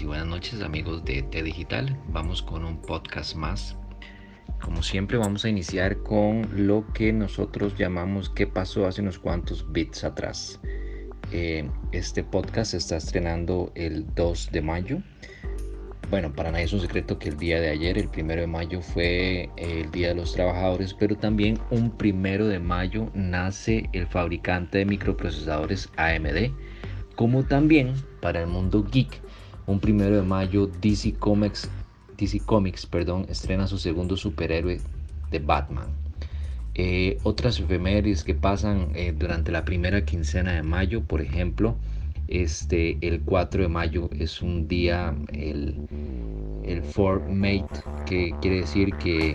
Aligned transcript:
Y 0.00 0.04
buenas 0.04 0.26
noches 0.26 0.62
amigos 0.62 1.04
de 1.04 1.22
T 1.22 1.42
Digital. 1.42 1.96
Vamos 2.08 2.42
con 2.42 2.64
un 2.64 2.80
podcast 2.80 3.34
más. 3.34 3.76
Como 4.60 4.82
siempre 4.82 5.16
vamos 5.16 5.44
a 5.44 5.48
iniciar 5.48 5.96
con 6.02 6.46
lo 6.54 6.86
que 6.92 7.12
nosotros 7.12 7.74
llamamos 7.76 8.28
qué 8.28 8.46
pasó 8.46 8.86
hace 8.86 9.00
unos 9.00 9.18
cuantos 9.18 9.64
bits 9.72 10.04
atrás. 10.04 10.60
Eh, 11.32 11.68
este 11.92 12.22
podcast 12.22 12.72
se 12.72 12.76
está 12.76 12.96
estrenando 12.98 13.72
el 13.74 14.06
2 14.14 14.50
de 14.52 14.62
mayo. 14.62 15.02
Bueno, 16.10 16.32
para 16.32 16.52
nadie 16.52 16.66
es 16.66 16.72
un 16.72 16.80
secreto 16.80 17.18
que 17.18 17.30
el 17.30 17.36
día 17.36 17.60
de 17.60 17.70
ayer, 17.70 17.98
el 17.98 18.08
primero 18.08 18.40
de 18.42 18.46
mayo, 18.46 18.80
fue 18.80 19.50
el 19.56 19.90
Día 19.90 20.08
de 20.08 20.14
los 20.14 20.32
Trabajadores, 20.32 20.94
pero 20.94 21.16
también 21.16 21.58
un 21.70 21.90
primero 21.90 22.46
de 22.46 22.60
mayo 22.60 23.10
nace 23.14 23.88
el 23.92 24.06
fabricante 24.06 24.78
de 24.78 24.84
microprocesadores 24.84 25.90
AMD, 25.96 26.52
como 27.16 27.42
también 27.42 27.94
para 28.20 28.42
el 28.42 28.46
mundo 28.46 28.84
geek 28.84 29.27
un 29.68 29.80
primero 29.80 30.16
de 30.16 30.22
mayo, 30.22 30.66
DC 30.80 31.14
Comics, 31.18 31.70
DC 32.16 32.40
Comics 32.40 32.86
perdón, 32.86 33.26
estrena 33.28 33.66
su 33.66 33.78
segundo 33.78 34.16
superhéroe 34.16 34.80
de 35.30 35.38
Batman. 35.38 35.88
Eh, 36.74 37.18
otras 37.22 37.60
efemérides 37.60 38.24
que 38.24 38.34
pasan 38.34 38.90
eh, 38.94 39.14
durante 39.16 39.52
la 39.52 39.64
primera 39.64 40.04
quincena 40.04 40.52
de 40.54 40.62
mayo, 40.62 41.02
por 41.02 41.20
ejemplo, 41.20 41.76
este, 42.28 42.98
el 43.00 43.20
4 43.20 43.62
de 43.62 43.68
mayo 43.68 44.08
es 44.18 44.40
un 44.42 44.68
día, 44.68 45.14
el, 45.32 45.74
el 46.64 46.82
Mate, 47.30 47.82
que 48.06 48.34
quiere 48.40 48.60
decir 48.60 48.94
que 48.94 49.34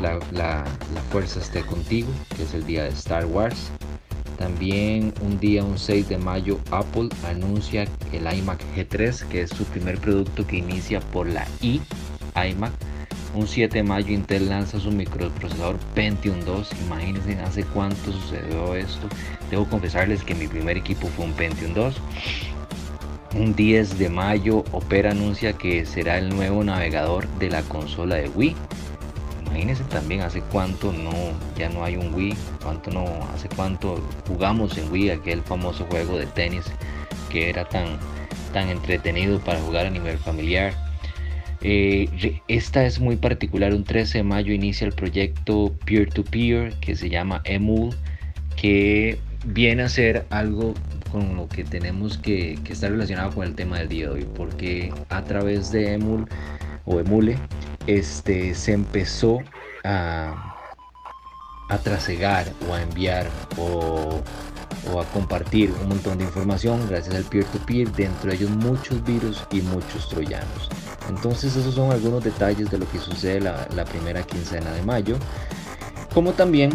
la, 0.00 0.18
la 0.32 0.64
fuerza 1.10 1.40
esté 1.40 1.62
contigo, 1.62 2.08
que 2.36 2.42
es 2.42 2.54
el 2.54 2.66
día 2.66 2.84
de 2.84 2.90
Star 2.90 3.26
Wars. 3.26 3.70
También 4.38 5.12
un 5.20 5.38
día, 5.40 5.64
un 5.64 5.78
6 5.78 6.08
de 6.08 6.16
mayo, 6.16 6.58
Apple 6.70 7.08
anuncia 7.26 7.86
el 8.12 8.38
iMac 8.38 8.60
G3, 8.76 9.26
que 9.28 9.42
es 9.42 9.50
su 9.50 9.64
primer 9.64 9.98
producto 9.98 10.46
que 10.46 10.58
inicia 10.58 11.00
por 11.00 11.26
la 11.26 11.46
i 11.60 11.80
iMac. 12.36 12.72
Un 13.34 13.46
7 13.46 13.78
de 13.78 13.82
mayo 13.82 14.12
Intel 14.12 14.48
lanza 14.48 14.80
su 14.80 14.90
microprocesador 14.90 15.76
Pentium 15.94 16.40
2. 16.40 16.70
Imagínense 16.86 17.34
hace 17.40 17.64
cuánto 17.64 18.12
sucedió 18.12 18.74
esto. 18.74 19.08
Debo 19.50 19.68
confesarles 19.68 20.22
que 20.22 20.34
mi 20.34 20.46
primer 20.46 20.76
equipo 20.76 21.08
fue 21.08 21.26
un 21.26 21.32
Pentium 21.32 21.74
2. 21.74 21.96
Un 23.34 23.54
10 23.54 23.98
de 23.98 24.08
mayo 24.08 24.64
Opera 24.72 25.10
anuncia 25.10 25.52
que 25.52 25.84
será 25.84 26.16
el 26.16 26.30
nuevo 26.30 26.64
navegador 26.64 27.28
de 27.38 27.50
la 27.50 27.62
consola 27.62 28.14
de 28.14 28.28
Wii. 28.30 28.56
Imagínense 29.58 29.82
también 29.90 30.20
hace 30.20 30.40
cuánto 30.40 30.92
no, 30.92 31.10
ya 31.58 31.68
no 31.68 31.82
hay 31.82 31.96
un 31.96 32.14
Wii, 32.14 32.32
cuánto 32.62 32.92
no, 32.92 33.04
hace 33.34 33.48
cuánto 33.48 34.00
jugamos 34.28 34.78
en 34.78 34.88
Wii, 34.88 35.10
aquel 35.10 35.42
famoso 35.42 35.84
juego 35.86 36.16
de 36.16 36.26
tenis 36.26 36.62
que 37.28 37.50
era 37.50 37.64
tan, 37.64 37.98
tan 38.52 38.68
entretenido 38.68 39.40
para 39.40 39.58
jugar 39.58 39.86
a 39.86 39.90
nivel 39.90 40.16
familiar. 40.16 40.72
Eh, 41.60 42.40
esta 42.46 42.86
es 42.86 43.00
muy 43.00 43.16
particular, 43.16 43.74
un 43.74 43.82
13 43.82 44.18
de 44.18 44.22
mayo 44.22 44.52
inicia 44.52 44.86
el 44.86 44.92
proyecto 44.92 45.74
Peer-to-Peer 45.84 46.74
que 46.74 46.94
se 46.94 47.10
llama 47.10 47.42
Emul, 47.42 47.96
que 48.54 49.18
viene 49.44 49.82
a 49.82 49.88
ser 49.88 50.24
algo 50.30 50.74
con 51.10 51.34
lo 51.34 51.48
que 51.48 51.64
tenemos 51.64 52.16
que, 52.16 52.60
que 52.62 52.74
estar 52.74 52.92
relacionado 52.92 53.32
con 53.32 53.44
el 53.44 53.56
tema 53.56 53.80
del 53.80 53.88
día 53.88 54.04
de 54.06 54.12
hoy, 54.12 54.26
porque 54.36 54.92
a 55.08 55.24
través 55.24 55.72
de 55.72 55.94
Emul 55.94 56.28
o 56.88 57.00
Emule 57.00 57.38
este, 57.86 58.54
se 58.54 58.72
empezó 58.72 59.38
a, 59.84 60.56
a 61.68 61.78
trasegar 61.78 62.46
o 62.68 62.74
a 62.74 62.82
enviar 62.82 63.28
o, 63.58 64.20
a 64.98 65.04
compartir 65.12 65.72
un 65.82 65.88
montón 65.90 66.18
de 66.18 66.24
información 66.24 66.80
gracias 66.88 67.14
al 67.14 67.24
peer-to-peer, 67.24 67.92
dentro 67.92 68.30
de 68.30 68.36
ellos 68.36 68.50
muchos 68.50 69.04
virus 69.04 69.44
y 69.50 69.60
muchos 69.60 70.08
troyanos. 70.08 70.70
Entonces 71.08 71.56
esos 71.56 71.74
son 71.74 71.92
algunos 71.92 72.24
detalles 72.24 72.70
de 72.70 72.78
lo 72.78 72.90
que 72.90 72.98
sucede 72.98 73.40
la, 73.40 73.68
la 73.74 73.84
primera 73.84 74.22
quincena 74.22 74.72
de 74.72 74.82
mayo, 74.82 75.16
como 76.14 76.32
también 76.32 76.70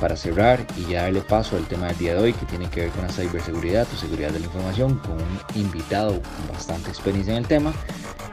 para 0.00 0.16
cerrar 0.16 0.64
y 0.76 0.92
ya 0.92 1.02
darle 1.02 1.22
paso 1.22 1.56
al 1.56 1.66
tema 1.66 1.86
del 1.86 1.98
día 1.98 2.14
de 2.14 2.20
hoy 2.20 2.32
que 2.34 2.46
tiene 2.46 2.68
que 2.68 2.82
ver 2.82 2.90
con 2.90 3.02
la 3.02 3.08
ciberseguridad 3.08 3.86
o 3.92 3.96
seguridad 3.96 4.30
de 4.30 4.40
la 4.40 4.46
información 4.46 4.98
con 4.98 5.12
un 5.12 5.38
invitado 5.54 6.12
con 6.12 6.54
bastante 6.54 6.90
experiencia 6.90 7.32
en 7.32 7.38
el 7.38 7.46
tema. 7.46 7.72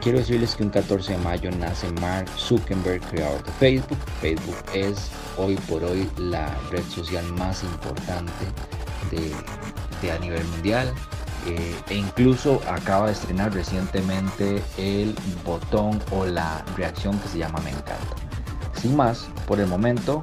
Quiero 0.04 0.18
decirles 0.18 0.54
que 0.54 0.62
un 0.62 0.68
14 0.68 1.12
de 1.12 1.18
mayo 1.20 1.50
nace 1.52 1.90
Mark 1.92 2.28
Zuckerberg, 2.36 3.00
creador 3.08 3.42
de 3.42 3.52
Facebook. 3.52 3.96
Facebook 4.20 4.56
es 4.74 5.10
hoy 5.38 5.54
por 5.66 5.82
hoy 5.82 6.06
la 6.18 6.54
red 6.70 6.82
social 6.90 7.24
más 7.38 7.64
importante 7.64 8.44
de, 9.10 10.12
a 10.12 10.18
nivel 10.18 10.44
mundial. 10.44 10.92
Eh, 11.46 11.74
e 11.88 11.94
incluso 11.94 12.60
acaba 12.68 13.06
de 13.06 13.12
estrenar 13.12 13.54
recientemente 13.54 14.62
el 14.76 15.14
botón 15.42 15.98
o 16.10 16.26
la 16.26 16.62
reacción 16.76 17.18
que 17.20 17.28
se 17.28 17.38
llama 17.38 17.60
Me 17.60 17.70
encanta. 17.70 18.14
Sin 18.74 18.94
más, 18.94 19.26
por 19.46 19.58
el 19.58 19.68
momento 19.68 20.22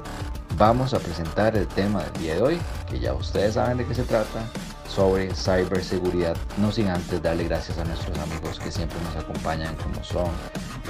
vamos 0.56 0.94
a 0.94 1.00
presentar 1.00 1.56
el 1.56 1.66
tema 1.66 2.04
del 2.04 2.22
día 2.22 2.34
de 2.36 2.42
hoy, 2.42 2.58
que 2.88 3.00
ya 3.00 3.14
ustedes 3.14 3.54
saben 3.54 3.78
de 3.78 3.86
qué 3.86 3.96
se 3.96 4.04
trata, 4.04 4.44
sobre 4.94 5.34
ciberseguridad, 5.34 6.36
no 6.58 6.70
sin 6.70 6.88
antes 6.88 7.22
darle 7.22 7.44
gracias 7.44 7.78
a 7.78 7.84
nuestros 7.84 8.18
amigos 8.18 8.58
que 8.58 8.70
siempre 8.70 8.98
nos 9.04 9.24
acompañan, 9.24 9.74
como 9.76 10.04
son, 10.04 10.30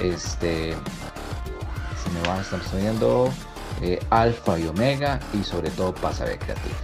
este, 0.01 0.71
si 0.71 2.09
me 2.11 2.27
van 2.27 2.41
estar 2.41 2.59
viendo, 2.77 3.29
eh, 3.81 3.99
Alfa 4.09 4.59
y 4.59 4.67
Omega 4.67 5.19
y 5.33 5.43
sobre 5.43 5.69
todo 5.71 5.93
Pasabe 5.93 6.37
Creative. 6.37 6.75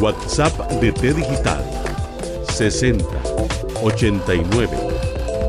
WhatsApp 0.00 0.70
de 0.80 0.92
T 0.92 1.12
Digital 1.12 1.64
60 2.48 3.04
89 3.82 4.68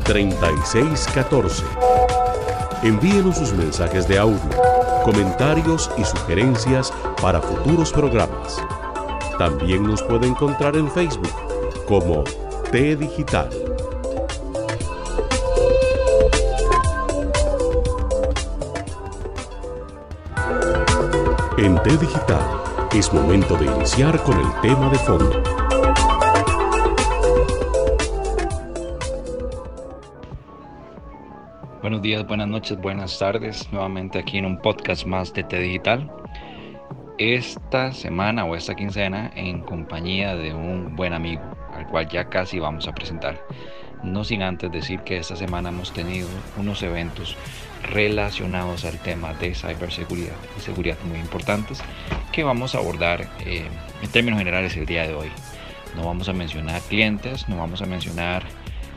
36 0.04 1.06
14 1.14 1.64
Envíenos 2.82 3.36
sus 3.36 3.52
mensajes 3.54 4.06
de 4.06 4.18
audio, 4.18 4.40
comentarios 5.04 5.90
y 5.98 6.04
sugerencias 6.04 6.92
para 7.20 7.40
futuros 7.40 7.92
programas. 7.92 8.62
También 9.38 9.84
nos 9.84 10.02
puede 10.02 10.26
encontrar 10.26 10.76
en 10.76 10.88
Facebook 10.90 11.30
como 11.86 12.24
T 12.70 12.96
Digital. 12.96 13.48
En 21.56 21.82
T 21.82 21.96
Digital 21.96 22.40
es 22.94 23.12
momento 23.12 23.56
de 23.56 23.66
iniciar 23.66 24.22
con 24.22 24.38
el 24.38 24.60
tema 24.60 24.88
de 24.90 24.98
fondo. 24.98 25.42
Buenos 31.80 32.02
días, 32.02 32.26
buenas 32.26 32.48
noches, 32.48 32.80
buenas 32.80 33.18
tardes. 33.18 33.72
Nuevamente 33.72 34.18
aquí 34.18 34.38
en 34.38 34.46
un 34.46 34.60
podcast 34.60 35.06
más 35.06 35.32
de 35.32 35.42
T 35.42 35.58
Digital. 35.58 36.10
Esta 37.18 37.92
semana 37.92 38.44
o 38.44 38.54
esta 38.54 38.76
quincena 38.76 39.32
en 39.34 39.60
compañía 39.62 40.36
de 40.36 40.54
un 40.54 40.94
buen 40.94 41.12
amigo 41.12 41.42
al 41.74 41.84
cual 41.88 42.08
ya 42.08 42.28
casi 42.28 42.60
vamos 42.60 42.86
a 42.86 42.94
presentar. 42.94 43.44
No 44.04 44.22
sin 44.22 44.40
antes 44.40 44.70
decir 44.70 45.00
que 45.00 45.16
esta 45.16 45.34
semana 45.34 45.70
hemos 45.70 45.92
tenido 45.92 46.28
unos 46.56 46.80
eventos 46.84 47.36
relacionados 47.82 48.84
al 48.84 48.98
tema 49.00 49.34
de 49.34 49.52
ciberseguridad 49.52 50.36
y 50.56 50.60
seguridad 50.60 50.96
muy 51.08 51.18
importantes 51.18 51.80
que 52.30 52.44
vamos 52.44 52.76
a 52.76 52.78
abordar 52.78 53.28
eh, 53.40 53.66
en 54.00 54.10
términos 54.10 54.38
generales 54.38 54.76
el 54.76 54.86
día 54.86 55.02
de 55.02 55.14
hoy. 55.14 55.30
No 55.96 56.04
vamos 56.04 56.28
a 56.28 56.32
mencionar 56.32 56.80
clientes, 56.82 57.48
no 57.48 57.56
vamos 57.56 57.82
a 57.82 57.86
mencionar 57.86 58.44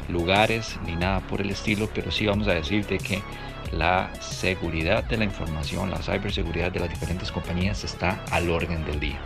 lugares 0.10 0.80
ni 0.86 0.96
nada 0.96 1.22
por 1.22 1.42
el 1.42 1.50
estilo, 1.50 1.90
pero 1.92 2.12
sí 2.12 2.28
vamos 2.28 2.48
a 2.48 2.54
decirte 2.54 3.00
que 3.00 3.24
la 3.72 4.12
seguridad 4.20 5.04
de 5.04 5.18
la 5.18 5.24
información, 5.24 5.90
la 5.90 6.02
ciberseguridad 6.02 6.72
de 6.72 6.80
las 6.82 6.90
diferentes 6.90 7.32
compañías 7.32 7.84
está 7.84 8.24
al 8.32 8.50
orden 8.50 8.86
del 8.86 9.00
día. 9.00 9.20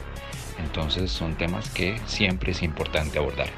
Entonces 0.59 1.12
son 1.12 1.36
temas 1.36 1.69
que 1.69 2.00
siempre 2.06 2.51
es 2.51 2.62
importante 2.62 3.18
abordar. 3.18 3.50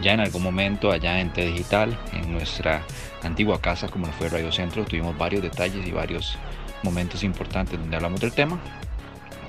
Ya 0.00 0.12
en 0.12 0.20
algún 0.20 0.42
momento 0.42 0.90
allá 0.90 1.20
en 1.20 1.32
T 1.32 1.44
Digital, 1.44 1.96
en 2.12 2.32
nuestra 2.32 2.82
antigua 3.22 3.60
casa 3.60 3.88
como 3.88 4.06
fue 4.06 4.28
Radio 4.28 4.50
Centro, 4.50 4.84
tuvimos 4.84 5.16
varios 5.16 5.42
detalles 5.42 5.86
y 5.86 5.92
varios 5.92 6.36
momentos 6.82 7.22
importantes 7.22 7.78
donde 7.78 7.96
hablamos 7.96 8.20
del 8.20 8.32
tema. 8.32 8.58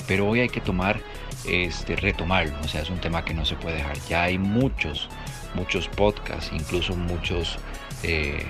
Pero 0.07 0.27
hoy 0.27 0.41
hay 0.41 0.49
que 0.49 0.61
tomar, 0.61 0.99
este, 1.47 1.95
retomarlo. 1.95 2.53
O 2.63 2.67
sea, 2.67 2.81
es 2.81 2.89
un 2.89 2.99
tema 2.99 3.23
que 3.23 3.33
no 3.33 3.45
se 3.45 3.55
puede 3.55 3.77
dejar. 3.77 3.97
Ya 4.09 4.23
hay 4.23 4.37
muchos, 4.37 5.09
muchos 5.55 5.87
podcasts, 5.87 6.51
incluso 6.53 6.95
muchos, 6.95 7.57
eh, 8.03 8.45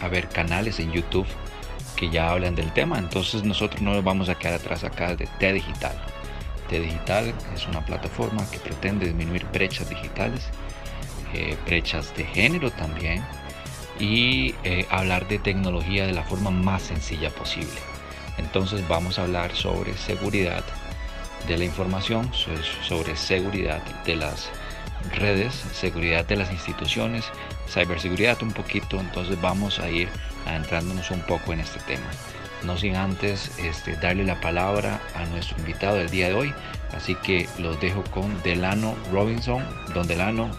a 0.00 0.08
ver, 0.08 0.28
canales 0.28 0.78
en 0.80 0.92
YouTube 0.92 1.26
que 1.96 2.10
ya 2.10 2.30
hablan 2.30 2.54
del 2.54 2.72
tema. 2.72 2.98
Entonces 2.98 3.42
nosotros 3.42 3.82
no 3.82 3.94
nos 3.94 4.04
vamos 4.04 4.28
a 4.28 4.34
quedar 4.34 4.54
atrás 4.54 4.84
acá 4.84 5.16
de 5.16 5.26
T 5.38 5.52
Digital. 5.52 5.96
T 6.68 6.80
Digital 6.80 7.32
es 7.54 7.66
una 7.66 7.84
plataforma 7.84 8.48
que 8.50 8.58
pretende 8.58 9.06
disminuir 9.06 9.46
brechas 9.52 9.88
digitales, 9.88 10.48
eh, 11.32 11.56
brechas 11.66 12.14
de 12.16 12.24
género 12.24 12.70
también 12.70 13.24
y 13.98 14.54
eh, 14.64 14.86
hablar 14.90 15.26
de 15.28 15.38
tecnología 15.38 16.06
de 16.06 16.12
la 16.12 16.22
forma 16.22 16.50
más 16.50 16.82
sencilla 16.82 17.30
posible. 17.30 17.80
Entonces 18.38 18.86
vamos 18.86 19.18
a 19.18 19.22
hablar 19.22 19.54
sobre 19.54 19.96
seguridad 19.96 20.64
de 21.48 21.56
la 21.56 21.64
información, 21.64 22.30
sobre 22.82 23.16
seguridad 23.16 23.82
de 24.04 24.16
las 24.16 24.50
redes, 25.14 25.54
seguridad 25.72 26.24
de 26.26 26.36
las 26.36 26.50
instituciones, 26.50 27.24
ciberseguridad 27.68 28.42
un 28.42 28.52
poquito, 28.52 29.00
entonces 29.00 29.40
vamos 29.40 29.78
a 29.78 29.90
ir 29.90 30.08
adentrándonos 30.46 31.10
un 31.10 31.20
poco 31.20 31.52
en 31.52 31.60
este 31.60 31.80
tema. 31.80 32.06
No 32.64 32.76
sin 32.76 32.96
antes 32.96 33.50
este, 33.58 33.96
darle 33.96 34.24
la 34.24 34.40
palabra 34.40 35.00
a 35.14 35.24
nuestro 35.26 35.58
invitado 35.58 35.96
del 35.96 36.10
día 36.10 36.28
de 36.28 36.34
hoy, 36.34 36.54
así 36.96 37.14
que 37.16 37.48
los 37.58 37.80
dejo 37.80 38.02
con 38.12 38.42
Delano 38.42 38.94
Robinson. 39.12 39.62
Don 39.94 40.06
Delano, 40.06 40.50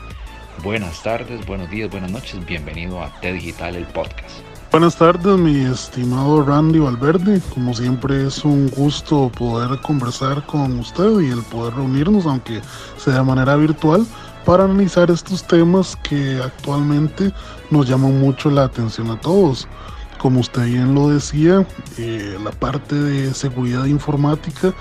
buenas 0.63 1.01
tardes, 1.03 1.45
buenos 1.45 1.69
días, 1.69 1.89
buenas 1.89 2.11
noches, 2.11 2.45
bienvenido 2.45 3.01
a 3.01 3.11
T 3.19 3.33
Digital, 3.33 3.75
el 3.75 3.85
podcast. 3.87 4.41
Buenas 4.69 4.97
tardes, 4.97 5.37
mi 5.37 5.65
estimado 5.65 6.43
Randy 6.43 6.79
Valverde. 6.79 7.41
Como 7.53 7.73
siempre 7.73 8.27
es 8.27 8.43
un 8.43 8.69
gusto 8.69 9.31
poder 9.35 9.79
conversar 9.81 10.45
con 10.45 10.79
usted 10.79 11.19
y 11.21 11.31
el 11.31 11.41
poder 11.43 11.73
reunirnos, 11.73 12.25
aunque 12.25 12.61
sea 12.97 13.15
de 13.15 13.23
manera 13.23 13.55
virtual, 13.55 14.05
para 14.47 14.63
analizar 14.63 15.11
estos 15.11 15.45
temas 15.45 15.97
que 15.97 16.39
actualmente 16.41 17.33
nos 17.69 17.85
llaman 17.85 18.17
mucho 18.17 18.49
la 18.49 18.63
atención 18.63 19.11
a 19.11 19.19
todos. 19.19 19.67
Como 20.19 20.39
usted 20.39 20.63
bien 20.63 20.95
lo 20.95 21.09
decía, 21.09 21.67
eh, 21.97 22.37
la 22.41 22.51
parte 22.51 22.95
de 22.95 23.33
seguridad 23.33 23.83
informática 23.83 24.73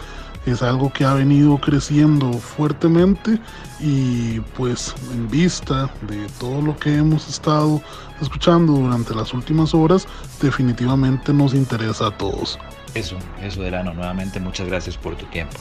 es 0.47 0.63
algo 0.63 0.93
que 0.93 1.05
ha 1.05 1.15
venido 1.15 1.59
creciendo 1.59 2.33
fuertemente 2.35 3.41
y 3.81 4.39
pues 4.57 4.95
en 5.13 5.29
vista 5.29 5.91
de 6.03 6.29
todo 6.39 6.63
lo 6.63 6.77
que 6.77 6.99
hemos 6.99 7.29
estado 7.29 7.83
escuchando 8.23 8.73
durante 8.73 9.17
las 9.17 9.35
últimas 9.35 9.75
horas, 9.75 10.07
definitivamente 10.41 11.33
nos 11.33 11.55
interesa 11.55 12.07
a 12.07 12.17
todos. 12.17 12.57
Eso, 12.95 13.17
eso 13.43 13.63
Delano, 13.63 13.93
nuevamente 13.95 14.39
muchas 14.39 14.69
gracias 14.69 14.97
por 14.97 15.17
tu 15.17 15.27
tiempo. 15.27 15.57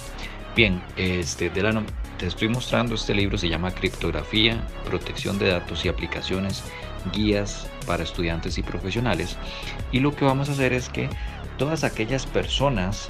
Bien, 0.56 0.80
este 0.96 1.50
Delano, 1.50 1.82
te 2.18 2.28
estoy 2.28 2.48
mostrando 2.48 2.96
este 2.96 3.14
libro, 3.14 3.38
se 3.38 3.50
llama 3.50 3.72
Criptografía, 3.72 4.66
Protección 4.86 5.38
de 5.38 5.50
Datos 5.50 5.84
y 5.86 5.90
Aplicaciones, 5.90 6.64
Guías 7.14 7.68
para 7.86 8.04
Estudiantes 8.04 8.58
y 8.58 8.64
Profesionales. 8.64 9.38
Y 9.92 10.00
lo 10.00 10.16
que 10.16 10.26
vamos 10.26 10.50
a 10.50 10.54
hacer 10.54 10.74
es 10.74 10.90
que 10.90 11.10
todas 11.58 11.84
aquellas 11.84 12.26
personas 12.26 13.08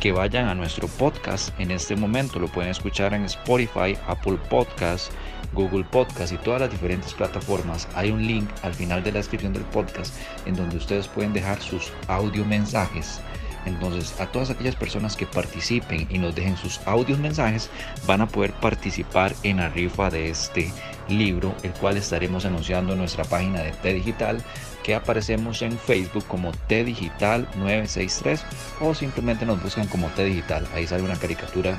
que 0.00 0.12
vayan 0.12 0.48
a 0.48 0.54
nuestro 0.54 0.88
podcast 0.88 1.58
en 1.58 1.70
este 1.70 1.96
momento, 1.96 2.38
lo 2.38 2.48
pueden 2.48 2.70
escuchar 2.70 3.14
en 3.14 3.24
Spotify, 3.24 3.96
Apple 4.06 4.38
Podcasts, 4.50 5.10
Google 5.52 5.84
Podcast 5.84 6.32
y 6.32 6.36
todas 6.38 6.60
las 6.60 6.70
diferentes 6.70 7.14
plataformas. 7.14 7.88
Hay 7.94 8.10
un 8.10 8.26
link 8.26 8.48
al 8.62 8.74
final 8.74 9.02
de 9.02 9.12
la 9.12 9.18
descripción 9.18 9.52
del 9.52 9.64
podcast 9.64 10.14
en 10.44 10.54
donde 10.54 10.76
ustedes 10.76 11.08
pueden 11.08 11.32
dejar 11.32 11.60
sus 11.60 11.92
audio 12.08 12.44
mensajes 12.44 13.20
entonces, 13.66 14.18
a 14.20 14.26
todas 14.26 14.50
aquellas 14.50 14.76
personas 14.76 15.16
que 15.16 15.26
participen 15.26 16.06
y 16.08 16.18
nos 16.18 16.34
dejen 16.34 16.56
sus 16.56 16.80
audios 16.86 17.18
mensajes, 17.18 17.68
van 18.06 18.20
a 18.20 18.28
poder 18.28 18.52
participar 18.52 19.34
en 19.42 19.58
la 19.58 19.68
rifa 19.68 20.08
de 20.08 20.30
este 20.30 20.72
libro, 21.08 21.54
el 21.62 21.72
cual 21.72 21.96
estaremos 21.96 22.44
anunciando 22.44 22.92
en 22.92 23.00
nuestra 23.00 23.24
página 23.24 23.60
de 23.60 23.72
T 23.72 23.92
Digital, 23.92 24.42
que 24.82 24.94
aparecemos 24.94 25.62
en 25.62 25.76
Facebook 25.76 26.24
como 26.26 26.52
T 26.52 26.84
Digital 26.84 27.48
963 27.56 28.44
o 28.80 28.94
simplemente 28.94 29.44
nos 29.44 29.60
buscan 29.60 29.88
como 29.88 30.08
T 30.08 30.24
Digital. 30.24 30.66
Ahí 30.74 30.86
sale 30.86 31.02
una 31.02 31.16
caricatura 31.16 31.76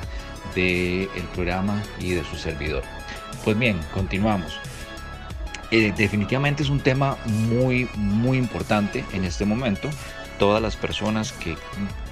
del 0.54 1.08
programa 1.34 1.82
y 1.98 2.10
de 2.10 2.24
su 2.24 2.36
servidor. 2.36 2.82
Pues 3.44 3.58
bien, 3.58 3.80
continuamos. 3.94 4.58
Eh, 5.70 5.92
definitivamente 5.96 6.62
es 6.62 6.70
un 6.70 6.80
tema 6.80 7.16
muy, 7.26 7.88
muy 7.94 8.38
importante 8.38 9.04
en 9.12 9.24
este 9.24 9.44
momento 9.44 9.90
todas 10.38 10.62
las 10.62 10.76
personas 10.76 11.32
que 11.32 11.56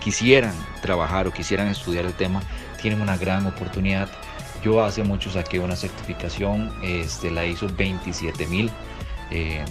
quisieran 0.01 0.55
trabajar 0.83 1.27
o 1.27 1.33
quisieran 1.33 1.69
estudiar 1.69 2.05
el 2.05 2.15
tema 2.15 2.43
tienen 2.81 3.01
una 3.01 3.17
gran 3.17 3.47
oportunidad. 3.47 4.09
Yo 4.63 4.85
hace 4.85 5.03
mucho 5.03 5.31
saqué 5.31 5.59
una 5.61 5.77
certificación, 5.77 6.73
este, 6.83 7.31
la 7.31 7.45
hizo 7.47 7.69
27 7.69 8.47
mil, 8.47 8.71
eh, 9.31 9.65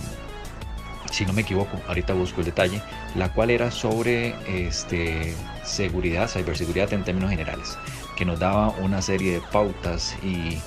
si 1.12 1.26
no 1.26 1.34
me 1.34 1.42
equivoco, 1.42 1.80
ahorita 1.88 2.14
busco 2.14 2.42
el 2.42 2.46
detalle, 2.46 2.82
la 3.16 3.32
cual 3.32 3.50
era 3.50 3.72
sobre 3.72 4.36
este, 4.48 5.34
seguridad, 5.64 6.28
ciberseguridad 6.28 6.92
en 6.94 7.04
términos 7.04 7.30
generales, 7.30 7.78
que 8.18 8.26
nos 8.26 8.40
daba 8.40 8.70
una 8.70 9.02
serie 9.02 9.34
de 9.34 9.42
pautas 9.52 10.16
y, 10.24 10.58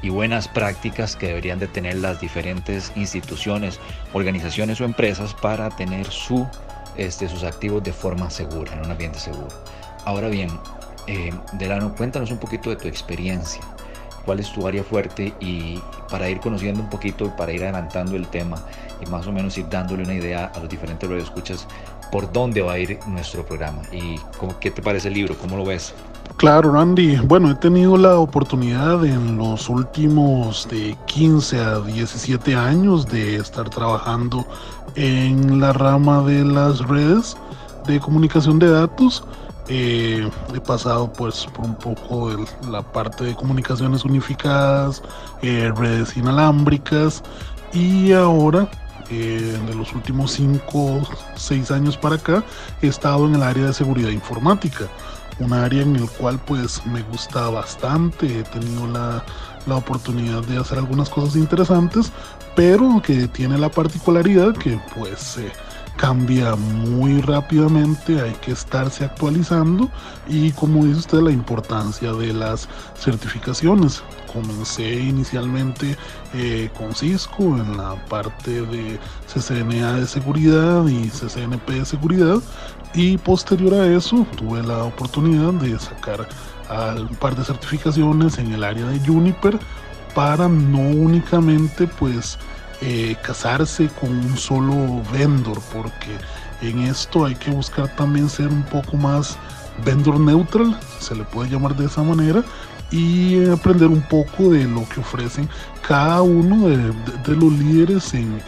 y 0.00 0.08
buenas 0.08 0.48
prácticas 0.48 1.16
que 1.16 1.28
deberían 1.28 1.58
de 1.58 1.66
tener 1.66 1.96
las 1.96 2.20
diferentes 2.20 2.92
instituciones, 2.96 3.80
organizaciones 4.12 4.80
o 4.80 4.84
empresas 4.84 5.34
para 5.34 5.68
tener 5.70 6.10
su 6.10 6.48
este, 6.96 7.28
sus 7.28 7.44
activos 7.44 7.82
de 7.82 7.92
forma 7.92 8.30
segura, 8.30 8.72
en 8.72 8.80
un 8.80 8.90
ambiente 8.90 9.18
seguro. 9.18 9.48
Ahora 10.04 10.28
bien, 10.28 10.50
eh, 11.06 11.32
Delano, 11.54 11.94
cuéntanos 11.94 12.30
un 12.30 12.38
poquito 12.38 12.70
de 12.70 12.76
tu 12.76 12.88
experiencia. 12.88 13.62
¿Cuál 14.24 14.38
es 14.40 14.52
tu 14.52 14.66
área 14.66 14.84
fuerte? 14.84 15.34
Y 15.40 15.80
para 16.10 16.28
ir 16.28 16.38
conociendo 16.40 16.80
un 16.80 16.90
poquito 16.90 17.34
para 17.36 17.52
ir 17.52 17.62
adelantando 17.62 18.14
el 18.16 18.26
tema 18.28 18.62
y 19.00 19.06
más 19.06 19.26
o 19.26 19.32
menos 19.32 19.58
ir 19.58 19.68
dándole 19.68 20.04
una 20.04 20.14
idea 20.14 20.52
a 20.54 20.60
los 20.60 20.68
diferentes 20.68 21.08
radioescuchas 21.08 21.66
por 22.12 22.32
dónde 22.32 22.60
va 22.60 22.74
a 22.74 22.78
ir 22.78 22.98
nuestro 23.06 23.44
programa 23.44 23.82
y 23.90 24.20
qué 24.60 24.70
te 24.70 24.82
parece 24.82 25.08
el 25.08 25.14
libro, 25.14 25.36
cómo 25.38 25.56
lo 25.56 25.64
ves. 25.64 25.94
Claro, 26.36 26.72
Randy. 26.72 27.16
Bueno, 27.16 27.50
he 27.50 27.54
tenido 27.54 27.96
la 27.96 28.16
oportunidad 28.18 29.04
en 29.04 29.38
los 29.38 29.68
últimos 29.68 30.66
de 30.68 30.96
15 31.06 31.60
a 31.60 31.80
17 31.80 32.56
años 32.56 33.06
de 33.06 33.36
estar 33.36 33.70
trabajando 33.70 34.44
en 34.96 35.60
la 35.60 35.72
rama 35.72 36.22
de 36.22 36.44
las 36.44 36.80
redes 36.80 37.36
de 37.86 38.00
comunicación 38.00 38.58
de 38.58 38.70
datos. 38.70 39.24
Eh, 39.68 40.28
he 40.52 40.60
pasado 40.60 41.12
pues 41.12 41.46
por 41.54 41.64
un 41.64 41.76
poco 41.76 42.30
de 42.30 42.44
la 42.68 42.82
parte 42.82 43.24
de 43.24 43.34
comunicaciones 43.36 44.04
unificadas, 44.04 45.02
eh, 45.42 45.72
redes 45.76 46.16
inalámbricas 46.16 47.22
y 47.72 48.12
ahora 48.12 48.68
eh, 49.08 49.58
de 49.66 49.74
los 49.74 49.92
últimos 49.94 50.32
5 50.32 51.02
6 51.36 51.70
años 51.70 51.96
para 51.96 52.16
acá 52.16 52.42
he 52.82 52.88
estado 52.88 53.26
en 53.26 53.36
el 53.36 53.42
área 53.42 53.66
de 53.66 53.72
seguridad 53.72 54.10
informática 54.10 54.88
un 55.38 55.52
área 55.52 55.82
en 55.82 55.96
el 55.96 56.08
cual 56.08 56.38
pues 56.46 56.84
me 56.86 57.02
gusta 57.02 57.48
bastante, 57.48 58.40
he 58.40 58.42
tenido 58.44 58.86
la, 58.86 59.24
la 59.66 59.76
oportunidad 59.76 60.42
de 60.44 60.58
hacer 60.58 60.78
algunas 60.78 61.08
cosas 61.08 61.36
interesantes, 61.36 62.12
pero 62.54 63.00
que 63.02 63.28
tiene 63.28 63.58
la 63.58 63.70
particularidad 63.70 64.54
que 64.54 64.78
pues 64.94 65.38
cambia 65.96 66.56
muy 66.56 67.20
rápidamente, 67.20 68.20
hay 68.20 68.32
que 68.34 68.52
estarse 68.52 69.04
actualizando 69.04 69.90
y 70.28 70.50
como 70.52 70.84
dice 70.84 71.00
usted 71.00 71.20
la 71.20 71.30
importancia 71.30 72.12
de 72.12 72.32
las 72.32 72.68
certificaciones. 72.98 74.02
Comencé 74.32 74.94
inicialmente 74.94 75.96
eh, 76.34 76.70
con 76.76 76.94
Cisco 76.94 77.42
en 77.42 77.76
la 77.76 77.94
parte 78.06 78.62
de 78.62 78.98
CCNA 79.32 79.94
de 79.94 80.06
seguridad 80.06 80.86
y 80.86 81.08
CCNP 81.08 81.70
de 81.70 81.84
seguridad 81.84 82.42
y 82.94 83.16
posterior 83.18 83.74
a 83.74 83.86
eso 83.86 84.26
tuve 84.36 84.62
la 84.62 84.84
oportunidad 84.84 85.52
de 85.54 85.78
sacar 85.78 86.28
un 86.96 87.16
par 87.16 87.36
de 87.36 87.44
certificaciones 87.44 88.38
en 88.38 88.52
el 88.52 88.64
área 88.64 88.86
de 88.86 88.98
Juniper 89.00 89.58
para 90.14 90.48
no 90.48 90.78
únicamente 90.78 91.86
pues 91.86 92.38
eh, 92.80 93.16
casarse 93.22 93.88
con 94.00 94.10
un 94.10 94.36
solo 94.36 95.02
vendor 95.12 95.58
porque 95.72 96.16
en 96.60 96.80
esto 96.80 97.24
hay 97.24 97.34
que 97.34 97.50
buscar 97.50 97.94
también 97.96 98.28
ser 98.28 98.48
un 98.48 98.62
poco 98.64 98.96
más 98.96 99.36
vendor 99.84 100.18
neutral 100.20 100.78
se 100.98 101.14
le 101.14 101.24
puede 101.24 101.50
llamar 101.50 101.76
de 101.76 101.86
esa 101.86 102.02
manera 102.02 102.42
y 102.90 103.48
aprender 103.50 103.88
un 103.88 104.02
poco 104.02 104.50
de 104.50 104.64
lo 104.64 104.86
que 104.88 105.00
ofrecen 105.00 105.48
cada 105.86 106.20
uno 106.22 106.68
de, 106.68 107.36
los 107.36 107.52
líderes 107.52 108.12
en, 108.12 108.38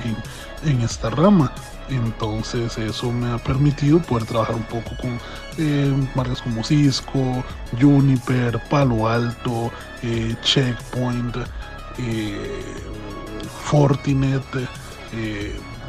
en 0.65 0.81
esta 0.83 1.09
rama 1.09 1.51
Entonces 1.89 2.79
eso 2.79 3.13
me 3.13 3.31
ha 3.31 3.39
permitido 3.39 4.01
poder 4.01 4.27
trabajar 4.27 4.57
un 4.57 4.65
poco 4.65 4.97
con 5.01 5.19
eh, 5.59 5.93
marcas 6.15 6.41
como 6.41 6.65
Cisco, 6.65 7.45
Juniper, 7.81 8.61
Palo 8.71 9.09
Alto, 9.09 9.71
eh, 10.03 10.35
Checkpoint, 10.43 11.37
eh, 11.99 12.75
Fortinet. 13.65 14.43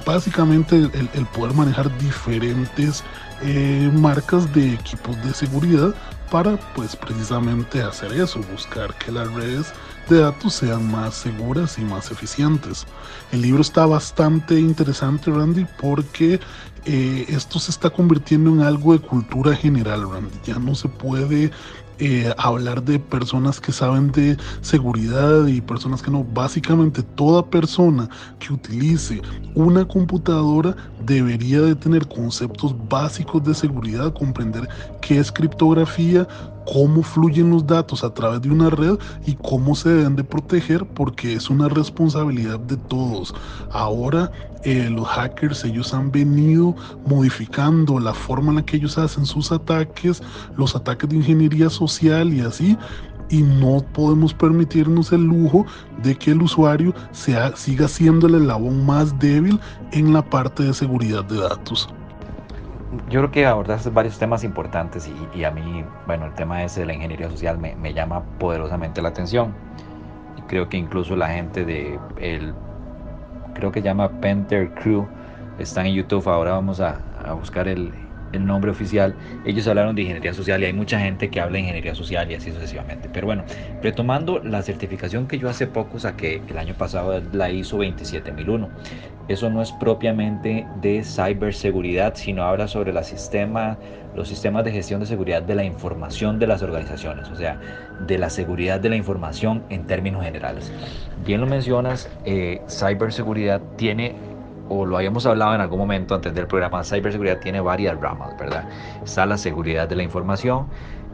básicamente 0.06 0.76
el, 0.76 1.26
poder 1.34 1.54
manejar 1.56 1.96
diferentes 1.98 3.04
marcas 3.94 4.52
de 4.54 4.74
equipos 4.74 5.16
de 5.24 5.34
seguridad 5.34 5.94
para 6.32 6.58
pues 6.74 6.96
precisamente 6.96 7.82
hacer 7.82 8.14
eso, 8.14 8.40
buscar 8.52 8.94
que 8.96 9.12
las 9.12 9.32
redes 9.34 9.74
de 10.10 10.20
datos 10.22 10.54
sean 10.54 10.90
más 10.92 11.16
seguras 11.16 11.78
y 11.80 11.82
más 11.82 12.12
eficientes. 12.12 12.86
El 13.32 13.42
libro 13.42 13.62
está 13.62 13.86
bastante 13.86 14.60
interesante, 14.60 15.32
Randy, 15.32 15.66
porque 15.82 16.40
eh, 16.86 17.26
esto 17.30 17.60
se 17.60 17.72
está 17.72 17.90
convirtiendo 17.90 18.52
en 18.52 18.62
algo 18.62 18.94
de 18.94 19.00
cultura 19.00 19.56
general, 19.56 20.10
Randy. 20.10 20.38
Ya 20.46 20.60
no 20.60 20.76
se 20.76 20.88
puede 20.88 21.52
eh, 21.98 22.34
hablar 22.38 22.84
de 22.84 23.00
personas 23.00 23.62
que 23.62 23.72
saben 23.72 24.12
de 24.12 24.38
seguridad 24.62 25.48
y 25.48 25.62
personas 25.62 26.02
que 26.02 26.12
no. 26.12 26.26
Básicamente 26.26 27.02
toda 27.02 27.50
persona 27.50 28.10
que 28.38 28.52
utilice 28.52 29.22
una 29.54 29.88
computadora 29.88 30.76
debería 31.06 31.62
de 31.62 31.74
tener 31.74 32.06
conceptos 32.08 32.76
básicos 32.90 33.46
de 33.46 33.56
seguridad, 33.56 34.14
comprender 34.14 34.68
qué 35.02 35.20
es 35.20 35.32
criptografía, 35.32 36.28
cómo 36.66 37.04
fluyen 37.04 37.50
los 37.50 37.66
datos 37.66 38.04
a 38.04 38.14
través 38.14 38.42
de 38.42 38.50
una 38.50 38.70
red 38.70 38.98
y 39.26 39.36
cómo 39.36 39.76
se 39.76 39.90
deben 39.90 40.16
de 40.16 40.24
proteger 40.24 40.86
porque 40.86 41.34
es 41.34 41.50
una 41.50 41.70
responsabilidad 41.70 42.60
de 42.60 42.78
todos. 42.78 43.34
Ahora 43.72 44.32
eh, 44.64 44.90
los 44.90 45.08
hackers 45.08 45.64
ellos 45.64 45.94
han 45.94 46.12
venido 46.12 46.76
modificando 47.06 48.00
la 48.00 48.14
forma 48.14 48.50
en 48.50 48.56
la 48.58 48.66
que 48.66 48.78
ellos 48.78 48.98
hacen 48.98 49.26
sus 49.26 49.52
ataques, 49.52 50.22
los 50.58 50.76
ataques 50.76 51.10
de 51.10 51.18
ingeniería 51.18 51.70
social 51.70 52.34
y 52.34 52.42
así 52.42 52.78
y 53.30 53.42
no 53.42 53.84
podemos 53.94 54.34
permitirnos 54.34 55.12
el 55.12 55.24
lujo 55.24 55.66
de 56.04 56.16
que 56.16 56.32
el 56.32 56.42
usuario 56.44 56.94
sea, 57.12 57.56
siga 57.56 57.88
siendo 57.88 58.28
el 58.28 58.36
eslabón 58.36 58.86
más 58.86 59.18
débil 59.20 59.60
en 59.92 60.14
la 60.14 60.24
parte 60.24 60.64
de 60.64 60.74
seguridad 60.74 61.24
de 61.26 61.40
datos 61.40 61.90
yo 63.10 63.22
creo 63.22 63.32
que 63.32 63.46
abordaste 63.46 63.90
varios 63.90 64.18
temas 64.18 64.44
importantes 64.44 65.10
y, 65.34 65.44
a 65.44 65.52
mí, 65.52 65.84
bueno, 66.08 66.26
el 66.26 66.34
tema 66.34 66.64
ese 66.64 66.82
de 66.82 66.86
la 66.88 66.94
ingeniería 66.94 67.30
social 67.30 67.58
me, 67.58 67.76
me, 67.76 67.94
llama 67.94 68.24
poderosamente 68.40 69.02
la 69.02 69.10
atención. 69.10 69.54
Y 70.38 70.42
creo 70.44 70.70
que 70.70 70.78
incluso 70.78 71.16
la 71.16 71.30
gente 71.30 71.66
de 71.66 72.00
el, 72.18 72.54
creo 73.54 73.72
que 73.72 73.82
llama 73.82 74.10
Panther 74.22 74.74
Crew, 74.76 75.08
están 75.60 75.86
en 75.86 75.96
YouTube, 75.96 76.28
ahora 76.28 76.52
vamos 76.52 76.80
a, 76.82 77.00
a 77.26 77.34
buscar 77.34 77.68
el, 77.68 77.92
el 78.34 78.46
nombre 78.46 78.72
oficial, 78.72 79.16
ellos 79.46 79.68
hablaron 79.68 79.96
de 79.96 80.04
ingeniería 80.04 80.34
social 80.34 80.62
y 80.62 80.66
hay 80.66 80.74
mucha 80.74 81.00
gente 81.00 81.30
que 81.30 81.40
habla 81.40 81.54
de 81.54 81.60
ingeniería 81.62 81.96
social 81.96 82.30
y 82.32 82.36
así 82.36 82.52
sucesivamente. 82.52 83.10
Pero 83.12 83.28
bueno, 83.28 83.44
retomando 83.82 84.40
la 84.40 84.62
certificación 84.62 85.28
que 85.28 85.38
yo 85.38 85.50
hace 85.50 85.68
poco 85.68 86.00
saqué, 86.00 86.42
el 86.48 86.58
año 86.58 86.74
pasado 86.76 87.22
la 87.32 87.50
ISO 87.50 87.78
27001, 87.78 88.70
eso 89.28 89.50
no 89.50 89.62
es 89.62 89.72
propiamente 89.72 90.68
de 90.82 91.04
ciberseguridad, 91.04 92.16
sino 92.16 92.44
habla 92.44 92.68
sobre 92.68 92.94
la 92.94 93.04
sistema, 93.04 93.78
los 94.16 94.28
sistemas 94.28 94.64
de 94.64 94.72
gestión 94.72 95.00
de 95.00 95.08
seguridad 95.08 95.42
de 95.42 95.56
la 95.56 95.64
información 95.64 96.38
de 96.38 96.48
las 96.48 96.62
organizaciones, 96.62 97.30
o 97.30 97.36
sea, 97.36 97.60
de 98.06 98.18
la 98.18 98.30
seguridad 98.30 98.80
de 98.80 98.90
la 98.90 98.96
información 98.96 99.64
en 99.70 99.88
términos 99.88 100.24
generales. 100.24 100.72
Bien 101.26 101.42
lo 101.42 101.48
mencionas, 101.48 102.10
eh, 102.26 102.62
ciberseguridad 102.68 103.62
tiene 103.78 104.14
o 104.70 104.86
lo 104.86 104.98
habíamos 104.98 105.26
hablado 105.26 105.56
en 105.56 105.62
algún 105.62 105.80
momento 105.80 106.16
antes 106.16 106.34
del 106.34 106.48
programa, 106.48 106.84
ciberseguridad 106.84 107.40
tiene 107.40 107.62
varias 107.62 108.00
ramas, 108.00 108.38
¿verdad? 108.38 108.68
Está 109.04 109.26
la 109.26 109.38
seguridad 109.38 109.88
de 109.88 109.96
la 109.96 110.04
información, 110.04 110.68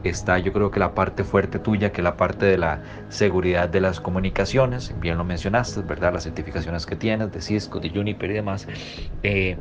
está 0.03 0.39
yo 0.39 0.53
creo 0.53 0.71
que 0.71 0.79
la 0.79 0.93
parte 0.93 1.23
fuerte 1.23 1.59
tuya, 1.59 1.91
que 1.91 2.01
es 2.01 2.03
la 2.03 2.17
parte 2.17 2.45
de 2.45 2.57
la 2.57 2.81
seguridad 3.09 3.69
de 3.69 3.81
las 3.81 3.99
comunicaciones, 3.99 4.93
bien 4.99 5.17
lo 5.17 5.23
mencionaste, 5.23 5.81
¿verdad? 5.81 6.13
Las 6.13 6.23
certificaciones 6.23 6.85
que 6.85 6.95
tienes 6.95 7.31
de 7.31 7.41
Cisco, 7.41 7.79
de 7.79 7.89
Juniper 7.89 8.31
y 8.31 8.33
demás. 8.33 8.67
Eh, 9.23 9.57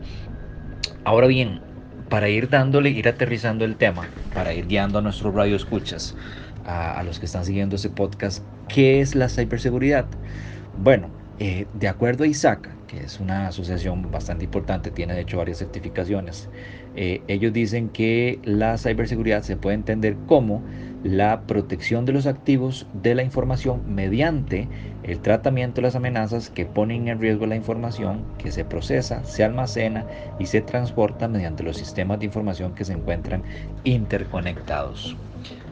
ahora 1.04 1.26
bien, 1.26 1.60
para 2.08 2.28
ir 2.28 2.48
dándole, 2.48 2.90
ir 2.90 3.08
aterrizando 3.08 3.64
el 3.64 3.76
tema, 3.76 4.08
para 4.32 4.52
ir 4.54 4.66
guiando 4.66 4.98
a 4.98 5.02
nuestros 5.02 5.34
radio 5.34 5.56
escuchas, 5.56 6.16
a, 6.64 6.92
a 6.92 7.02
los 7.02 7.18
que 7.18 7.26
están 7.26 7.44
siguiendo 7.44 7.76
ese 7.76 7.90
podcast, 7.90 8.44
¿qué 8.68 9.00
es 9.00 9.14
la 9.14 9.28
ciberseguridad? 9.28 10.06
Bueno, 10.76 11.19
eh, 11.42 11.66
de 11.72 11.88
acuerdo 11.88 12.24
a 12.24 12.26
ISACA, 12.26 12.76
que 12.86 12.98
es 12.98 13.18
una 13.18 13.48
asociación 13.48 14.10
bastante 14.10 14.44
importante, 14.44 14.90
tiene 14.90 15.14
de 15.14 15.22
hecho 15.22 15.38
varias 15.38 15.56
certificaciones, 15.56 16.50
eh, 16.96 17.22
ellos 17.28 17.54
dicen 17.54 17.88
que 17.88 18.38
la 18.44 18.76
ciberseguridad 18.76 19.42
se 19.42 19.56
puede 19.56 19.76
entender 19.76 20.16
como 20.26 20.62
la 21.02 21.40
protección 21.46 22.04
de 22.04 22.12
los 22.12 22.26
activos 22.26 22.86
de 22.92 23.14
la 23.14 23.22
información 23.22 23.82
mediante 23.86 24.68
el 25.02 25.20
tratamiento 25.20 25.76
de 25.76 25.86
las 25.86 25.96
amenazas 25.96 26.50
que 26.50 26.66
ponen 26.66 27.08
en 27.08 27.18
riesgo 27.18 27.46
la 27.46 27.56
información 27.56 28.22
que 28.36 28.52
se 28.52 28.66
procesa, 28.66 29.24
se 29.24 29.42
almacena 29.42 30.04
y 30.38 30.44
se 30.44 30.60
transporta 30.60 31.26
mediante 31.26 31.62
los 31.62 31.78
sistemas 31.78 32.18
de 32.18 32.26
información 32.26 32.74
que 32.74 32.84
se 32.84 32.92
encuentran 32.92 33.42
interconectados. 33.84 35.16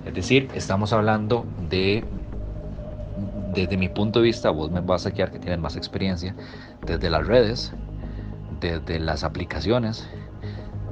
Es 0.06 0.14
decir, 0.14 0.48
estamos 0.54 0.94
hablando 0.94 1.44
de 1.68 2.04
desde 3.52 3.76
mi 3.76 3.88
punto 3.88 4.20
de 4.20 4.26
vista, 4.26 4.50
vos 4.50 4.70
me 4.70 4.80
vas 4.80 5.06
a 5.06 5.10
quedar 5.10 5.30
que 5.30 5.38
tienes 5.38 5.58
más 5.58 5.76
experiencia, 5.76 6.34
desde 6.84 7.10
las 7.10 7.26
redes, 7.26 7.72
desde 8.60 8.98
las 8.98 9.24
aplicaciones, 9.24 10.08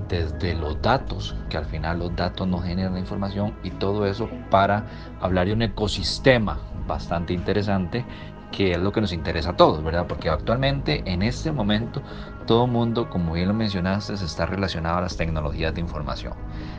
desde 0.08 0.54
los 0.54 0.80
datos, 0.82 1.34
que 1.50 1.56
al 1.56 1.64
final 1.64 1.98
los 1.98 2.14
datos 2.14 2.46
nos 2.46 2.64
generan 2.64 2.96
información 2.96 3.54
y 3.62 3.70
todo 3.70 4.06
eso 4.06 4.28
para 4.50 4.86
hablar 5.20 5.46
de 5.46 5.52
un 5.52 5.62
ecosistema 5.62 6.58
bastante 6.86 7.32
interesante 7.32 8.04
que 8.52 8.70
es 8.70 8.78
lo 8.78 8.92
que 8.92 9.00
nos 9.00 9.12
interesa 9.12 9.50
a 9.50 9.56
todos, 9.56 9.82
¿verdad? 9.82 10.06
Porque 10.06 10.30
actualmente 10.30 11.02
en 11.04 11.22
este 11.22 11.50
momento 11.50 12.00
todo 12.46 12.64
el 12.66 12.70
mundo, 12.70 13.10
como 13.10 13.32
bien 13.32 13.48
lo 13.48 13.54
mencionaste, 13.54 14.14
está 14.14 14.46
relacionado 14.46 14.98
a 14.98 15.00
las 15.02 15.16
tecnologías 15.16 15.75
de 15.75 15.80
información. 15.80 16.32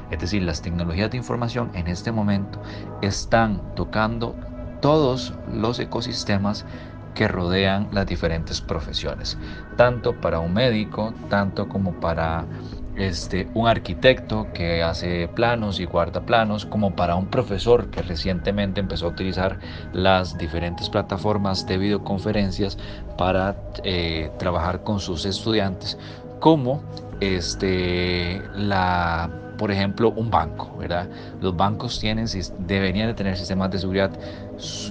Es 0.09 0.19
decir, 0.19 0.41
las 0.43 0.61
tecnologías 0.61 1.11
de 1.11 1.17
información 1.17 1.69
en 1.73 1.87
este 1.87 2.11
momento 2.11 2.59
están 3.01 3.61
tocando 3.75 4.35
todos 4.81 5.33
los 5.51 5.79
ecosistemas 5.79 6.65
que 7.17 7.27
rodean 7.27 7.89
las 7.91 8.05
diferentes 8.05 8.61
profesiones, 8.61 9.37
tanto 9.75 10.13
para 10.21 10.39
un 10.39 10.53
médico, 10.53 11.15
tanto 11.29 11.67
como 11.67 11.99
para 11.99 12.45
este, 12.95 13.47
un 13.55 13.67
arquitecto 13.67 14.47
que 14.53 14.83
hace 14.83 15.27
planos 15.27 15.79
y 15.79 15.85
guarda 15.85 16.21
planos, 16.21 16.67
como 16.67 16.95
para 16.95 17.15
un 17.15 17.27
profesor 17.27 17.89
que 17.89 18.03
recientemente 18.03 18.79
empezó 18.79 19.07
a 19.07 19.09
utilizar 19.09 19.59
las 19.93 20.37
diferentes 20.37 20.89
plataformas 20.89 21.65
de 21.65 21.79
videoconferencias 21.79 22.77
para 23.17 23.55
eh, 23.83 24.31
trabajar 24.37 24.83
con 24.83 24.99
sus 24.99 25.25
estudiantes, 25.25 25.97
como 26.39 26.83
este, 27.19 28.43
la 28.55 29.29
por 29.57 29.71
ejemplo, 29.71 30.11
un 30.11 30.29
banco, 30.29 30.75
¿verdad? 30.77 31.09
Los 31.41 31.55
bancos 31.55 31.99
tienen, 31.99 32.27
deberían 32.59 33.07
de 33.07 33.13
tener 33.13 33.37
sistemas 33.37 33.71
de 33.71 33.79
seguridad 33.79 34.11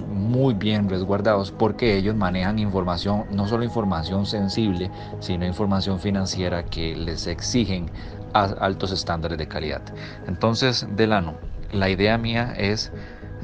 muy 0.09 0.55
bien 0.55 0.89
resguardados 0.89 1.51
porque 1.51 1.97
ellos 1.97 2.15
manejan 2.15 2.59
información, 2.59 3.25
no 3.31 3.47
solo 3.47 3.65
información 3.65 4.27
sensible, 4.27 4.91
sino 5.21 5.47
información 5.47 5.99
financiera 6.01 6.65
que 6.65 6.95
les 6.97 7.27
exigen 7.27 7.91
altos 8.33 8.93
estándares 8.93 9.39
de 9.39 9.49
calidad. 9.49 9.83
Entonces, 10.27 10.87
Delano, 10.95 11.35
la 11.73 11.89
idea 11.89 12.19
mía 12.19 12.55
es 12.57 12.93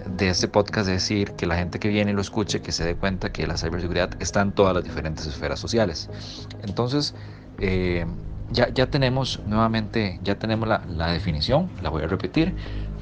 de 0.07 0.29
este 0.29 0.49
podcast 0.49 0.89
decir 0.89 1.33
que 1.33 1.47
la 1.47 1.57
gente 1.57 1.79
que 1.79 1.89
viene 1.89 2.11
y 2.11 2.15
lo 2.15 2.21
escuche, 2.21 2.61
que 2.61 2.73
se 2.73 2.85
dé 2.85 2.97
cuenta 2.97 3.33
que 3.33 3.47
la 3.47 3.57
ciberseguridad 3.57 4.11
está 4.21 4.41
en 4.43 4.53
todas 4.53 4.75
las 4.75 4.85
diferentes 4.85 5.27
esferas 5.27 5.61
sociales. 5.61 6.11
Entonces, 6.63 7.15
eh, 7.59 8.05
ya, 8.53 8.69
ya 8.73 8.87
tenemos 8.87 9.41
nuevamente, 9.47 10.21
ya 10.23 10.39
tenemos 10.39 10.69
la, 10.69 10.85
la, 10.89 11.13
definición, 11.13 11.71
la 11.83 11.91
voy 11.91 12.03
a 12.03 12.07
repetir 12.07 12.55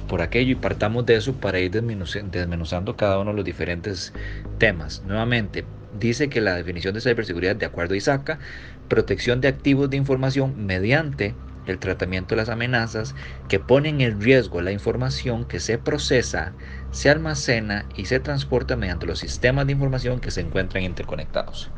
por 0.07 0.21
aquello 0.21 0.51
y 0.51 0.55
partamos 0.55 1.05
de 1.05 1.15
eso 1.15 1.33
para 1.33 1.59
ir 1.59 1.71
desmenuzando 1.71 2.95
cada 2.95 3.19
uno 3.19 3.31
de 3.31 3.37
los 3.37 3.45
diferentes 3.45 4.13
temas. 4.57 5.03
Nuevamente, 5.05 5.65
dice 5.99 6.29
que 6.29 6.41
la 6.41 6.55
definición 6.55 6.93
de 6.93 7.01
ciberseguridad, 7.01 7.55
de 7.55 7.65
acuerdo 7.65 7.93
a 7.93 7.97
ISACA, 7.97 8.39
protección 8.87 9.39
de 9.41 9.47
activos 9.47 9.89
de 9.89 9.97
información 9.97 10.65
mediante 10.65 11.33
el 11.65 11.79
tratamiento 11.79 12.35
de 12.35 12.41
las 12.41 12.49
amenazas 12.49 13.15
que 13.47 13.59
ponen 13.59 14.01
en 14.01 14.19
riesgo 14.19 14.61
la 14.61 14.71
información 14.71 15.45
que 15.45 15.59
se 15.59 15.77
procesa, 15.77 16.53
se 16.91 17.09
almacena 17.09 17.85
y 17.95 18.05
se 18.05 18.19
transporta 18.19 18.75
mediante 18.75 19.05
los 19.05 19.19
sistemas 19.19 19.65
de 19.65 19.73
información 19.73 20.19
que 20.19 20.31
se 20.31 20.41
encuentran 20.41 20.83
interconectados. 20.83 21.69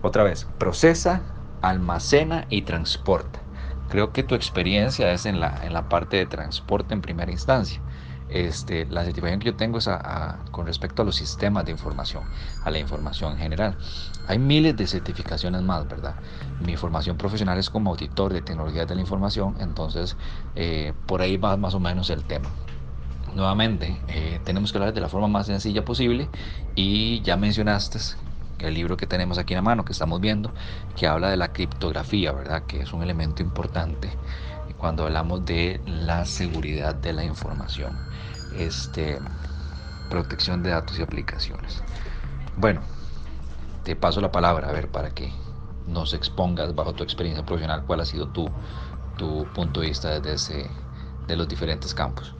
Otra 0.00 0.22
vez, 0.22 0.46
procesa, 0.58 1.22
almacena 1.62 2.46
y 2.50 2.62
transporta. 2.62 3.40
Creo 3.88 4.12
que 4.12 4.22
tu 4.22 4.34
experiencia 4.34 5.12
es 5.12 5.26
en 5.26 5.40
la, 5.40 5.64
en 5.64 5.72
la 5.72 5.88
parte 5.88 6.16
de 6.18 6.26
transporte 6.26 6.94
en 6.94 7.00
primera 7.00 7.32
instancia. 7.32 7.80
Este, 8.28 8.84
la 8.86 9.04
certificación 9.04 9.40
que 9.40 9.46
yo 9.46 9.56
tengo 9.56 9.78
es 9.78 9.88
con 10.50 10.66
respecto 10.66 11.00
a 11.00 11.04
los 11.04 11.16
sistemas 11.16 11.64
de 11.64 11.72
información, 11.72 12.24
a 12.62 12.70
la 12.70 12.78
información 12.78 13.32
en 13.32 13.38
general. 13.38 13.76
Hay 14.26 14.38
miles 14.38 14.76
de 14.76 14.86
certificaciones 14.86 15.62
más, 15.62 15.88
¿verdad? 15.88 16.14
Mi 16.60 16.76
formación 16.76 17.16
profesional 17.16 17.58
es 17.58 17.70
como 17.70 17.90
auditor 17.90 18.32
de 18.34 18.42
tecnologías 18.42 18.86
de 18.86 18.94
la 18.94 19.00
información, 19.00 19.56
entonces 19.60 20.16
eh, 20.56 20.92
por 21.06 21.22
ahí 21.22 21.38
va 21.38 21.56
más 21.56 21.74
o 21.74 21.80
menos 21.80 22.10
el 22.10 22.24
tema. 22.24 22.50
Nuevamente, 23.34 23.98
eh, 24.08 24.40
tenemos 24.44 24.72
que 24.72 24.78
hablar 24.78 24.92
de 24.92 25.00
la 25.00 25.08
forma 25.08 25.28
más 25.28 25.46
sencilla 25.46 25.84
posible 25.84 26.28
y 26.74 27.22
ya 27.22 27.36
mencionaste 27.36 27.98
el 28.60 28.74
libro 28.74 28.96
que 28.96 29.06
tenemos 29.06 29.38
aquí 29.38 29.54
en 29.54 29.58
la 29.58 29.62
mano, 29.62 29.84
que 29.84 29.92
estamos 29.92 30.20
viendo, 30.20 30.52
que 30.96 31.06
habla 31.06 31.30
de 31.30 31.36
la 31.36 31.52
criptografía, 31.52 32.32
¿verdad? 32.32 32.64
Que 32.66 32.80
es 32.80 32.92
un 32.92 33.02
elemento 33.02 33.42
importante 33.42 34.10
cuando 34.78 35.04
hablamos 35.04 35.44
de 35.44 35.80
la 35.86 36.24
seguridad 36.24 36.94
de 36.94 37.12
la 37.12 37.24
información, 37.24 37.98
este, 38.56 39.18
protección 40.08 40.62
de 40.62 40.70
datos 40.70 40.98
y 40.98 41.02
aplicaciones. 41.02 41.82
Bueno, 42.56 42.80
te 43.84 43.96
paso 43.96 44.20
la 44.20 44.32
palabra, 44.32 44.68
a 44.68 44.72
ver, 44.72 44.88
para 44.88 45.10
que 45.10 45.32
nos 45.86 46.14
expongas 46.14 46.74
bajo 46.74 46.94
tu 46.94 47.02
experiencia 47.02 47.44
profesional 47.44 47.84
cuál 47.86 48.00
ha 48.00 48.04
sido 48.04 48.28
tu, 48.28 48.48
tu 49.16 49.46
punto 49.54 49.80
de 49.80 49.88
vista 49.88 50.20
desde 50.20 50.70
de 51.26 51.36
los 51.36 51.48
diferentes 51.48 51.92
campos. 51.92 52.34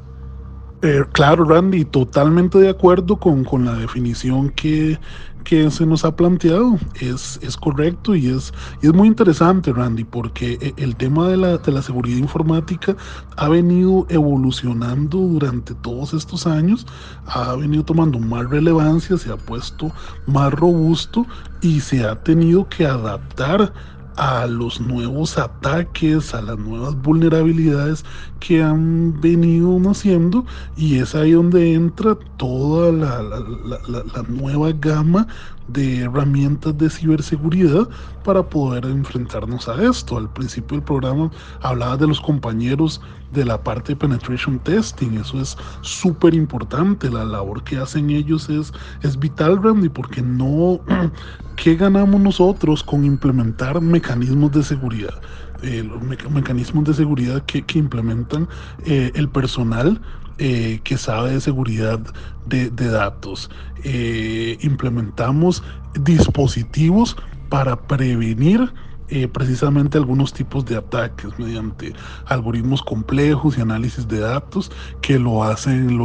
Eh, 0.80 1.02
claro, 1.12 1.44
Randy, 1.44 1.85
totalmente 1.85 2.56
de 2.58 2.68
acuerdo 2.68 3.16
con, 3.16 3.42
con 3.42 3.64
la 3.64 3.75
definición 3.75 4.50
que, 4.50 4.97
que, 5.42 5.73
se 5.73 5.85
nos 5.85 6.04
ha 6.04 6.14
planteado. 6.14 6.78
Es, 7.00 7.40
es 7.42 7.56
correcto 7.56 8.14
y 8.14 8.28
es, 8.28 8.52
es 8.80 8.92
muy 8.94 9.08
interesante, 9.08 9.73
Randy, 9.73 10.04
porque 10.04 10.56
eh, 10.61 10.75
el 10.76 10.94
tema 10.94 11.26
de 11.28 11.37
la, 11.37 11.58
de 11.58 11.73
la 11.73 11.82
seguridad 11.82 12.18
informática 12.18 12.97
ha 13.37 13.49
venido 13.49 14.06
evolucionando 14.08 15.18
durante 15.18 15.75
todos 15.75 16.14
estos 16.14 16.47
años, 16.47 16.87
ha 17.26 17.56
venido 17.56 17.85
tomando 17.85 18.20
más 18.20 18.49
relevancia, 18.49 19.16
se 19.16 19.32
ha 19.32 19.37
puesto 19.37 19.90
más 20.26 20.52
robusto 20.52 21.26
y 21.61 21.80
se 21.80 22.04
ha 22.04 22.23
tenido 22.23 22.68
que 22.68 22.87
adaptar 22.87 23.73
a 24.18 24.48
los 24.48 24.80
nuevos 24.80 25.38
ataques, 25.38 26.34
a 26.34 26.42
las 26.42 26.58
nuevas 26.58 27.00
vulnerabilidades 27.00 28.04
que 28.40 28.60
han 28.62 29.20
venido 29.20 29.78
naciendo 29.78 30.44
y 30.76 30.98
es 30.98 31.14
ahí 31.14 31.32
donde 31.32 31.72
entra 31.72 32.16
toda 32.37 32.90
la, 32.90 33.22
la 33.22 34.22
nueva 34.26 34.72
gama 34.72 35.28
de 35.68 36.00
herramientas 36.00 36.76
de 36.76 36.90
ciberseguridad 36.90 37.88
para 38.25 38.42
poder 38.42 38.84
enfrentarnos 38.87 39.68
a 39.68 39.82
esto. 39.82 40.18
Al 40.18 40.28
principio 40.32 40.76
del 40.76 40.84
programa 40.84 41.30
hablaba 41.62 41.96
de 41.96 42.06
los 42.06 42.20
compañeros 42.20 43.00
de 43.32 43.44
la 43.44 43.62
parte 43.62 43.92
de 43.92 43.96
penetration 43.96 44.58
testing, 44.60 45.18
eso 45.18 45.40
es 45.40 45.56
súper 45.82 46.34
importante, 46.34 47.10
la 47.10 47.25
labor 47.25 47.62
que 47.62 47.76
hacen 47.76 48.10
ellos 48.10 48.48
es, 48.48 48.72
es 49.02 49.18
vital, 49.18 49.62
Randy, 49.62 49.90
porque 49.90 50.22
no, 50.22 50.80
¿qué 51.56 51.76
ganamos 51.76 52.20
nosotros 52.20 52.82
con 52.82 53.04
implementar 53.04 53.80
mecanismos 53.80 54.52
de 54.52 54.62
seguridad? 54.62 55.20
Eh, 55.62 55.82
mecanismos 56.30 56.84
de 56.84 56.94
seguridad 56.94 57.42
que, 57.44 57.62
que 57.62 57.80
implementan 57.80 58.48
eh, 58.87 59.10
el 59.14 59.28
personal 59.28 60.00
eh, 60.38 60.80
que 60.85 60.97
sabe 60.97 61.33
de 61.33 61.40
seguridad 61.40 62.00
de, 62.47 62.71
datos. 62.71 63.50
Eh, 63.85 64.57
implementamos 64.62 65.62
dispositivos 66.00 67.16
para 67.49 67.76
prevenir 67.76 68.73
eh, 69.09 69.26
precisamente 69.26 69.99
algunos 69.99 70.33
tipos 70.33 70.64
de 70.64 70.76
ataques 70.76 71.38
mediante 71.38 71.95
algoritmos 72.26 72.83
complejos 72.83 73.57
y 73.57 73.62
análisis 73.62 74.07
de 74.07 74.21
datos 74.21 74.71
que 75.00 75.18
lo 75.18 75.42
hacen 75.42 75.99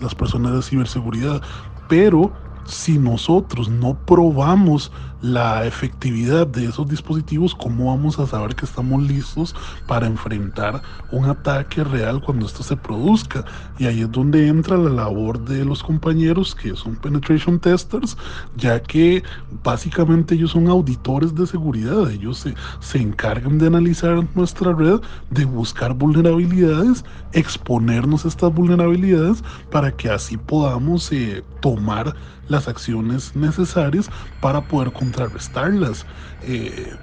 las 0.00 0.14
personas 0.14 0.54
de 0.54 0.62
ciberseguridad. 0.62 1.42
Pero 1.88 2.32
si 2.64 2.98
nosotros 2.98 3.68
no 3.68 3.94
probamos 4.06 4.92
la 5.22 5.66
efectividad 5.66 6.46
de 6.46 6.66
esos 6.66 6.88
dispositivos, 6.88 7.54
¿cómo 7.54 7.86
vamos 7.86 8.18
a 8.18 8.26
saber 8.26 8.54
que 8.54 8.64
estamos 8.64 9.02
listos 9.02 9.54
para 9.86 10.06
enfrentar 10.06 10.82
un 11.12 11.26
ataque 11.26 11.84
real 11.84 12.22
cuando 12.22 12.46
esto 12.46 12.62
se 12.62 12.76
produzca? 12.76 13.44
Y 13.78 13.86
ahí 13.86 14.00
es 14.02 14.10
donde 14.10 14.48
entra 14.48 14.76
la 14.76 14.90
labor 14.90 15.38
de 15.44 15.64
los 15.64 15.82
compañeros 15.82 16.54
que 16.54 16.74
son 16.74 16.96
penetration 16.96 17.58
testers, 17.58 18.16
ya 18.56 18.80
que 18.80 19.22
básicamente 19.62 20.34
ellos 20.34 20.52
son 20.52 20.68
auditores 20.68 21.34
de 21.34 21.46
seguridad, 21.46 22.10
ellos 22.10 22.38
se, 22.38 22.54
se 22.80 22.98
encargan 22.98 23.58
de 23.58 23.66
analizar 23.66 24.26
nuestra 24.34 24.72
red, 24.72 25.00
de 25.30 25.44
buscar 25.44 25.94
vulnerabilidades, 25.94 27.04
exponernos 27.32 28.24
a 28.24 28.28
estas 28.28 28.52
vulnerabilidades 28.52 29.42
para 29.70 29.90
que 29.92 30.10
así 30.10 30.36
podamos 30.36 31.10
eh, 31.12 31.42
tomar 31.60 32.14
las 32.50 32.68
acciones 32.68 33.34
necesarias 33.36 34.10
para 34.40 34.60
poder 34.60 34.92
contrarrestarlas. 35.10 36.06
Eh, 36.42 36.94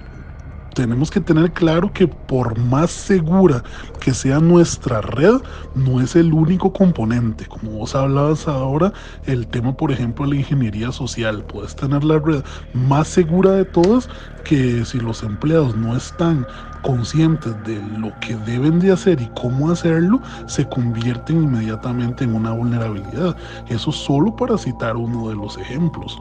tenemos 0.74 1.10
que 1.10 1.20
tener 1.20 1.50
claro 1.52 1.92
que 1.92 2.06
por 2.06 2.56
más 2.56 2.92
segura 2.92 3.64
que 4.00 4.14
sea 4.14 4.38
nuestra 4.38 5.00
red, 5.00 5.40
no 5.74 6.00
es 6.00 6.14
el 6.14 6.32
único 6.32 6.72
componente. 6.72 7.46
Como 7.46 7.72
vos 7.72 7.96
hablabas 7.96 8.46
ahora, 8.46 8.92
el 9.26 9.48
tema, 9.48 9.76
por 9.76 9.90
ejemplo, 9.90 10.24
de 10.24 10.34
la 10.34 10.36
ingeniería 10.38 10.92
social. 10.92 11.42
Puedes 11.42 11.74
tener 11.74 12.04
la 12.04 12.20
red 12.20 12.44
más 12.74 13.08
segura 13.08 13.52
de 13.52 13.64
todas 13.64 14.08
que 14.44 14.84
si 14.84 15.00
los 15.00 15.24
empleados 15.24 15.74
no 15.76 15.96
están 15.96 16.46
conscientes 16.82 17.52
de 17.64 17.82
lo 17.98 18.12
que 18.20 18.36
deben 18.36 18.78
de 18.78 18.92
hacer 18.92 19.20
y 19.20 19.28
cómo 19.34 19.72
hacerlo, 19.72 20.20
se 20.46 20.68
convierten 20.68 21.42
inmediatamente 21.42 22.22
en 22.22 22.36
una 22.36 22.52
vulnerabilidad. 22.52 23.36
Eso 23.68 23.90
solo 23.90 24.36
para 24.36 24.56
citar 24.56 24.96
uno 24.96 25.28
de 25.28 25.34
los 25.34 25.58
ejemplos. 25.58 26.16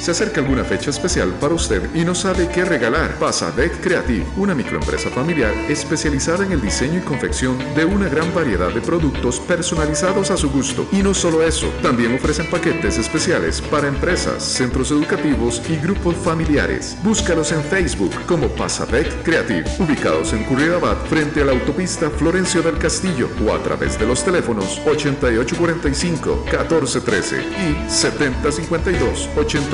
Se 0.00 0.10
acerca 0.10 0.40
alguna 0.40 0.64
fecha 0.64 0.90
especial 0.90 1.30
para 1.40 1.54
usted 1.54 1.94
y 1.94 2.04
no 2.04 2.14
sabe 2.14 2.48
qué 2.48 2.64
regalar. 2.64 3.14
Pasa 3.18 3.52
Deck 3.52 3.80
Creative, 3.80 4.24
una 4.36 4.54
microempresa 4.54 5.10
familiar 5.10 5.52
especializada 5.68 6.44
en 6.44 6.52
el 6.52 6.60
diseño 6.60 6.98
y 6.98 7.02
confección 7.02 7.56
de 7.76 7.84
una 7.84 8.08
gran 8.08 8.34
variedad 8.34 8.70
de 8.70 8.80
productos 8.80 9.38
personalizados 9.40 10.30
a 10.30 10.36
su 10.36 10.50
gusto. 10.50 10.86
Y 10.92 11.02
no 11.02 11.14
solo 11.14 11.42
eso, 11.42 11.68
también 11.82 12.14
ofrecen 12.14 12.50
paquetes 12.50 12.98
especiales 12.98 13.60
para 13.60 13.88
empresas, 13.88 14.42
centros 14.42 14.90
educativos 14.90 15.62
y 15.68 15.76
grupos 15.76 16.16
familiares. 16.16 16.96
Búscalos 17.02 17.52
en 17.52 17.62
Facebook 17.62 18.12
como 18.26 18.48
Pasadec 18.48 19.22
Creative, 19.22 19.64
ubicados 19.78 20.32
en 20.32 20.44
Curridabat 20.44 21.06
frente 21.06 21.42
a 21.42 21.44
la 21.44 21.52
autopista 21.52 22.10
Florencio 22.10 22.62
del 22.62 22.78
Castillo 22.78 23.28
o 23.46 23.52
a 23.52 23.62
través 23.62 23.98
de 23.98 24.06
los 24.06 24.24
teléfonos 24.24 24.80
8845 24.84 26.44
1413 26.46 27.40
y 27.40 27.90
7052 27.90 29.28
80 29.36 29.71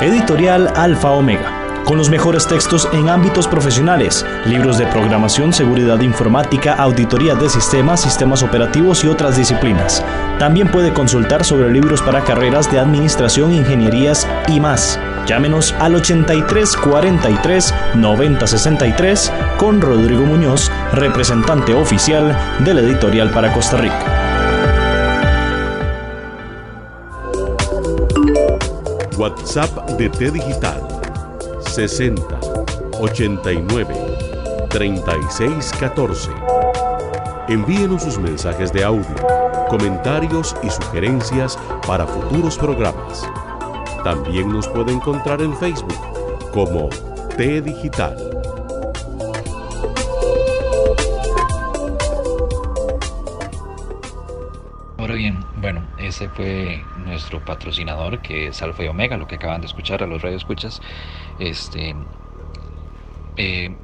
Editorial 0.00 0.72
Alfa 0.76 1.10
Omega. 1.10 1.82
Con 1.84 1.98
los 1.98 2.08
mejores 2.08 2.46
textos 2.46 2.88
en 2.92 3.10
ámbitos 3.10 3.46
profesionales, 3.46 4.24
libros 4.46 4.78
de 4.78 4.86
programación, 4.86 5.52
seguridad 5.52 6.00
informática, 6.00 6.72
auditoría 6.74 7.34
de 7.34 7.50
sistemas, 7.50 8.00
sistemas 8.00 8.42
operativos 8.42 9.04
y 9.04 9.08
otras 9.08 9.36
disciplinas. 9.36 10.02
También 10.38 10.68
puede 10.68 10.94
consultar 10.94 11.44
sobre 11.44 11.70
libros 11.70 12.00
para 12.00 12.24
carreras 12.24 12.72
de 12.72 12.78
administración, 12.78 13.52
ingenierías 13.52 14.26
y 14.48 14.58
más. 14.58 14.98
Llámenos 15.26 15.74
al 15.80 15.96
83 15.96 16.76
43 16.78 17.74
90 17.94 18.46
63 18.46 19.32
con 19.58 19.82
Rodrigo 19.82 20.22
Muñoz, 20.22 20.70
representante 20.94 21.74
oficial 21.74 22.34
de 22.60 22.72
la 22.72 22.80
editorial 22.80 23.30
para 23.30 23.52
Costa 23.52 23.76
Rica. 23.76 24.27
WhatsApp 29.18 29.90
de 29.98 30.08
T 30.08 30.30
Digital 30.30 30.80
60 31.60 32.22
89 33.00 34.68
36 34.70 35.72
14. 35.80 36.30
Envíenos 37.48 38.04
sus 38.04 38.16
mensajes 38.16 38.72
de 38.72 38.84
audio, 38.84 39.16
comentarios 39.68 40.54
y 40.62 40.70
sugerencias 40.70 41.58
para 41.84 42.06
futuros 42.06 42.56
programas. 42.56 43.28
También 44.04 44.52
nos 44.52 44.68
puede 44.68 44.92
encontrar 44.92 45.42
en 45.42 45.56
Facebook 45.56 45.98
como 46.52 46.88
T 47.36 47.60
Digital. 47.60 48.27
Ese 56.08 56.28
fue 56.30 56.90
nuestro 56.94 57.44
patrocinador, 57.44 58.20
que 58.22 58.48
es 58.48 58.62
Alfa 58.62 58.84
y 58.84 58.88
Omega, 58.88 59.16
lo 59.16 59.26
que 59.26 59.36
acaban 59.36 59.60
de 59.60 59.66
escuchar 59.68 60.02
a 60.02 60.06
los 60.06 60.22
radioescuchas. 60.22 60.80
Este, 61.38 61.94
eh, 63.36 63.78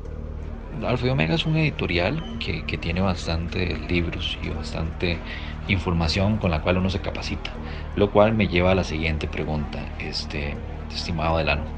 Alfa 0.82 1.06
y 1.06 1.10
Omega 1.10 1.34
es 1.34 1.46
un 1.46 1.56
editorial 1.56 2.26
que, 2.38 2.64
tiene 2.78 3.00
bastante 3.00 3.76
libros 3.78 4.38
y 4.42 4.50
bastante 4.50 5.24
información 5.66 6.38
con 6.38 6.50
la 6.50 6.60
cual 6.62 6.78
uno 6.78 6.90
se 6.90 7.00
capacita, 7.00 7.60
lo 7.94 8.10
cual 8.10 8.34
me 8.34 8.48
lleva 8.48 8.72
a 8.72 8.74
la 8.74 8.84
siguiente 8.84 9.28
pregunta, 9.28 9.94
este, 9.98 10.64
estimado 10.90 11.38
Delano. 11.38 11.72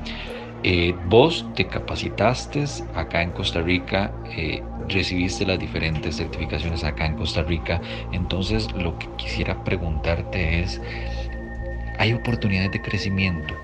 Eh, 0.62 0.94
vos 1.08 1.46
te 1.54 1.66
capacitaste 1.66 2.64
acá 2.94 3.22
en 3.22 3.30
Costa 3.32 3.60
Rica, 3.60 4.12
eh, 4.36 4.62
recibiste 4.88 5.46
las 5.46 5.58
diferentes 5.58 6.16
certificaciones 6.16 6.82
acá 6.82 7.06
en 7.06 7.14
Costa 7.14 7.42
Rica, 7.42 7.80
entonces 8.12 8.72
lo 8.72 8.98
que 8.98 9.08
quisiera 9.16 9.62
preguntarte 9.64 10.60
es, 10.62 10.80
¿hay 11.98 12.12
oportunidades 12.14 12.72
de 12.72 12.82
crecimiento? 12.82 13.54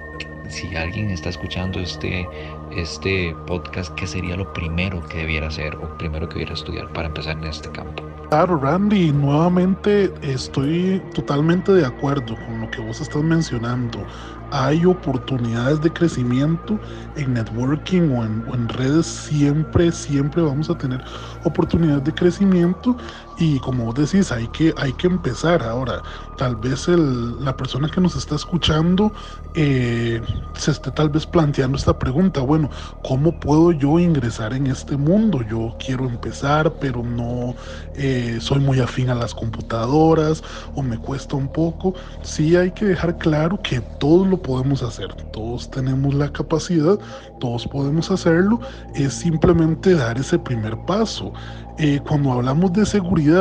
Si 0.49 0.77
alguien 0.77 1.11
está 1.11 1.31
escuchando 1.31 1.81
este, 1.81 2.29
este 2.77 3.35
podcast, 3.47 3.95
¿qué 3.95 4.07
sería 4.07 4.37
lo 4.37 4.53
primero 4.53 5.01
que 5.09 5.19
debiera 5.19 5.49
hacer 5.49 5.75
o 5.77 5.97
primero 5.97 6.29
que 6.29 6.35
debiera 6.35 6.55
estudiar 6.55 6.93
para 6.93 7.09
empezar 7.09 7.39
en 7.39 7.45
este 7.45 7.71
campo? 7.71 8.05
Claro, 8.29 8.59
Randy, 8.59 9.13
nuevamente 9.13 10.13
estoy 10.23 11.03
totalmente 11.15 11.73
de 11.73 11.85
acuerdo 11.85 12.35
con 12.35 12.63
lo 12.63 12.71
que 12.71 12.81
vos 12.81 13.01
estás 13.01 13.23
mencionando 13.23 14.07
hay 14.53 14.85
oportunidades 14.85 15.81
de 15.81 15.91
crecimiento 15.91 16.79
en 17.17 17.33
networking 17.33 18.11
o 18.11 18.23
en, 18.23 18.69
redes, 18.69 19.07
siempre, 19.07 19.91
siempre 19.91 20.43
vamos 20.43 20.69
a 20.69 20.77
tener 20.77 21.03
oportunidades 21.43 22.05
de 22.05 22.13
crecimiento 22.13 22.95
y 23.43 23.59
como 23.59 23.87
vos 23.87 23.95
decís, 23.97 24.31
hay 24.31 24.47
que, 24.49 24.73
hay 24.77 24.93
que 24.93 25.09
empezar 25.09 25.65
ahora. 25.65 26.01
Tal 26.39 26.55
vez 26.55 26.87
el, 26.87 27.45
la 27.45 27.57
persona 27.57 27.89
que 27.89 28.01
nos 28.01 28.15
está 28.15 28.37
escuchando 28.37 29.13
eh, 29.55 30.23
se 30.55 30.71
esté 30.71 30.93
tal 30.93 31.11
vez 31.11 31.27
planteando 31.27 31.77
esta 31.77 31.99
pregunta, 31.99 32.41
bueno, 32.41 32.71
¿cómo 33.03 33.39
puedo 33.41 33.73
yo 33.73 33.99
ingresar 33.99 34.53
en 34.53 34.69
este 34.69 34.97
mundo? 34.97 35.43
Yo 35.43 35.77
quiero 35.85 36.07
empezar, 36.09 36.75
pero 36.81 37.03
no 37.03 37.57
eh, 37.97 38.39
soy 38.41 38.61
muy 38.61 38.79
afín 38.79 39.11
a 39.11 39.15
las 39.17 39.35
computadoras 39.35 40.43
o 40.77 40.83
me 40.83 40.97
cuesta 40.97 41.35
un 41.35 41.49
poco. 41.49 41.95
Sí 42.23 42.55
hay 42.55 42.71
que 42.71 42.85
dejar 42.85 43.19
claro 43.19 43.61
que 43.61 43.81
todo 43.81 44.25
lo 44.25 44.41
podemos 44.41 44.85
hacer, 44.85 45.13
todos 45.33 45.69
tenemos 45.69 46.15
la 46.15 46.33
capacidad, 46.33 46.97
todos 47.41 47.67
podemos 47.67 48.09
hacerlo, 48.13 48.61
es 48.95 49.15
simplemente 49.15 49.95
dar 49.95 50.17
ese 50.17 50.39
primer 50.39 50.79
paso. 50.87 51.33
Eh, 51.79 52.01
cuando 52.07 52.33
hablamos 52.33 52.73
de 52.75 52.85
seguridad 52.85 53.32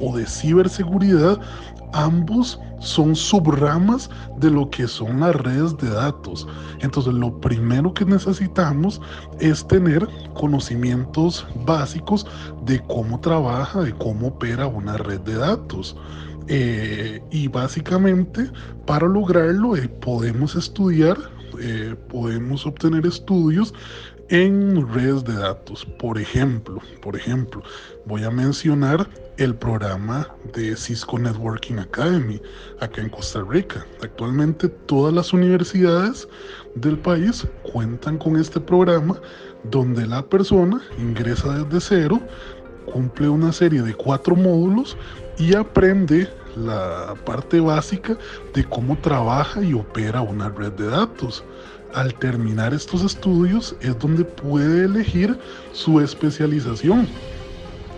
o 0.00 0.16
de 0.16 0.26
ciberseguridad, 0.26 1.38
ambos 1.92 2.58
son 2.80 3.14
subramas 3.14 4.10
de 4.38 4.50
lo 4.50 4.68
que 4.70 4.88
son 4.88 5.20
las 5.20 5.36
redes 5.36 5.76
de 5.78 5.90
datos. 5.90 6.46
Entonces 6.80 7.12
lo 7.12 7.40
primero 7.40 7.92
que 7.92 8.04
necesitamos 8.04 9.00
es 9.38 9.66
tener 9.66 10.08
conocimientos 10.34 11.46
básicos 11.66 12.26
de 12.64 12.80
cómo 12.80 13.20
trabaja, 13.20 13.82
de 13.82 13.92
cómo 13.92 14.28
opera 14.28 14.66
una 14.66 14.96
red 14.96 15.20
de 15.20 15.36
datos. 15.36 15.96
Eh, 16.48 17.22
y 17.30 17.46
básicamente 17.48 18.50
para 18.86 19.06
lograrlo 19.06 19.76
eh, 19.76 19.88
podemos 19.88 20.56
estudiar, 20.56 21.16
eh, 21.60 21.94
podemos 22.08 22.66
obtener 22.66 23.06
estudios 23.06 23.72
en 24.30 24.88
redes 24.92 25.22
de 25.24 25.34
datos. 25.34 25.84
Por 25.84 26.18
ejemplo, 26.18 26.80
por 27.02 27.14
ejemplo, 27.16 27.62
voy 28.06 28.24
a 28.24 28.30
mencionar 28.30 29.08
el 29.40 29.54
programa 29.54 30.28
de 30.52 30.76
Cisco 30.76 31.18
Networking 31.18 31.76
Academy 31.76 32.40
acá 32.78 33.00
en 33.00 33.08
Costa 33.08 33.42
Rica. 33.42 33.86
Actualmente 34.02 34.68
todas 34.68 35.14
las 35.14 35.32
universidades 35.32 36.28
del 36.74 36.98
país 36.98 37.46
cuentan 37.72 38.18
con 38.18 38.36
este 38.36 38.60
programa 38.60 39.18
donde 39.64 40.06
la 40.06 40.22
persona 40.22 40.82
ingresa 40.98 41.64
desde 41.64 41.80
cero, 41.80 42.20
cumple 42.92 43.30
una 43.30 43.50
serie 43.50 43.80
de 43.80 43.94
cuatro 43.94 44.36
módulos 44.36 44.94
y 45.38 45.54
aprende 45.54 46.28
la 46.54 47.14
parte 47.24 47.60
básica 47.60 48.18
de 48.52 48.62
cómo 48.64 48.98
trabaja 48.98 49.62
y 49.62 49.72
opera 49.72 50.20
una 50.20 50.50
red 50.50 50.72
de 50.72 50.88
datos. 50.88 51.42
Al 51.94 52.12
terminar 52.14 52.74
estos 52.74 53.02
estudios 53.02 53.74
es 53.80 53.98
donde 53.98 54.22
puede 54.22 54.84
elegir 54.84 55.38
su 55.72 55.98
especialización. 55.98 57.08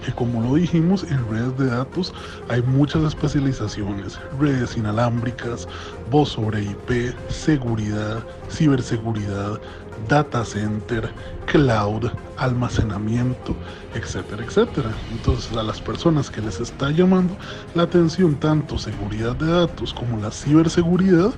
Que 0.05 0.12
como 0.12 0.43
lo 0.43 0.55
dijimos, 0.57 1.05
en 1.05 1.29
redes 1.31 1.57
de 1.59 1.67
datos 1.67 2.12
hay 2.49 2.62
muchas 2.62 3.05
especializaciones, 3.05 4.19
redes 4.41 4.77
inalámbricas, 4.77 5.69
voz 6.11 6.31
sobre 6.31 6.62
IP, 6.62 7.15
seguridad, 7.29 8.25
ciberseguridad, 8.51 9.61
data 10.09 10.45
center, 10.45 11.09
cloud, 11.47 12.11
almacenamiento, 12.37 13.55
etcétera, 13.95 14.45
etcétera. 14.45 14.91
Entonces 15.12 15.57
a 15.57 15.62
las 15.62 15.81
personas 15.81 16.31
que 16.31 16.41
les 16.41 16.61
está 16.61 16.91
llamando 16.91 17.37
la 17.75 17.85
atención 17.85 18.35
tanto 18.37 18.79
seguridad 18.79 19.37
de 19.37 19.47
datos 19.47 19.95
como 19.95 20.19
la 20.19 20.31
ciberseguridad, 20.31 21.33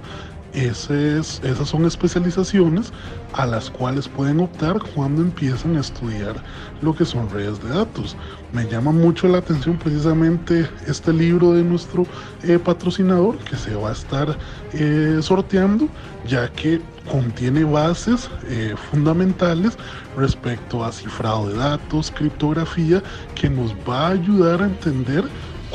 esas, 0.55 1.40
son 1.64 1.85
especializaciones 1.85 2.92
a 3.33 3.44
las 3.44 3.70
cuales 3.70 4.09
pueden 4.09 4.40
optar 4.40 4.79
cuando 4.94 5.20
empiezan 5.22 5.77
a 5.77 5.81
estudiar 5.81 6.37
lo 6.85 6.94
que 6.94 7.05
son 7.05 7.29
redes 7.31 7.61
de 7.62 7.70
datos. 7.70 8.16
Me 8.53 8.64
llama 8.66 8.92
mucho 8.92 9.27
la 9.27 9.38
atención 9.38 9.79
precisamente 9.79 10.68
este 10.87 11.12
libro 11.12 11.53
de 11.53 11.64
nuestro 11.64 12.07
eh, 12.42 12.59
patrocinador 12.59 13.38
que 13.38 13.57
se 13.57 13.75
va 13.75 13.88
a 13.88 13.92
estar 13.92 14.37
eh, 14.75 15.18
sorteando, 15.20 15.88
ya 16.27 16.49
que 16.53 16.81
contiene 17.11 17.64
bases 17.64 18.31
eh, 18.49 18.75
fundamentales 18.90 19.77
respecto 20.16 20.85
a 20.85 20.92
cifrado 20.92 21.49
de 21.49 21.57
datos, 21.57 22.11
criptografía, 22.11 23.03
que 23.35 23.49
nos 23.49 23.75
va 23.88 24.09
a 24.09 24.11
ayudar 24.11 24.62
a 24.62 24.66
entender 24.66 25.25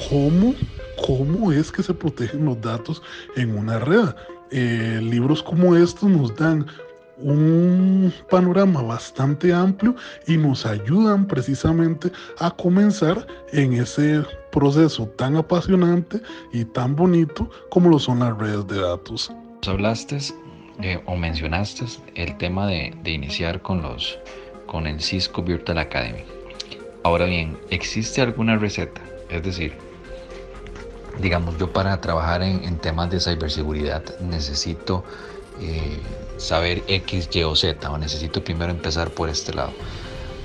cómo, 0.09 0.53
cómo 1.05 1.51
es 1.51 1.71
que 1.71 1.83
se 1.83 1.93
protegen 1.93 2.45
los 2.45 2.61
datos 2.61 3.01
en 3.35 3.57
una 3.57 3.79
red. 3.79 4.09
Libros 4.51 5.43
como 5.43 5.75
estos 5.75 6.09
nos 6.09 6.35
dan 6.35 6.65
un 7.21 8.13
panorama 8.29 8.81
bastante 8.81 9.53
amplio 9.53 9.95
y 10.27 10.37
nos 10.37 10.65
ayudan 10.65 11.27
precisamente 11.27 12.11
a 12.39 12.51
comenzar 12.51 13.27
en 13.51 13.73
ese 13.73 14.23
proceso 14.51 15.07
tan 15.07 15.35
apasionante 15.35 16.21
y 16.51 16.65
tan 16.65 16.95
bonito 16.95 17.49
como 17.69 17.89
lo 17.89 17.99
son 17.99 18.19
las 18.19 18.37
redes 18.37 18.65
de 18.67 18.81
datos. 18.81 19.31
Hablaste 19.67 20.17
eh, 20.81 21.01
o 21.05 21.15
mencionaste 21.15 21.85
el 22.15 22.37
tema 22.37 22.67
de, 22.67 22.93
iniciar 23.05 23.61
con 23.61 23.81
los 23.81 24.17
con 24.65 24.87
el 24.87 25.01
Cisco 25.01 25.41
Virtual 25.41 25.79
Academy. 25.79 26.23
Ahora 27.03 27.25
bien, 27.25 27.57
¿existe 27.71 28.21
alguna 28.21 28.57
receta? 28.57 29.01
Es 29.29 29.41
decir, 29.41 29.73
digamos, 31.19 31.57
yo 31.57 31.73
para 31.73 31.99
trabajar 31.99 32.43
en, 32.43 32.77
temas 32.77 33.09
de 33.09 33.19
ciberseguridad 33.19 34.03
necesito 34.19 35.03
eh, 35.59 35.99
saber 36.39 36.83
X, 36.87 37.29
Y 37.31 37.43
o 37.43 37.55
Z, 37.55 37.91
o 37.91 37.97
necesito 37.97 38.43
primero 38.43 38.71
empezar 38.71 39.11
por 39.11 39.29
este 39.29 39.53
lado. 39.53 39.71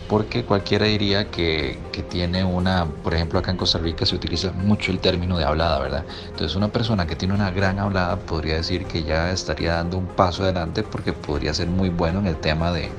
Porque 0.09 0.45
cualquiera 0.45 0.85
diría 0.85 1.31
que, 1.31 1.79
que, 1.91 2.03
tiene 2.03 2.45
una, 2.45 2.85
por 3.03 3.15
ejemplo, 3.15 3.39
acá 3.39 3.51
en 3.53 3.57
Costa 3.57 3.79
Rica 3.79 4.05
se 4.05 4.15
utiliza 4.15 4.53
mucho 4.53 4.93
el 4.93 4.99
término 4.99 5.39
de 5.39 5.45
hablada, 5.45 5.79
¿verdad? 5.79 6.05
Entonces 6.29 6.55
una 6.57 6.69
persona 6.69 7.07
que 7.07 7.17
tiene 7.17 7.33
una 7.33 7.51
gran 7.51 7.79
hablada 7.79 8.19
podría 8.19 8.57
decir 8.57 8.85
que 8.85 9.03
ya 9.03 9.31
estaría 9.31 9.75
dando 9.75 9.97
un 9.97 10.07
paso 10.07 10.43
adelante 10.43 10.83
porque 10.83 11.15
podría 11.15 11.55
ser 11.55 11.69
muy 11.69 11.89
bueno 11.89 12.19
en 12.19 12.27
el 12.27 12.37
tema 12.37 12.71
de, 12.71 12.91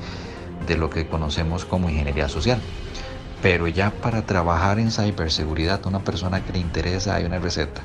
de 0.66 0.76
lo 0.76 0.90
que 0.90 1.06
conocemos 1.06 1.64
como 1.64 1.88
ingeniería 1.88 2.28
social. 2.28 2.60
Pero 3.40 3.68
ya 3.68 3.90
para 3.90 4.22
trabajar 4.22 4.80
en 4.80 4.90
ciberseguridad, 4.90 5.86
una 5.86 6.00
persona 6.00 6.44
que 6.44 6.52
le 6.54 6.58
interesa 6.58 7.14
hay 7.14 7.24
una 7.24 7.38
receta. 7.38 7.82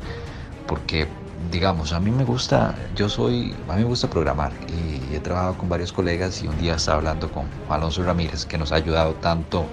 Porque, 0.67 1.07
digamos, 1.49 1.93
a 1.93 1.99
mí 1.99 2.11
me 2.11 2.23
gusta, 2.23 2.75
yo 2.95 3.09
soy, 3.09 3.55
a 3.67 3.75
mí 3.75 3.81
me 3.81 3.87
gusta 3.87 4.09
programar 4.09 4.51
y 4.67 5.15
he 5.15 5.19
trabajado 5.19 5.57
con 5.57 5.69
varios 5.69 5.91
colegas 5.91 6.43
y 6.43 6.47
un 6.47 6.57
día 6.59 6.75
estaba 6.75 6.97
hablando 6.97 7.31
con 7.31 7.45
Alonso 7.69 8.03
Ramírez, 8.03 8.45
que 8.45 8.57
nos 8.57 8.71
ha 8.71 8.75
ayudado 8.75 9.13
tanto 9.15 9.65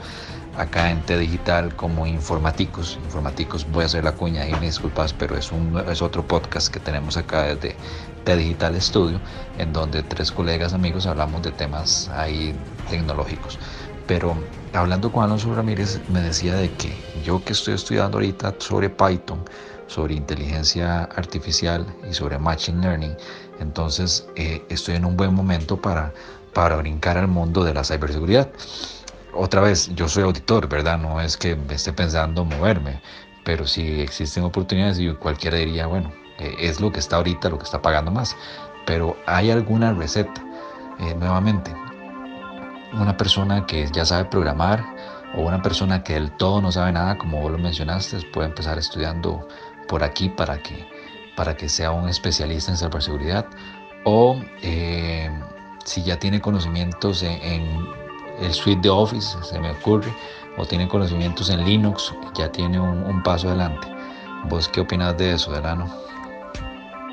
acá 0.56 0.90
en 0.90 1.00
T 1.02 1.16
Digital 1.18 1.74
como 1.76 2.06
Informaticos. 2.06 2.98
Informaticos, 3.04 3.66
voy 3.70 3.84
a 3.84 3.86
hacer 3.86 4.04
la 4.04 4.12
cuña 4.12 4.46
y 4.46 4.52
me 4.54 4.66
disculpas, 4.66 5.12
pero 5.12 5.36
es, 5.36 5.52
un, 5.52 5.82
es 5.88 6.02
otro 6.02 6.26
podcast 6.26 6.68
que 6.68 6.80
tenemos 6.80 7.16
acá 7.16 7.42
desde 7.42 7.76
T 8.24 8.36
Digital 8.36 8.80
Studio, 8.80 9.20
en 9.58 9.72
donde 9.72 10.02
tres 10.02 10.32
colegas 10.32 10.72
amigos 10.72 11.06
hablamos 11.06 11.42
de 11.42 11.52
temas 11.52 12.08
ahí 12.08 12.54
tecnológicos. 12.90 13.58
Pero 14.06 14.36
hablando 14.72 15.12
con 15.12 15.22
Alonso 15.22 15.54
Ramírez 15.54 16.00
me 16.08 16.20
decía 16.20 16.54
de 16.54 16.72
que 16.72 16.96
yo 17.24 17.44
que 17.44 17.52
estoy 17.52 17.74
estudiando 17.74 18.16
ahorita 18.16 18.54
sobre 18.58 18.90
Python, 18.90 19.44
sobre 19.88 20.14
inteligencia 20.14 21.04
artificial 21.04 21.84
y 22.08 22.14
sobre 22.14 22.38
machine 22.38 22.80
learning, 22.80 23.16
entonces 23.58 24.28
eh, 24.36 24.64
estoy 24.68 24.94
en 24.94 25.04
un 25.04 25.16
buen 25.16 25.34
momento 25.34 25.80
para, 25.80 26.12
para 26.54 26.76
brincar 26.76 27.18
al 27.18 27.26
mundo 27.28 27.64
de 27.64 27.74
la 27.74 27.82
ciberseguridad. 27.82 28.48
Otra 29.34 29.60
vez, 29.60 29.92
yo 29.94 30.08
soy 30.08 30.22
auditor, 30.22 30.68
¿verdad? 30.68 30.98
No 30.98 31.20
es 31.20 31.36
que 31.36 31.56
me 31.56 31.74
esté 31.74 31.92
pensando 31.92 32.44
moverme, 32.44 33.00
pero 33.44 33.66
si 33.66 34.00
existen 34.00 34.44
oportunidades 34.44 34.98
y 34.98 35.12
cualquiera 35.14 35.56
diría, 35.58 35.86
bueno, 35.86 36.12
eh, 36.38 36.54
es 36.60 36.80
lo 36.80 36.92
que 36.92 37.00
está 37.00 37.16
ahorita, 37.16 37.48
lo 37.48 37.58
que 37.58 37.64
está 37.64 37.82
pagando 37.82 38.10
más. 38.10 38.36
Pero 38.86 39.16
hay 39.26 39.50
alguna 39.50 39.92
receta, 39.92 40.42
eh, 41.00 41.14
nuevamente, 41.14 41.74
una 42.92 43.16
persona 43.16 43.66
que 43.66 43.86
ya 43.92 44.04
sabe 44.04 44.24
programar 44.26 44.84
o 45.34 45.42
una 45.42 45.60
persona 45.60 46.02
que 46.02 46.14
del 46.14 46.30
todo 46.36 46.62
no 46.62 46.72
sabe 46.72 46.92
nada, 46.92 47.18
como 47.18 47.40
vos 47.40 47.52
lo 47.52 47.58
mencionaste, 47.58 48.18
puede 48.32 48.48
empezar 48.48 48.78
estudiando 48.78 49.46
por 49.88 50.04
aquí 50.04 50.28
para 50.28 50.62
que, 50.62 50.86
para 51.36 51.56
que 51.56 51.68
sea 51.68 51.90
un 51.90 52.08
especialista 52.08 52.70
en 52.70 52.76
ciberseguridad 52.76 53.46
o 54.04 54.40
eh, 54.62 55.30
si 55.84 56.02
ya 56.02 56.18
tiene 56.18 56.40
conocimientos 56.40 57.22
en, 57.22 57.98
el 58.40 58.52
suite 58.52 58.82
de 58.82 58.88
Office, 58.88 59.36
se 59.42 59.58
me 59.58 59.72
ocurre, 59.72 60.14
o 60.56 60.64
tiene 60.64 60.86
conocimientos 60.86 61.50
en 61.50 61.64
Linux, 61.64 62.14
ya 62.36 62.52
tiene 62.52 62.78
un, 62.78 63.20
paso 63.24 63.48
adelante. 63.48 63.88
¿Vos 64.48 64.68
qué 64.68 64.80
opinas 64.80 65.16
de 65.18 65.32
eso, 65.32 65.50
Delano? 65.50 65.92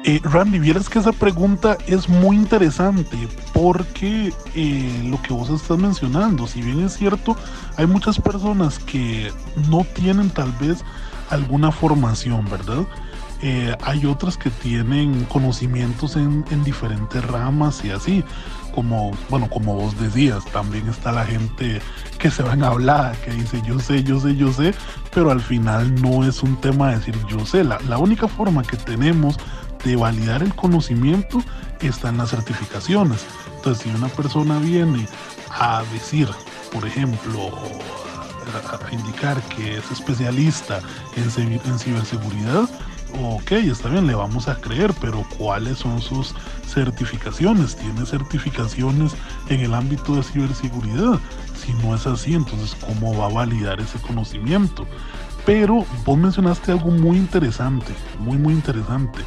Eh, 0.03 0.21
Randy, 0.23 0.59
vieras 0.59 0.87
que 0.87 0.99
esa 0.99 1.11
pregunta 1.11 1.79
es 1.87 2.07
muy 2.07 2.35
interesante 2.35 3.27
porque 3.53 4.31
eh, 4.53 5.01
lo 5.03 5.19
que 5.23 5.33
vos 5.33 5.49
estás 5.49 5.79
mencionando, 5.79 6.45
si 6.45 6.61
bien 6.61 6.85
es 6.85 6.93
cierto, 6.93 7.35
hay 7.75 7.87
muchas 7.87 8.21
personas 8.21 8.77
que 8.77 9.31
no 9.67 9.83
tienen 9.95 10.29
tal 10.29 10.51
vez 10.59 10.83
alguna 11.29 11.71
formación, 11.71 12.45
¿verdad? 12.49 12.85
Eh, 13.41 13.75
hay 13.83 14.05
otras 14.05 14.37
que 14.37 14.49
tienen 14.49 15.25
conocimientos 15.25 16.15
en, 16.15 16.45
en, 16.51 16.63
diferentes 16.63 17.23
ramas 17.25 17.83
y 17.83 17.91
así, 17.91 18.23
como, 18.73 19.11
bueno, 19.29 19.49
como 19.49 19.75
vos 19.75 19.99
decías, 19.99 20.45
también 20.45 20.87
está 20.87 21.11
la 21.11 21.25
gente 21.25 21.81
que 22.17 22.31
se 22.31 22.43
va 22.43 22.53
en 22.53 22.63
hablar, 22.63 23.15
que 23.17 23.31
dice 23.31 23.61
yo 23.65 23.79
sé, 23.79 24.03
yo 24.03 24.19
sé, 24.19 24.35
yo 24.35 24.51
sé, 24.53 24.73
pero 25.13 25.31
al 25.31 25.41
final 25.41 26.01
no 26.01 26.23
es 26.23 26.43
un 26.43 26.55
tema 26.61 26.89
de 26.89 26.97
decir 26.97 27.15
yo 27.29 27.45
sé, 27.45 27.63
la, 27.63 27.79
la 27.81 27.97
única 27.97 28.27
forma 28.27 28.63
que 28.63 28.77
tenemos 28.77 29.37
de 29.83 29.95
validar 29.95 30.41
el 30.41 30.55
conocimiento 30.55 31.43
está 31.81 32.09
en 32.09 32.17
las 32.17 32.31
certificaciones. 32.31 33.25
Entonces, 33.57 33.83
si 33.83 33.89
una 33.89 34.07
persona 34.07 34.59
viene 34.59 35.07
a 35.49 35.83
decir, 35.93 36.27
por 36.71 36.85
ejemplo, 36.85 37.51
indicar 38.91 39.41
que 39.43 39.77
es 39.77 39.91
especialista 39.91 40.79
en, 41.15 41.53
en 41.53 41.79
ciberseguridad, 41.79 42.69
ok, 43.21 43.51
está 43.51 43.89
bien, 43.89 44.07
le 44.07 44.15
vamos 44.15 44.47
a 44.47 44.55
creer, 44.55 44.93
pero 44.99 45.25
¿cuáles 45.37 45.79
son 45.79 46.01
sus 46.01 46.33
certificaciones? 46.67 47.75
¿Tiene 47.75 48.05
certificaciones 48.05 49.13
en 49.49 49.61
el 49.61 49.73
ámbito 49.73 50.15
de 50.15 50.23
ciberseguridad? 50.23 51.19
Si 51.55 51.73
no 51.73 51.95
es 51.95 52.05
así, 52.07 52.33
entonces 52.33 52.75
¿cómo 52.85 53.17
va 53.17 53.25
a 53.27 53.33
validar 53.33 53.79
ese 53.79 53.99
conocimiento? 53.99 54.85
Pero 55.45 55.85
vos 56.03 56.17
mencionaste 56.17 56.71
algo 56.71 56.89
muy 56.89 57.17
interesante, 57.17 57.93
muy, 58.19 58.37
muy 58.37 58.53
interesante. 58.53 59.19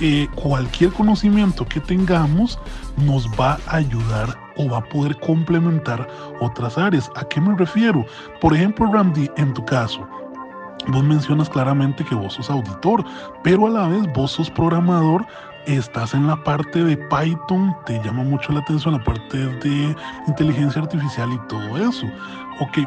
Eh, 0.00 0.26
cualquier 0.34 0.90
conocimiento 0.92 1.64
que 1.64 1.78
tengamos 1.78 2.58
nos 3.06 3.28
va 3.38 3.58
a 3.68 3.76
ayudar 3.76 4.36
o 4.56 4.68
va 4.68 4.78
a 4.78 4.84
poder 4.84 5.16
complementar 5.20 6.08
otras 6.40 6.76
áreas. 6.76 7.08
¿A 7.14 7.24
qué 7.28 7.40
me 7.40 7.56
refiero? 7.56 8.04
Por 8.40 8.54
ejemplo, 8.54 8.90
Randy, 8.92 9.30
en 9.36 9.54
tu 9.54 9.64
caso, 9.64 10.06
vos 10.88 11.04
mencionas 11.04 11.48
claramente 11.48 12.04
que 12.04 12.14
vos 12.14 12.34
sos 12.34 12.50
auditor, 12.50 13.04
pero 13.44 13.66
a 13.68 13.70
la 13.70 13.88
vez 13.88 14.12
vos 14.14 14.32
sos 14.32 14.50
programador, 14.50 15.24
estás 15.66 16.12
en 16.12 16.26
la 16.26 16.36
parte 16.42 16.82
de 16.82 16.96
Python, 16.96 17.74
te 17.86 18.02
llama 18.02 18.24
mucho 18.24 18.52
la 18.52 18.60
atención 18.60 18.94
la 18.94 19.04
parte 19.04 19.36
de 19.36 19.96
inteligencia 20.26 20.82
artificial 20.82 21.32
y 21.32 21.48
todo 21.48 21.78
eso. 21.78 22.06
Ok, 22.60 22.78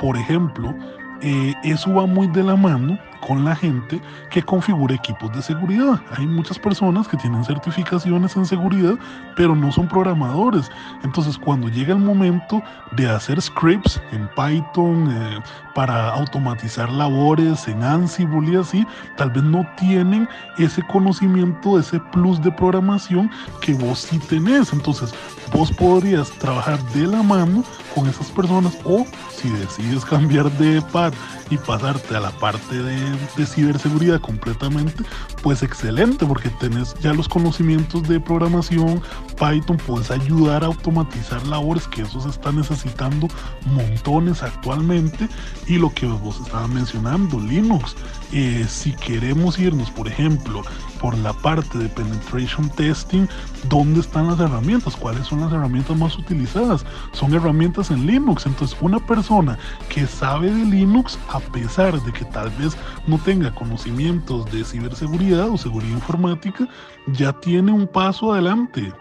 por 0.00 0.16
ejemplo, 0.16 0.74
eh, 1.20 1.54
eso 1.62 1.94
va 1.94 2.06
muy 2.06 2.26
de 2.26 2.42
la 2.42 2.56
mano 2.56 2.98
con 3.26 3.44
la 3.44 3.54
gente 3.54 4.00
que 4.30 4.42
configura 4.42 4.94
equipos 4.94 5.32
de 5.32 5.42
seguridad. 5.42 6.00
Hay 6.16 6.26
muchas 6.26 6.58
personas 6.58 7.08
que 7.08 7.16
tienen 7.16 7.44
certificaciones 7.44 8.36
en 8.36 8.44
seguridad, 8.44 8.94
pero 9.36 9.54
no 9.54 9.70
son 9.72 9.88
programadores. 9.88 10.70
Entonces, 11.04 11.38
cuando 11.38 11.68
llega 11.68 11.94
el 11.94 12.00
momento 12.00 12.62
de 12.96 13.08
hacer 13.08 13.40
scripts 13.40 14.00
en 14.12 14.28
Python 14.28 15.08
eh, 15.10 15.40
para 15.74 16.10
automatizar 16.10 16.90
labores 16.90 17.68
en 17.68 17.82
Ansible 17.82 18.52
y 18.52 18.56
así, 18.56 18.86
tal 19.16 19.30
vez 19.30 19.44
no 19.44 19.66
tienen 19.76 20.28
ese 20.58 20.82
conocimiento, 20.88 21.78
ese 21.78 22.00
plus 22.00 22.42
de 22.42 22.50
programación 22.50 23.30
que 23.60 23.74
vos 23.74 24.00
sí 24.00 24.18
tenés. 24.18 24.72
Entonces, 24.72 25.14
vos 25.52 25.70
podrías 25.70 26.30
trabajar 26.32 26.82
de 26.92 27.06
la 27.06 27.22
mano 27.22 27.62
con 27.94 28.08
esas 28.08 28.30
personas 28.30 28.76
o 28.84 29.06
si 29.30 29.48
decides 29.50 30.04
cambiar 30.04 30.50
de 30.52 30.82
par 30.82 31.12
y 31.52 31.58
pasarte 31.58 32.16
a 32.16 32.20
la 32.20 32.30
parte 32.30 32.82
de, 32.82 33.46
ciberseguridad 33.46 34.20
completamente, 34.22 35.04
pues 35.42 35.62
excelente 35.62 36.24
porque 36.24 36.48
tenés 36.48 36.94
ya 37.00 37.12
los 37.12 37.28
conocimientos 37.28 38.08
de 38.08 38.18
programación, 38.18 39.02
Python, 39.38 39.76
puedes 39.86 40.10
ayudar 40.10 40.64
a 40.64 40.68
automatizar 40.68 41.46
labores 41.46 41.86
que 41.88 42.02
eso 42.02 42.22
se 42.22 42.30
está 42.30 42.52
necesitando 42.52 43.28
montones 43.66 44.42
actualmente 44.42 45.28
y 45.66 45.76
lo 45.76 45.92
que 45.92 46.06
vos 46.06 46.40
estabas 46.40 46.70
mencionando, 46.70 47.38
Linux. 47.38 47.96
Eh, 48.32 48.64
si 48.66 48.92
queremos 48.92 49.58
irnos, 49.58 49.90
por 49.90 50.08
ejemplo, 50.08 50.62
por 51.02 51.16
la 51.18 51.34
parte 51.34 51.76
de 51.76 51.88
penetration 51.90 52.70
testing, 52.70 53.26
¿dónde 53.68 54.00
están 54.00 54.28
las 54.28 54.40
herramientas? 54.40 54.96
¿Cuáles 54.96 55.26
son 55.26 55.40
las 55.40 55.52
herramientas 55.52 55.96
más 55.98 56.16
utilizadas? 56.16 56.86
Son 57.12 57.34
herramientas 57.34 57.90
en 57.90 58.06
Linux. 58.06 58.46
Entonces, 58.46 58.76
una 58.80 58.98
persona 59.06 59.58
que 59.90 60.06
sabe 60.06 60.50
de 60.50 60.64
Linux, 60.64 61.18
a 61.28 61.40
pesar 61.40 62.00
de 62.00 62.12
que 62.12 62.24
tal 62.24 62.48
vez 62.50 62.74
no 63.06 63.18
tenga 63.18 63.54
conocimientos 63.54 64.50
de 64.50 64.64
ciberseguridad 64.64 65.50
o 65.50 65.58
seguridad 65.58 65.92
informática, 65.92 66.66
ya 67.08 67.32
tiene 67.34 67.70
un 67.70 67.86
paso 67.86 68.32
adelante, 68.32 68.92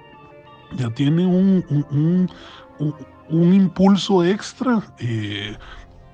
ya 0.75 0.89
tiene 0.89 1.25
un, 1.25 1.63
un, 3.29 3.53
impulso 3.53 4.25
extra. 4.25 4.81
Eh, 4.99 5.55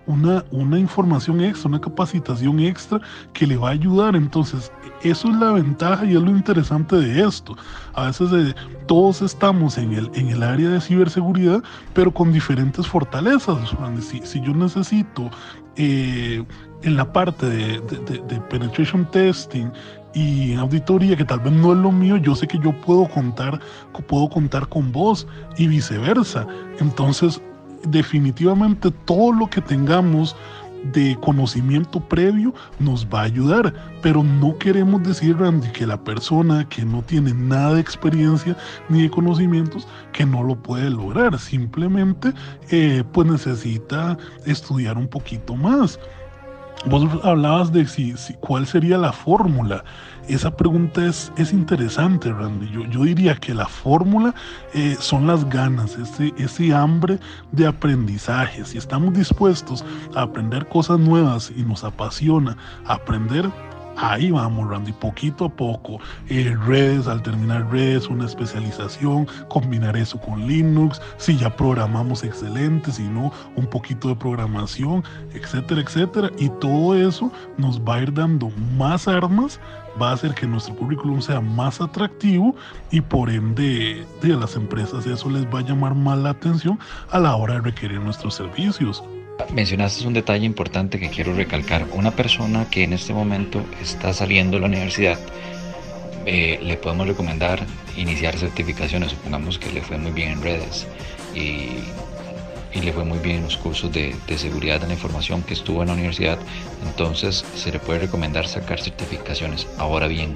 una, 0.08 0.44
una, 0.52 0.80
información 0.80 1.42
extra, 1.42 1.70
una 1.70 1.82
capacitación 1.82 2.60
extra 2.60 3.00
que 3.34 3.46
le 3.46 3.58
va 3.58 3.70
a 3.70 3.72
ayudar. 3.74 4.16
Entonces, 4.16 4.72
eso 5.04 5.30
es 5.30 5.36
la 5.36 5.52
ventaja 5.52 6.06
y 6.06 6.16
es 6.16 6.22
lo 6.22 6.32
interesante 6.32 6.96
de 6.96 7.24
esto. 7.24 7.56
A 7.94 8.06
veces 8.06 8.30
eh, 8.34 8.56
todos 8.88 9.22
estamos 9.22 9.78
en 9.78 9.94
el, 9.94 10.10
en 10.16 10.30
el 10.30 10.44
área 10.44 10.70
de 10.70 10.82
ciberseguridad, 10.82 11.62
pero 11.94 12.12
con 12.12 12.32
diferentes 12.32 12.88
fortalezas. 12.88 13.76
Si, 14.02 14.22
si 14.24 14.42
yo 14.42 14.54
necesito 14.54 15.30
eh, 15.76 16.44
en 16.84 16.96
la 16.96 17.12
parte 17.12 17.46
de, 17.46 17.80
de, 17.82 18.40
penetration 18.50 19.06
testing 19.12 19.72
y 20.14 20.56
auditoría, 20.56 21.16
que 21.16 21.26
tal 21.26 21.40
vez 21.40 21.54
no 21.54 21.74
es 21.74 21.78
lo 21.78 21.92
mío, 21.92 22.18
yo 22.18 22.36
sé 22.36 22.48
que 22.48 22.60
yo 22.60 22.72
puedo 22.82 23.08
contar, 23.08 23.60
puedo 24.08 24.30
contar 24.30 24.68
con 24.68 24.92
vos 24.92 25.28
y 25.58 25.68
viceversa. 25.68 26.48
Entonces, 26.80 27.42
definitivamente 27.90 28.92
todo 29.06 29.32
lo 29.32 29.48
que 29.48 29.62
tengamos 29.62 30.36
de 30.94 31.18
conocimiento 31.22 32.00
previo 32.00 32.54
nos 32.80 33.08
va 33.08 33.22
a 33.22 33.24
ayudar, 33.24 33.74
pero 34.02 34.24
no 34.24 34.58
queremos 34.58 35.04
decir, 35.04 35.36
que 35.74 35.88
la 35.88 36.02
persona 36.04 36.68
que 36.70 36.86
no 36.86 37.02
tiene 37.02 37.34
nada 37.34 37.76
de 37.76 37.82
experiencia 37.82 38.56
ni 38.90 39.04
de 39.04 39.10
conocimientos, 39.10 39.88
que 40.14 40.26
no 40.26 40.44
lo 40.44 40.56
puede 40.56 40.90
lograr, 40.90 41.38
simplemente 41.40 42.34
eh, 42.70 43.04
pues 43.12 43.28
necesita 43.28 44.18
estudiar 44.46 44.98
un 44.98 45.08
poquito 45.08 45.56
más. 45.56 46.00
Vos 46.86 47.08
hablabas 47.24 47.72
de 47.72 47.88
si, 47.88 48.14
cuál 48.40 48.68
sería 48.68 48.98
la 48.98 49.12
fórmula. 49.12 49.84
Esa 50.28 50.52
pregunta 50.52 51.06
es, 51.06 51.32
es 51.38 51.54
interesante, 51.54 52.32
Randy. 52.32 52.70
Yo, 52.70 52.86
yo 52.86 53.04
diría 53.04 53.36
que 53.36 53.54
la 53.54 53.66
fórmula 53.66 54.36
eh, 54.74 54.98
son 55.00 55.26
las 55.26 55.48
ganas, 55.50 55.98
ese, 55.98 56.34
ese 56.38 56.74
hambre 56.74 57.18
de 57.54 57.66
aprendizaje. 57.66 58.66
Si 58.66 58.78
estamos 58.78 59.14
dispuestos 59.14 59.86
a 60.16 60.24
aprender 60.24 60.68
cosas 60.68 61.00
nuevas 61.00 61.52
y 61.56 61.64
nos 61.64 61.86
apasiona 61.86 62.58
aprender, 62.86 63.50
ahí 63.98 64.32
vamos, 64.32 64.70
Randy, 64.70 64.94
poquito 64.94 65.46
a 65.46 65.50
poco. 65.50 66.00
Eh, 66.30 66.56
redes, 66.66 67.08
al 67.08 67.22
terminar 67.22 67.70
redes, 67.72 68.08
una 68.08 68.26
especialización, 68.26 69.28
combinar 69.50 69.98
eso 69.98 70.20
con 70.20 70.48
Linux, 70.48 71.02
si 71.18 71.38
ya 71.38 71.56
programamos 71.56 72.24
excelente, 72.24 72.92
si 72.92 73.04
no, 73.04 73.32
un 73.56 73.68
poquito 73.68 74.10
de 74.10 74.16
programación, 74.16 75.04
etcétera, 75.34 75.82
etcétera. 75.82 76.32
Y 76.38 76.50
todo 76.50 76.96
eso 76.96 77.32
nos 77.58 77.80
va 77.82 77.96
a 77.96 78.02
ir 78.02 78.14
dando 78.14 78.50
más 78.78 79.08
armas, 79.08 79.60
va 80.02 80.12
a 80.12 80.14
hacer 80.14 80.34
que 80.34 80.48
nuestro 80.48 80.76
currículum 80.76 81.22
sea 81.22 81.42
más 81.42 81.82
atractivo 81.82 82.56
y 82.92 83.02
por 83.02 83.30
ende 83.30 84.06
de 84.22 84.30
las 84.30 84.56
empresas 84.56 85.06
eso 85.06 85.30
les 85.30 85.46
va 85.48 85.60
a 85.60 85.64
llamar 85.64 85.96
más 85.96 86.18
la 86.20 86.32
atención 86.32 86.80
a 87.10 87.20
la 87.20 87.36
hora 87.36 87.56
de 87.56 87.62
requerir 87.62 88.00
nuestros 88.00 88.36
servicios. 88.36 89.04
Mencionaste 89.54 90.06
un 90.06 90.14
detalle 90.14 90.46
importante 90.46 91.00
que 91.00 91.10
quiero 91.10 91.34
recalcar. 91.34 91.88
Una 91.94 92.12
persona 92.12 92.70
que 92.70 92.84
en 92.84 92.94
este 92.94 93.14
momento 93.14 93.66
está 93.82 94.14
saliendo 94.14 94.58
de 94.58 94.62
la 94.62 94.68
universidad, 94.68 95.18
eh, 96.26 96.60
le 96.62 96.76
podemos 96.76 97.08
recomendar 97.08 97.66
iniciar 97.96 98.38
certificaciones. 98.38 99.12
Supongamos 99.12 99.58
que 99.58 99.72
le 99.72 99.82
fue 99.82 99.98
muy 99.98 100.12
bien 100.12 100.32
en 100.32 100.42
redes 100.42 100.88
y, 101.34 101.70
le 102.80 102.94
fue 102.94 103.06
muy 103.06 103.18
bien 103.18 103.38
en 103.38 103.44
los 103.46 103.58
cursos 103.58 103.92
de, 103.92 104.16
seguridad 104.38 104.80
de 104.80 104.86
la 104.86 104.94
información 104.94 105.42
que 105.42 105.56
estuvo 105.56 105.82
en 105.82 105.88
la 105.88 105.94
universidad. 105.96 106.38
Entonces 106.86 107.44
se 107.56 107.72
le 107.72 107.80
puede 107.80 108.00
recomendar 108.00 108.48
sacar 108.48 108.80
certificaciones. 108.80 109.66
Ahora 109.80 110.08
bien, 110.08 110.36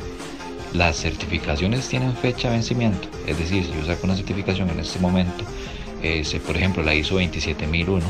las 0.74 0.96
certificaciones 0.96 1.88
tienen 1.88 2.16
fecha 2.16 2.50
de 2.50 2.56
vencimiento. 2.56 3.10
Es 3.28 3.38
decir, 3.38 3.66
si 3.66 3.72
yo 3.74 3.86
saco 3.86 4.08
una 4.08 4.16
certificación 4.16 4.72
en 4.72 4.80
este 4.80 4.98
momento, 4.98 5.44
eh, 6.02 6.24
por 6.46 6.56
ejemplo 6.56 6.82
la 6.82 6.96
ISO 6.96 7.16
27001, 7.16 8.04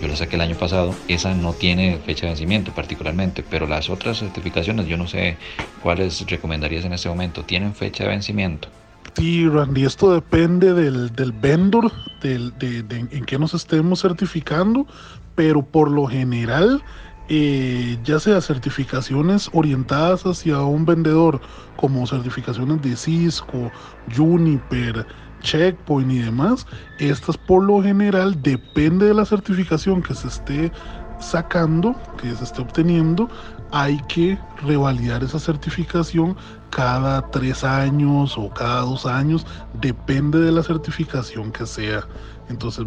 yo 0.00 0.08
la 0.08 0.16
saqué 0.16 0.36
el 0.36 0.42
año 0.42 0.56
pasado, 0.56 0.94
esa 1.08 1.34
no 1.34 1.54
tiene 1.54 1.98
fecha 1.98 2.26
de 2.26 2.32
vencimiento 2.32 2.72
particularmente, 2.72 3.42
pero 3.42 3.66
las 3.66 3.88
otras 3.90 4.18
certificaciones, 4.18 4.86
yo 4.86 4.96
no 4.96 5.06
sé 5.06 5.36
cuáles 5.82 6.24
recomendarías 6.26 6.84
en 6.84 6.92
este 6.92 7.08
momento, 7.08 7.44
tienen 7.44 7.74
fecha 7.74 8.04
de 8.04 8.10
vencimiento. 8.10 8.68
Sí, 9.16 9.48
Randy, 9.48 9.84
esto 9.84 10.12
depende 10.12 10.74
del, 10.74 11.14
del 11.14 11.32
vendor, 11.32 11.90
del, 12.20 12.52
de, 12.58 12.84
en 12.90 13.24
qué 13.24 13.38
nos 13.38 13.54
estemos 13.54 14.02
certificando, 14.02 14.86
pero 15.34 15.62
por 15.62 15.90
lo 15.90 16.06
general, 16.06 16.82
eh, 17.28 17.98
ya 18.04 18.20
sea 18.20 18.40
certificaciones 18.40 19.48
orientadas 19.52 20.24
hacia 20.24 20.60
un 20.60 20.84
vendedor, 20.84 21.40
como 21.76 22.06
certificaciones 22.06 22.82
de 22.82 22.96
Cisco, 22.96 23.72
Juniper, 24.14 25.06
Checkpoint 25.46 26.10
y 26.10 26.18
demás, 26.18 26.66
estas 26.98 27.36
por 27.36 27.62
lo 27.62 27.80
general 27.80 28.42
depende 28.42 29.06
de 29.06 29.14
la 29.14 29.24
certificación 29.24 30.02
que 30.02 30.14
se 30.14 30.26
esté 30.26 30.72
sacando, 31.20 31.94
que 32.20 32.34
se 32.34 32.42
esté 32.42 32.62
obteniendo, 32.62 33.28
hay 33.70 33.98
que 34.08 34.38
revalidar 34.62 35.22
esa 35.22 35.38
certificación 35.38 36.36
cada 36.70 37.22
tres 37.30 37.62
años 37.62 38.36
o 38.36 38.50
cada 38.50 38.80
dos 38.80 39.06
años, 39.06 39.46
depende 39.80 40.40
de 40.40 40.50
la 40.50 40.62
certificación 40.64 41.52
que 41.52 41.64
sea. 41.64 42.04
Entonces, 42.48 42.84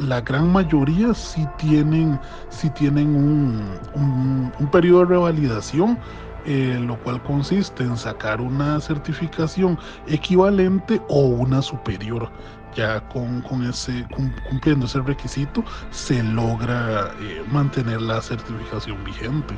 la 0.00 0.20
gran 0.20 0.52
mayoría 0.52 1.14
sí 1.14 1.46
tienen, 1.58 2.18
sí 2.48 2.70
tienen 2.70 3.14
un, 3.14 4.52
un, 4.58 4.70
periodo 4.70 5.00
de 5.00 5.06
revalidación, 5.06 5.98
eh, 6.44 6.78
lo 6.80 6.98
cual 7.02 7.22
consiste 7.22 7.82
en 7.82 7.96
sacar 7.96 8.40
una 8.40 8.80
certificación 8.80 9.78
equivalente 10.06 11.00
o 11.08 11.20
una 11.20 11.62
superior. 11.62 12.30
Ya 12.74 13.00
con, 13.08 13.42
con 13.42 13.64
ese, 13.64 14.06
cumpliendo 14.48 14.86
ese 14.86 15.00
requisito, 15.00 15.64
se 15.90 16.22
logra 16.22 17.10
eh, 17.20 17.42
mantener 17.50 18.00
la 18.00 18.20
certificación 18.20 19.02
vigente. 19.04 19.54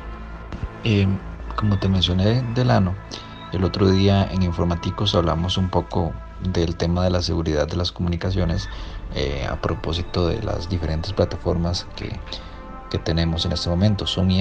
Eh, 0.83 1.07
como 1.55 1.77
te 1.77 1.87
mencioné, 1.87 2.41
Delano, 2.55 2.95
el 3.51 3.63
otro 3.63 3.89
día 3.89 4.27
en 4.31 4.43
Informaticos 4.43 5.13
hablamos 5.13 5.57
un 5.57 5.69
poco 5.69 6.13
del 6.53 6.75
tema 6.75 7.03
de 7.03 7.11
la 7.11 7.21
seguridad 7.21 7.67
de 7.67 7.77
las 7.77 7.91
comunicaciones 7.91 8.67
eh, 9.13 9.45
a 9.47 9.59
propósito 9.61 10.27
de 10.27 10.41
las 10.41 10.69
diferentes 10.69 11.13
plataformas 11.13 11.85
que, 11.95 12.17
que 12.89 12.97
tenemos 12.97 13.45
en 13.45 13.51
este 13.51 13.69
momento, 13.69 14.07
son. 14.07 14.31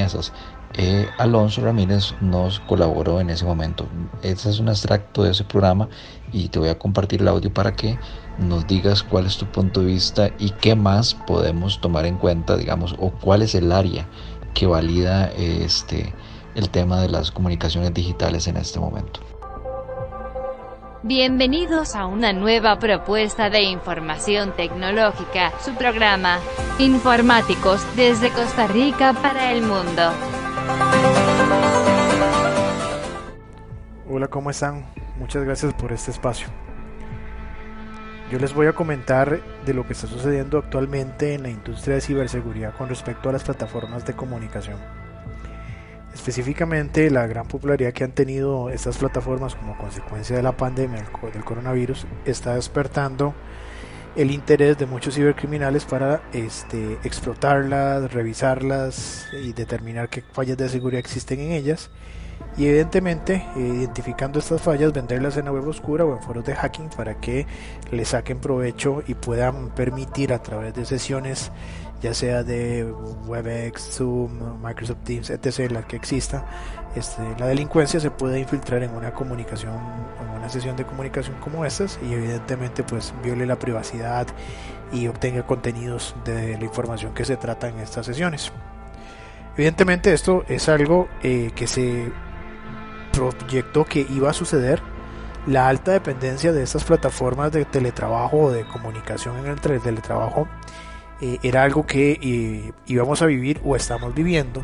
Eh, 0.75 1.09
Alonso 1.19 1.63
Ramírez 1.63 2.15
nos 2.21 2.61
colaboró 2.61 3.21
en 3.21 3.31
ese 3.31 3.45
momento. 3.45 3.89
Este 4.23 4.51
es 4.51 4.61
un 4.61 4.69
extracto 4.69 5.25
de 5.25 5.33
ese 5.33 5.45
programa 5.45 5.89
y 6.33 6.49
te 6.49 6.59
voy 6.61 6.69
a 6.69 6.79
compartir 6.79 7.23
el 7.23 7.29
audio 7.29 7.53
para 7.53 7.75
que 7.75 7.99
nos 8.39 8.67
digas 8.67 9.03
cuál 9.03 9.27
es 9.27 9.37
tu 9.37 9.47
punto 9.47 9.81
de 9.81 9.87
vista 9.87 10.31
y 10.39 10.51
qué 10.51 10.77
más 10.77 11.15
podemos 11.15 11.81
tomar 11.81 12.07
en 12.07 12.17
cuenta, 12.17 12.57
digamos, 12.57 12.95
o 12.99 13.11
cuál 13.11 13.43
es 13.43 13.55
el 13.55 13.73
área 13.73 14.07
que 14.55 14.67
valida 14.67 15.27
este 15.33 16.15
el 16.55 16.69
tema 16.69 17.01
de 17.01 17.09
las 17.09 17.31
comunicaciones 17.31 17.95
digitales 17.95 18.47
en 18.49 18.57
este 18.57 18.81
momento. 18.81 19.21
Bienvenidos 21.03 21.95
a 21.95 22.07
una 22.07 22.33
nueva 22.33 22.79
propuesta 22.79 23.49
de 23.49 23.63
información 23.63 24.53
tecnológica, 24.55 25.53
su 25.65 25.75
programa 25.75 26.39
Informáticos 26.79 27.81
desde 27.97 28.31
Costa 28.31 28.67
Rica 28.67 29.15
para 29.15 29.53
el 29.53 29.63
mundo. 29.63 30.13
Hola, 34.13 34.27
¿cómo 34.27 34.51
están? 34.51 34.85
Muchas 35.21 35.45
gracias 35.45 35.73
por 35.73 35.93
este 35.93 36.11
espacio. 36.11 36.49
Yo 38.29 38.41
les 38.41 38.53
voy 38.53 38.67
a 38.67 38.73
comentar 38.73 39.41
de 39.65 39.73
lo 39.73 39.87
que 39.87 39.93
está 39.93 40.09
sucediendo 40.09 40.59
actualmente 40.59 41.35
en 41.35 41.45
la 41.45 41.49
industria 41.49 41.95
de 41.95 42.01
ciberseguridad 42.01 42.75
con 42.77 42.89
respecto 42.89 43.29
a 43.29 43.33
las 43.33 43.45
plataformas 43.45 44.05
de 44.05 44.15
comunicación. 44.15 44.79
Específicamente 46.13 47.09
la 47.09 47.29
gran 47.29 47.47
popularidad 47.47 47.93
que 47.93 48.03
han 48.03 48.11
tenido 48.11 48.69
estas 48.71 48.99
plataformas 48.99 49.55
como 49.55 49.79
consecuencia 49.79 50.35
de 50.35 50.43
la 50.43 50.57
pandemia 50.57 51.07
del 51.33 51.45
coronavirus 51.45 52.05
está 52.25 52.57
despertando 52.57 53.33
el 54.17 54.33
interés 54.33 54.77
de 54.77 54.87
muchos 54.87 55.15
cibercriminales 55.15 55.85
para 55.85 56.21
este, 56.33 56.95
explotarlas, 57.05 58.13
revisarlas 58.13 59.29
y 59.41 59.53
determinar 59.53 60.09
qué 60.09 60.23
fallas 60.33 60.57
de 60.57 60.69
seguridad 60.69 60.99
existen 60.99 61.39
en 61.39 61.53
ellas 61.53 61.91
y 62.61 62.67
evidentemente 62.67 63.43
identificando 63.57 64.39
estas 64.39 64.61
fallas 64.61 64.93
venderlas 64.93 65.39
en 65.39 65.47
la 65.47 65.53
web 65.53 65.67
oscura 65.67 66.05
o 66.05 66.15
en 66.15 66.23
foros 66.23 66.45
de 66.45 66.55
hacking 66.55 66.91
para 66.91 67.15
que 67.15 67.47
le 67.91 68.05
saquen 68.05 68.39
provecho 68.39 69.03
y 69.07 69.15
puedan 69.15 69.71
permitir 69.71 70.35
a 70.35 70.43
través 70.43 70.75
de 70.75 70.85
sesiones 70.85 71.51
ya 72.03 72.13
sea 72.13 72.43
de 72.43 72.85
WebEx, 73.27 73.97
Zoom, 73.97 74.63
Microsoft 74.63 75.05
Teams, 75.05 75.31
etc., 75.31 75.71
la 75.71 75.87
que 75.87 75.97
exista, 75.97 76.45
este, 76.95 77.23
la 77.39 77.47
delincuencia 77.47 77.99
se 77.99 78.11
puede 78.11 78.39
infiltrar 78.41 78.83
en 78.83 78.91
una 78.91 79.13
comunicación, 79.13 79.73
en 80.23 80.39
una 80.39 80.51
sesión 80.51 80.77
de 80.77 80.85
comunicación 80.85 81.37
como 81.41 81.65
estas 81.65 81.99
y 82.07 82.13
evidentemente 82.13 82.83
pues 82.83 83.15
viole 83.25 83.47
la 83.47 83.59
privacidad 83.59 84.27
y 84.93 85.07
obtenga 85.07 85.47
contenidos 85.47 86.15
de 86.27 86.59
la 86.59 86.65
información 86.65 87.15
que 87.15 87.25
se 87.25 87.39
trata 87.39 87.71
en 87.71 87.79
estas 87.79 88.05
sesiones. 88.05 88.53
Evidentemente 89.55 90.13
esto 90.13 90.45
es 90.47 90.69
algo 90.69 91.09
eh, 91.23 91.53
que 91.55 91.67
se 91.67 92.13
proyectó 93.13 93.85
que 93.85 94.07
iba 94.11 94.31
a 94.31 94.35
suceder. 94.35 94.81
La 95.47 95.69
alta 95.69 95.93
dependencia 95.93 96.53
de 96.53 96.63
estas 96.63 96.85
plataformas 96.85 97.51
de 97.53 97.65
teletrabajo 97.65 98.39
o 98.39 98.51
de 98.53 98.67
comunicación 98.67 99.39
en 99.39 99.47
el 99.47 99.61
teletrabajo 99.61 100.49
eh, 101.21 101.39
era 101.43 101.63
algo 101.63 101.87
que 101.87 102.19
eh, 102.21 102.73
íbamos 102.87 103.23
a 103.23 103.27
vivir 103.27 103.61
o 103.65 103.77
estamos 103.77 104.15
viviendo. 104.15 104.63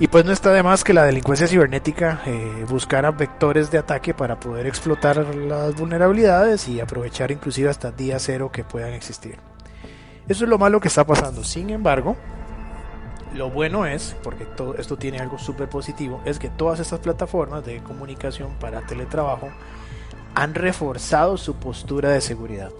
Y 0.00 0.06
pues 0.06 0.24
no 0.24 0.32
está 0.32 0.52
de 0.52 0.62
más 0.62 0.84
que 0.84 0.94
la 0.94 1.04
delincuencia 1.04 1.48
cibernética 1.48 2.20
eh, 2.24 2.64
buscara 2.68 3.10
vectores 3.10 3.70
de 3.72 3.78
ataque 3.78 4.14
para 4.14 4.38
poder 4.38 4.66
explotar 4.66 5.16
las 5.34 5.74
vulnerabilidades 5.74 6.68
y 6.68 6.80
aprovechar 6.80 7.32
inclusive 7.32 7.68
hasta 7.68 7.90
día 7.90 8.18
cero 8.20 8.50
que 8.52 8.62
puedan 8.62 8.92
existir. 8.92 9.38
Eso 10.28 10.44
es 10.44 10.50
lo 10.50 10.58
malo 10.58 10.78
que 10.78 10.88
está 10.88 11.04
pasando. 11.04 11.42
Sin 11.42 11.70
embargo, 11.70 12.16
lo 13.38 13.50
bueno 13.50 13.86
es, 13.86 14.16
porque 14.22 14.44
todo 14.44 14.74
esto 14.74 14.96
tiene 14.96 15.20
algo 15.20 15.38
súper 15.38 15.68
positivo, 15.68 16.20
es 16.24 16.38
que 16.38 16.48
todas 16.50 16.80
estas 16.80 16.98
plataformas 17.00 17.64
de 17.64 17.82
comunicación 17.82 18.50
para 18.60 18.86
teletrabajo 18.86 19.48
han 20.34 20.54
reforzado 20.54 21.36
su 21.36 21.54
postura 21.54 22.10
de 22.10 22.20
seguridad. 22.20 22.70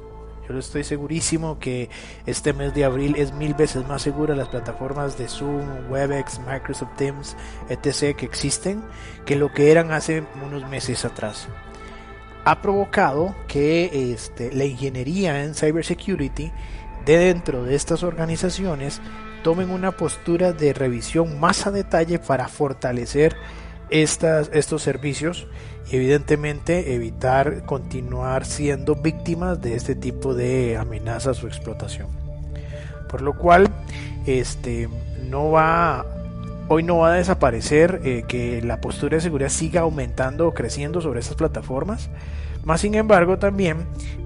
Yo 0.49 0.59
estoy 0.59 0.83
segurísimo 0.83 1.59
que 1.59 1.91
este 2.27 2.53
mes 2.55 2.75
de 2.75 2.85
abril 2.85 3.15
es 3.17 3.33
mil 3.33 3.55
veces 3.55 3.87
más 3.87 4.03
segura 4.03 4.35
las 4.35 4.49
plataformas 4.49 5.19
de 5.19 5.29
Zoom, 5.29 5.91
Webex, 5.91 6.41
Microsoft 6.41 6.97
Teams, 6.97 7.37
etc. 7.69 8.17
que 8.17 8.25
existen 8.25 8.83
que 9.27 9.37
lo 9.37 9.53
que 9.53 9.71
eran 9.71 9.93
hace 9.93 10.25
unos 10.45 10.69
meses 10.69 11.05
atrás. 11.05 11.49
Ha 12.45 12.63
provocado 12.63 13.35
que 13.47 14.13
este, 14.13 14.51
la 14.55 14.65
ingeniería 14.65 15.45
en 15.45 15.55
cybersecurity 15.55 16.51
de 17.05 17.19
dentro 17.19 17.65
de 17.65 17.75
estas 17.75 18.03
organizaciones 18.03 19.03
tomen 19.43 19.71
una 19.71 19.93
postura 19.93 20.53
de 20.53 20.73
revisión 20.73 21.39
más 21.41 21.67
a 21.67 21.71
detalle 21.71 22.19
para 22.19 22.49
fortalecer 22.49 23.37
estas, 23.91 24.51
estos 24.53 24.83
servicios 24.83 25.47
y 25.91 25.97
evidentemente 25.97 26.95
evitar 26.95 27.65
continuar 27.65 28.45
siendo 28.45 28.95
víctimas 28.97 29.61
de 29.61 29.75
este 29.75 29.95
tipo 29.95 30.35
de 30.35 30.77
amenazas 30.77 31.43
o 31.43 31.47
explotación. 31.47 32.09
Por 33.09 33.23
lo 33.23 33.37
cual, 33.39 33.69
este, 34.27 34.89
no 35.29 35.51
va, 35.51 36.05
hoy 36.69 36.83
no 36.83 36.99
va 36.99 37.13
a 37.13 37.17
desaparecer 37.17 38.01
eh, 38.05 38.25
que 38.29 38.61
la 38.61 38.81
postura 38.81 39.17
de 39.17 39.23
seguridad 39.23 39.49
siga 39.49 39.81
aumentando 39.83 40.47
o 40.47 40.55
creciendo 40.55 41.01
sobre 41.01 41.21
estas 41.21 41.37
plataformas. 41.37 42.11
Más 42.69 42.83
sin 42.83 42.95
embargo, 42.95 43.39
también 43.39 43.79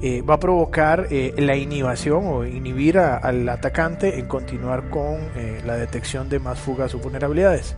eh, 0.02 0.20
va 0.20 0.34
a 0.34 0.40
provocar 0.40 1.06
eh, 1.12 1.32
la 1.38 1.54
inhibición 1.54 2.26
o 2.26 2.44
inhibir 2.44 2.98
al 2.98 3.48
atacante 3.48 4.18
en 4.18 4.26
continuar 4.26 4.90
con 4.90 5.20
la 5.64 5.76
detección 5.76 6.28
de 6.28 6.40
más 6.40 6.58
fugas 6.58 6.92
o 6.96 6.98
vulnerabilidades. 6.98 7.76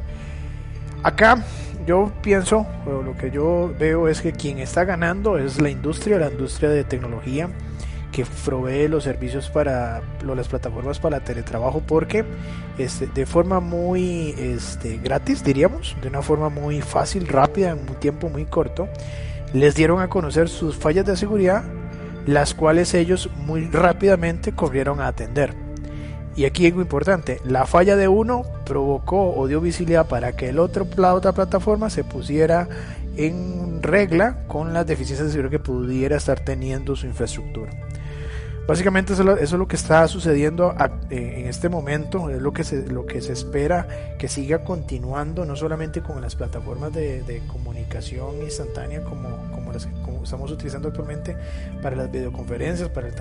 Acá 1.03 1.45
yo 1.87 2.11
pienso, 2.23 2.67
o 2.87 3.03
lo 3.03 3.15
que 3.15 3.31
yo 3.31 3.75
veo 3.79 4.09
es 4.09 4.23
que 4.23 4.33
quien 4.33 4.59
está 4.59 4.85
ganando 4.85 5.37
es 5.37 5.61
la 5.61 5.69
industria, 5.69 6.19
la 6.19 6.31
industria 6.31 6.71
de 6.71 6.83
tecnología 6.83 7.51
que 8.11 8.25
provee 8.47 8.89
los 8.89 9.05
servicios 9.05 9.51
para 9.51 10.01
las 10.25 10.49
plataformas 10.49 10.99
para 10.99 11.21
teletrabajo 11.21 11.83
porque 11.87 12.25
este, 12.79 13.07
de 13.09 13.27
forma 13.27 13.61
muy 13.61 14.35
este, 14.39 14.97
gratis 14.97 15.45
diríamos 15.45 15.95
de 16.01 16.09
una 16.09 16.23
forma 16.23 16.49
muy 16.49 16.81
fácil 16.81 17.27
rápida 17.27 17.73
en 17.73 17.81
un 17.81 17.97
tiempo 17.97 18.31
muy 18.31 18.47
corto 18.47 18.89
les 19.55 19.75
dieron 19.75 20.01
a 20.01 20.09
conocer 20.09 20.51
sus 20.51 20.77
fallas 20.77 21.07
de 21.07 21.17
seguridad 21.17 21.65
las 22.27 22.53
cuales 22.55 22.93
ellos 22.93 23.31
muy 23.47 23.69
rápidamente 23.71 24.53
corrieron 24.53 25.01
a 25.01 25.07
atender 25.07 25.65
y 26.37 26.47
aquí 26.47 26.67
algo 26.67 26.81
importante, 26.81 27.41
la 27.45 27.65
falla 27.65 27.97
de 27.97 28.09
uno 28.09 28.43
provocó 28.67 29.37
o 29.37 29.47
dio 29.47 29.61
visibilidad 29.61 30.09
para 30.09 30.33
que 30.33 30.49
el 30.49 30.59
otro, 30.59 30.87
la 30.97 31.15
otra 31.15 31.33
plataforma 31.33 31.91
se 31.91 32.03
pusiera 32.03 32.69
en 33.17 33.83
regla 33.83 34.45
con 34.49 34.73
las 34.73 34.85
deficiencias 34.87 35.29
de 35.29 35.33
seguridad 35.33 35.53
que 35.53 35.59
pudiera 35.61 36.17
estar 36.17 36.41
teniendo 36.41 36.97
su 36.97 37.07
infraestructura. 37.07 37.71
Básicamente 38.67 39.13
eso, 39.13 39.37
es 39.37 39.53
lo 39.53 39.69
que 39.69 39.77
está 39.77 40.09
sucediendo 40.09 40.75
eh, 41.11 41.35
en 41.37 41.47
este 41.47 41.69
momento, 41.69 42.31
es 42.31 42.41
lo 42.41 42.53
que, 42.53 42.65
se, 42.65 42.87
lo 42.87 43.05
que 43.05 43.21
se 43.21 43.35
espera 43.35 44.17
que 44.19 44.27
siga 44.27 44.65
continuando, 44.65 45.45
no 45.45 45.55
solamente 45.55 46.01
con 46.01 46.23
las 46.23 46.35
plataformas 46.35 46.93
de, 46.93 47.43
comunicación 47.47 48.41
instantánea 48.43 49.05
como, 49.05 49.29
como 49.53 49.71
las 49.73 49.85
que 49.85 49.93
estamos 50.23 50.51
utilizando 50.51 50.89
actualmente 50.89 51.37
para 51.83 51.95
las 51.95 52.11
videoconferencias, 52.11 52.89
para 52.89 53.09
el, 53.09 53.15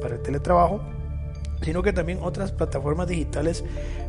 para 0.00 0.14
el 0.14 0.22
teletrabajo, 0.22 0.80
sino 1.60 1.82
que 1.82 1.92
también 1.92 2.20
otras 2.22 2.52
plataformas 2.52 3.06
digitales 3.06 3.64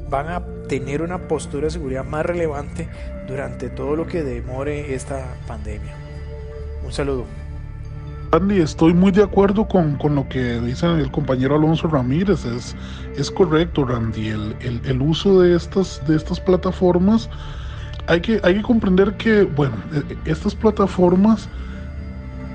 van 0.09 0.29
a 0.29 0.45
tener 0.69 1.01
una 1.01 1.27
postura 1.27 1.65
de 1.65 1.71
seguridad 1.71 2.05
más 2.05 2.25
relevante 2.25 2.87
durante 3.27 3.69
todo 3.69 3.97
lo 3.97 4.07
que 4.07 4.23
demore 4.23 4.93
esta 4.93 5.35
pandemia. 5.47 5.95
Un 6.85 6.93
saludo. 6.93 7.46
Andy, 8.37 8.59
estoy 8.59 8.93
muy 8.93 9.11
de 9.11 9.23
acuerdo 9.23 9.67
con, 9.67 9.97
lo 10.13 10.29
que 10.29 10.59
dice 10.61 10.85
el 10.85 11.11
compañero 11.11 11.55
Alonso 11.55 11.87
Ramírez. 11.87 12.45
Es, 12.45 12.75
es 13.17 13.31
correcto, 13.31 13.83
Randy. 13.83 14.27
El, 14.27 14.55
el, 14.85 15.01
uso 15.01 15.41
de 15.41 15.55
estas, 15.55 16.05
de 16.07 16.15
estas 16.15 16.39
plataformas, 16.39 17.29
hay 18.05 18.21
que, 18.21 18.39
hay 18.43 18.57
que 18.57 18.61
comprender 18.61 19.17
que, 19.17 19.43
bueno, 19.43 19.75
e, 19.91 20.29
estas 20.29 20.53
plataformas 20.53 21.49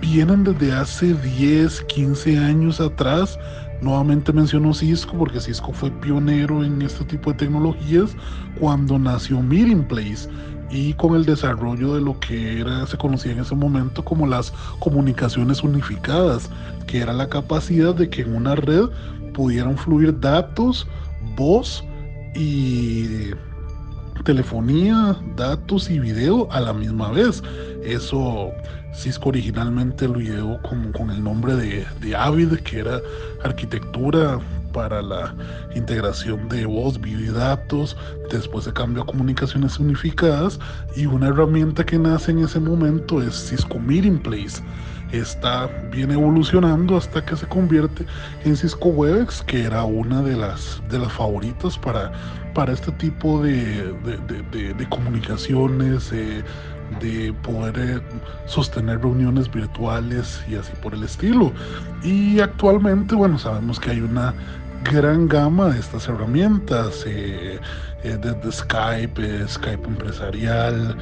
vienen 0.00 0.44
desde 0.44 0.72
hace 0.72 1.14
10, 1.14 1.82
15 1.82 2.38
años 2.38 2.80
atrás. 2.80 3.36
Nuevamente 3.80 4.32
menciono 4.32 4.72
Cisco 4.72 5.18
porque 5.18 5.40
Cisco 5.40 5.72
fue 5.72 5.90
pionero 5.90 6.62
en 6.62 6.80
este 6.82 7.04
tipo 7.04 7.32
de 7.32 7.38
tecnologías 7.38 8.14
cuando 8.60 8.96
nació 9.00 9.42
Meeting 9.42 9.82
Place 9.82 10.28
y 10.72 10.94
con 10.94 11.14
el 11.14 11.26
desarrollo 11.26 11.94
de 11.94 12.00
lo 12.00 12.18
que 12.18 12.60
era, 12.60 12.86
se 12.86 12.96
conocía 12.96 13.32
en 13.32 13.40
ese 13.40 13.54
momento 13.54 14.02
como 14.02 14.26
las 14.26 14.52
comunicaciones 14.78 15.62
unificadas, 15.62 16.48
que 16.86 16.98
era 16.98 17.12
la 17.12 17.28
capacidad 17.28 17.94
de 17.94 18.08
que 18.08 18.22
en 18.22 18.34
una 18.34 18.54
red 18.54 18.86
pudieran 19.34 19.76
fluir 19.76 20.18
datos, 20.18 20.86
voz 21.36 21.84
y 22.34 23.30
telefonía, 24.24 25.16
datos 25.36 25.90
y 25.90 25.98
video 25.98 26.50
a 26.50 26.60
la 26.60 26.72
misma 26.72 27.10
vez. 27.10 27.42
Eso 27.84 28.50
Cisco 28.94 29.28
originalmente 29.28 30.08
lo 30.08 30.20
ideó 30.20 30.60
con, 30.62 30.92
con 30.92 31.10
el 31.10 31.22
nombre 31.22 31.54
de, 31.54 31.86
de 32.00 32.16
Avid, 32.16 32.54
que 32.60 32.78
era 32.78 32.98
arquitectura 33.44 34.38
para 34.72 35.02
la 35.02 35.34
integración 35.74 36.48
de 36.48 36.66
voz, 36.66 37.00
video 37.00 37.20
y 37.20 37.34
datos, 37.34 37.96
después 38.30 38.64
se 38.64 38.72
cambió 38.72 39.02
a 39.02 39.06
comunicaciones 39.06 39.78
unificadas 39.78 40.58
y 40.96 41.06
una 41.06 41.28
herramienta 41.28 41.84
que 41.84 41.98
nace 41.98 42.32
en 42.32 42.40
ese 42.40 42.58
momento 42.58 43.22
es 43.22 43.34
Cisco 43.48 43.78
Meeting 43.78 44.18
Place. 44.18 44.62
Está 45.12 45.66
viene 45.90 46.14
evolucionando 46.14 46.96
hasta 46.96 47.22
que 47.22 47.36
se 47.36 47.46
convierte 47.46 48.06
en 48.44 48.56
Cisco 48.56 48.88
Webex, 48.88 49.42
que 49.42 49.64
era 49.64 49.84
una 49.84 50.22
de 50.22 50.36
las, 50.36 50.82
de 50.88 50.98
las 50.98 51.12
favoritas 51.12 51.76
para, 51.78 52.10
para 52.54 52.72
este 52.72 52.90
tipo 52.92 53.42
de, 53.42 53.92
de, 54.52 54.88
comunicaciones. 54.88 56.10
de 56.10 56.42
poder 57.42 57.78
eh, 57.78 58.00
sostener 58.46 59.00
reuniones 59.00 59.50
virtuales 59.50 60.42
y 60.48 60.56
así 60.56 60.72
por 60.82 60.94
el 60.94 61.02
estilo. 61.04 61.52
Y 62.02 62.40
actualmente, 62.40 63.14
bueno, 63.14 63.38
sabemos 63.38 63.80
que 63.80 63.90
hay 63.90 64.00
una 64.00 64.34
gran 64.84 65.28
gama 65.28 65.70
de 65.70 65.80
estas 65.80 66.08
herramientas, 66.08 67.04
eh, 67.06 67.58
eh, 68.04 68.18
desde 68.20 68.52
Skype, 68.52 69.14
eh, 69.18 69.46
Skype 69.48 69.86
empresarial, 69.86 70.96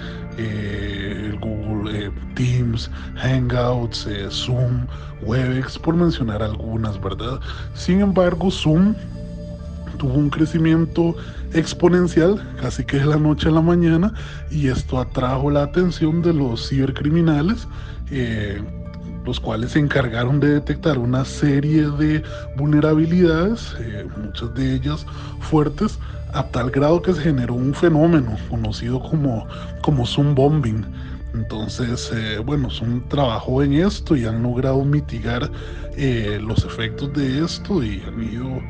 Google 1.40 2.10
Teams, 2.34 2.90
Hangouts, 3.16 4.08
Zoom, 4.30 4.86
Webex, 5.22 5.78
por 5.78 5.94
mencionar 5.96 6.42
algunas, 6.42 7.00
¿verdad? 7.00 7.40
Sin 7.74 8.00
embargo, 8.00 8.50
Zoom 8.50 8.94
tuvo 9.98 10.14
un 10.14 10.30
crecimiento 10.30 11.14
exponencial, 11.52 12.42
casi 12.60 12.84
que 12.84 12.98
de 12.98 13.06
la 13.06 13.16
noche 13.16 13.48
a 13.48 13.52
la 13.52 13.60
mañana, 13.60 14.14
y 14.50 14.68
esto 14.68 14.98
atrajo 14.98 15.50
la 15.50 15.64
atención 15.64 16.22
de 16.22 16.32
los 16.32 16.68
cibercriminales 16.68 17.66
los 19.24 19.40
cuales 19.40 19.72
se 19.72 19.78
encargaron 19.78 20.40
de 20.40 20.54
detectar 20.54 20.98
una 20.98 21.24
serie 21.24 21.88
de 21.90 22.22
vulnerabilidades, 22.56 23.74
eh, 23.80 24.06
muchas 24.16 24.54
de 24.54 24.74
ellas 24.74 25.06
fuertes, 25.40 25.98
a 26.32 26.44
tal 26.44 26.70
grado 26.70 27.02
que 27.02 27.12
se 27.12 27.22
generó 27.22 27.54
un 27.54 27.74
fenómeno 27.74 28.36
conocido 28.48 29.00
como, 29.00 29.46
como 29.82 30.06
Zoom 30.06 30.34
Bombing. 30.34 30.84
Entonces, 31.34 32.10
eh, 32.12 32.38
bueno, 32.44 32.70
Zoom 32.70 33.06
trabajó 33.08 33.62
en 33.62 33.74
esto 33.74 34.16
y 34.16 34.26
han 34.26 34.42
logrado 34.42 34.84
mitigar 34.84 35.50
eh, 35.96 36.40
los 36.42 36.64
efectos 36.64 37.12
de 37.12 37.44
esto 37.44 37.82
y 37.82 38.02
han 38.06 38.22
ido, 38.22 38.60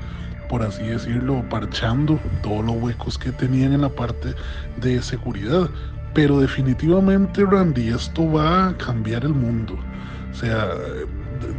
por 0.48 0.62
así 0.62 0.82
decirlo, 0.82 1.42
parchando 1.48 2.18
todos 2.42 2.64
los 2.64 2.76
huecos 2.76 3.16
que 3.18 3.32
tenían 3.32 3.72
en 3.72 3.82
la 3.82 3.88
parte 3.88 4.34
de 4.80 5.00
seguridad. 5.00 5.70
Pero 6.12 6.40
definitivamente, 6.40 7.44
Randy, 7.44 7.88
esto 7.88 8.30
va 8.30 8.68
a 8.68 8.76
cambiar 8.76 9.24
el 9.24 9.32
mundo. 9.32 9.78
O 10.30 10.34
sea, 10.34 10.68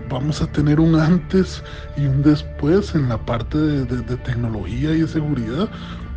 vamos 0.10 0.42
a 0.42 0.48
tener 0.48 0.80
un 0.80 0.96
antes 0.96 1.64
y 1.98 2.06
un 2.06 2.22
después 2.22 2.96
en 2.96 3.10
la 3.10 3.18
parte 3.18 3.58
de, 3.58 4.18
tecnología 4.18 4.92
y 4.92 5.02
de 5.02 5.08
seguridad, 5.08 5.70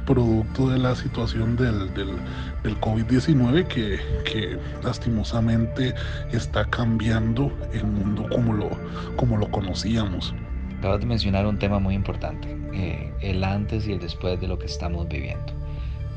producto 0.06 0.68
de 0.68 0.78
la 0.78 0.94
situación 0.94 1.56
del, 1.56 1.92
del, 1.94 2.80
COVID-19 2.80 3.66
que, 3.66 4.58
lastimosamente 4.82 5.94
está 6.32 6.64
cambiando 6.66 7.52
el 7.72 7.84
mundo 7.84 8.26
como 8.30 8.52
lo, 8.52 8.70
como 9.16 9.36
lo 9.36 9.50
conocíamos. 9.50 10.34
Acabas 10.78 11.00
de 11.00 11.06
mencionar 11.06 11.46
un 11.46 11.58
tema 11.58 11.78
muy 11.78 11.94
importante, 11.94 12.56
eh, 12.74 13.12
el 13.20 13.42
antes 13.42 13.86
y 13.86 13.92
el 13.92 14.00
después 14.00 14.40
de 14.40 14.48
lo 14.48 14.58
que 14.58 14.66
estamos 14.66 15.08
viviendo. 15.08 15.52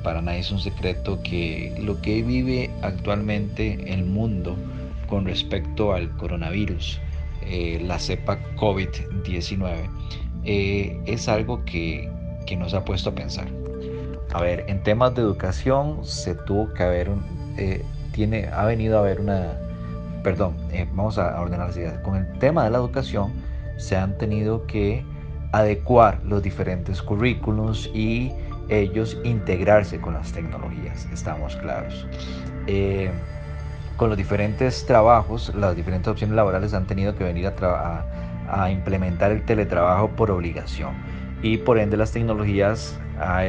Para 0.03 0.21
nadie 0.21 0.39
es 0.39 0.51
un 0.51 0.59
secreto 0.59 1.21
que 1.23 1.75
lo 1.81 2.01
que 2.01 2.21
vive 2.21 2.69
actualmente 2.81 3.93
el 3.93 4.05
mundo 4.05 4.57
con 5.07 5.25
respecto 5.25 5.93
al 5.93 6.09
coronavirus, 6.17 6.99
eh, 7.41 7.81
la 7.83 7.99
cepa 7.99 8.39
COVID-19, 8.55 9.89
eh, 10.43 10.99
es 11.05 11.27
algo 11.27 11.63
que, 11.65 12.11
que, 12.45 12.55
nos 12.55 12.73
ha 12.73 12.83
puesto 12.85 13.09
a 13.11 13.15
pensar. 13.15 13.47
A 14.33 14.41
ver, 14.41 14.65
en 14.67 14.83
temas 14.83 15.15
de 15.15 15.21
educación 15.21 16.05
se 16.05 16.35
tuvo 16.35 16.73
que 16.73 16.83
haber, 16.83 17.09
un, 17.09 17.23
eh, 17.57 17.83
tiene, 18.11 18.47
ha 18.47 18.65
venido 18.65 18.97
a 18.97 19.01
haber 19.01 19.21
una, 19.21 19.57
perdón, 20.23 20.55
vamos 20.93 21.17
a 21.17 21.39
ordenar 21.39 21.67
las 21.67 21.77
ideas. 21.77 21.99
Con 21.99 22.17
el 22.17 22.39
tema 22.39 22.65
de 22.65 22.71
la 22.71 22.77
educación 22.77 23.31
se 23.77 23.95
han 23.95 24.17
tenido 24.17 24.67
que 24.67 25.03
adecuar 25.53 26.21
los 26.25 26.43
diferentes 26.43 27.01
currículos 27.01 27.89
y 27.93 28.31
ellos 28.69 29.17
integrarse 29.23 29.99
con 30.01 30.13
las 30.13 30.33
tecnologías, 30.33 31.07
estamos 31.13 31.55
claros 31.55 32.05
con 33.97 34.09
los 34.09 34.17
diferentes 34.17 34.85
trabajos, 34.85 35.53
las 35.55 35.75
diferentes 35.75 36.07
opciones 36.07 36.35
laborales 36.35 36.73
han 36.73 36.85
tenido 36.85 37.15
que 37.15 37.23
venir 37.23 37.47
a, 37.47 38.05
implementar 38.71 39.31
el 39.31 39.43
teletrabajo 39.43 40.09
por 40.09 40.31
obligación. 40.31 40.91
Y 41.41 41.57
por 41.57 41.77
ende 41.77 41.97
las 41.97 42.11
tecnologías, 42.11 42.97
ha, 43.19 43.43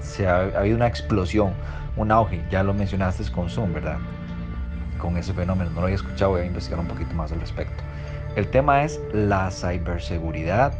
se 0.00 0.26
ha, 0.26 0.40
habido 0.58 0.76
una 0.76 0.88
explosión, 0.88 1.52
un 1.96 2.10
auge, 2.10 2.42
ya 2.50 2.62
lo 2.62 2.74
mencionaste 2.74 3.30
con 3.30 3.48
Zoom, 3.48 3.72
¿verdad? 3.74 3.98
Con 4.98 5.16
ese 5.16 5.32
fenómeno, 5.32 5.70
no 5.70 5.76
lo 5.76 5.82
había 5.82 5.96
escuchado, 5.96 6.32
voy 6.32 6.40
a 6.40 6.46
investigar 6.46 6.80
un 6.80 6.88
poquito 6.88 7.14
más 7.14 7.30
al 7.30 7.40
respecto. 7.40 7.82
El 8.34 8.48
tema 8.48 8.82
es 8.82 9.00
la 9.12 9.50
ciberseguridad, 9.50 10.72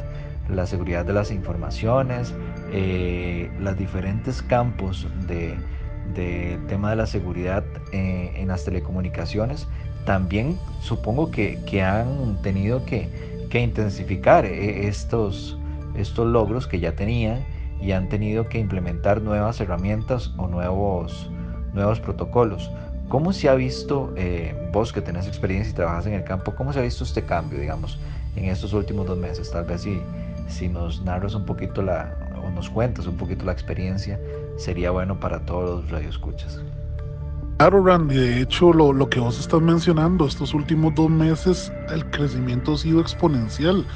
la 0.48 0.66
seguridad 0.66 1.04
de 1.04 1.12
las 1.12 1.30
informaciones, 1.30 2.34
eh, 2.72 3.50
los 3.60 3.76
diferentes 3.76 4.42
campos 4.42 5.06
de, 5.28 5.56
del 6.14 6.66
tema 6.66 6.90
de 6.90 6.96
la 6.96 7.06
seguridad 7.06 7.64
eh, 7.92 8.32
en 8.36 8.48
las 8.48 8.64
telecomunicaciones, 8.64 9.66
también 10.04 10.58
supongo 10.80 11.30
que, 11.30 11.58
que 11.64 11.82
han 11.82 12.40
tenido 12.42 12.84
que, 12.84 13.08
que 13.50 13.60
intensificar 13.60 14.44
eh, 14.44 14.88
estos, 14.88 15.58
estos 15.94 16.26
logros 16.26 16.66
que 16.66 16.80
ya 16.80 16.92
tenían 16.92 17.44
y 17.80 17.92
han 17.92 18.08
tenido 18.08 18.48
que 18.48 18.58
implementar 18.58 19.20
nuevas 19.20 19.60
herramientas 19.60 20.32
o 20.36 20.46
nuevos, 20.46 21.30
nuevos 21.72 22.00
protocolos. 22.00 22.70
¿Cómo 23.08 23.32
se 23.32 23.48
ha 23.48 23.54
visto, 23.54 24.12
eh, 24.16 24.54
vos 24.72 24.92
que 24.92 25.02
tenés 25.02 25.26
experiencia 25.26 25.70
y 25.70 25.74
trabajas 25.74 26.06
en 26.06 26.14
el 26.14 26.24
campo, 26.24 26.54
cómo 26.54 26.72
se 26.72 26.78
ha 26.78 26.82
visto 26.82 27.04
este 27.04 27.22
cambio, 27.22 27.58
digamos, 27.60 27.98
en 28.36 28.46
estos 28.46 28.72
últimos 28.72 29.06
dos 29.06 29.18
meses? 29.18 29.50
Tal 29.50 29.64
vez 29.64 29.82
si, 29.82 30.00
si 30.48 30.68
nos 30.68 31.02
narras 31.02 31.34
un 31.34 31.44
poquito 31.44 31.82
la, 31.82 32.16
o 32.42 32.50
nos 32.50 32.70
cuentas 32.70 33.06
un 33.06 33.16
poquito 33.16 33.44
la 33.44 33.52
experiencia 33.52 34.18
sería 34.56 34.90
bueno 34.90 35.18
para 35.18 35.44
todos 35.44 35.82
los 35.82 35.90
radioescuchas. 35.90 36.60
Claro, 37.58 37.84
Randy, 37.84 38.16
de 38.16 38.40
hecho 38.40 38.72
lo, 38.72 38.92
lo, 38.92 39.08
que 39.08 39.20
vos 39.20 39.38
estás 39.38 39.60
mencionando, 39.60 40.26
estos 40.26 40.52
últimos 40.52 40.94
dos 40.96 41.08
meses 41.08 41.72
el 41.90 42.04
crecimiento 42.10 42.74
ha 42.74 42.78
sido 42.78 43.00
exponencial. 43.00 43.86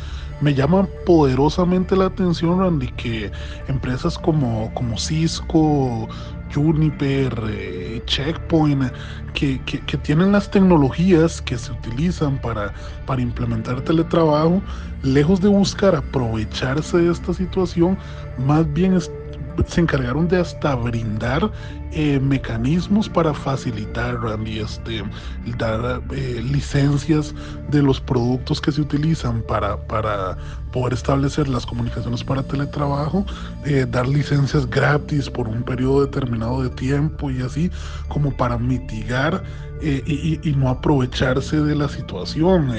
Me 0.40 0.54
llama 0.54 0.86
poderosamente 1.06 1.96
la 1.96 2.06
atención, 2.06 2.60
Randy, 2.60 2.88
que 2.88 3.32
empresas 3.68 4.18
como, 4.18 4.72
como 4.74 4.98
Cisco, 4.98 6.06
Juniper, 6.54 7.42
eh, 7.48 8.02
Checkpoint, 8.06 8.92
que, 9.34 9.60
que, 9.64 9.80
que, 9.80 9.96
tienen 9.96 10.32
las 10.32 10.50
tecnologías 10.50 11.40
que 11.42 11.58
se 11.58 11.72
utilizan 11.72 12.38
para, 12.38 12.72
para 13.06 13.22
implementar 13.22 13.80
teletrabajo, 13.80 14.62
lejos 15.02 15.40
de 15.40 15.48
buscar 15.48 15.96
aprovecharse 15.96 16.98
de 16.98 17.10
esta 17.10 17.34
situación, 17.34 17.98
más 18.38 18.70
bien 18.72 18.94
se 19.66 19.80
encargaron 19.80 20.28
de 20.28 20.40
hasta 20.40 20.74
brindar 20.74 21.50
eh, 21.92 22.20
mecanismos 22.20 23.08
para 23.08 23.32
facilitar, 23.32 24.20
Randy, 24.20 24.58
este, 24.58 25.02
dar 25.56 26.02
eh, 26.10 26.42
licencias 26.44 27.34
de 27.70 27.82
los 27.82 28.00
productos 28.00 28.60
que 28.60 28.72
se 28.72 28.80
utilizan 28.80 29.42
para, 29.42 29.76
para 29.86 30.36
poder 30.72 30.92
establecer 30.92 31.48
las 31.48 31.64
comunicaciones 31.64 32.22
para 32.22 32.42
teletrabajo, 32.42 33.24
eh, 33.64 33.86
dar 33.88 34.06
licencias 34.06 34.68
gratis 34.68 35.30
por 35.30 35.48
un 35.48 35.62
periodo 35.62 36.04
determinado 36.04 36.62
de 36.62 36.70
tiempo 36.70 37.30
y 37.30 37.40
así, 37.40 37.70
como 38.08 38.36
para 38.36 38.58
mitigar 38.58 39.42
y, 39.80 40.40
y, 40.42 40.54
no 40.54 40.70
aprovecharse 40.70 41.60
de 41.60 41.74
la 41.74 41.86
situación 41.86 42.72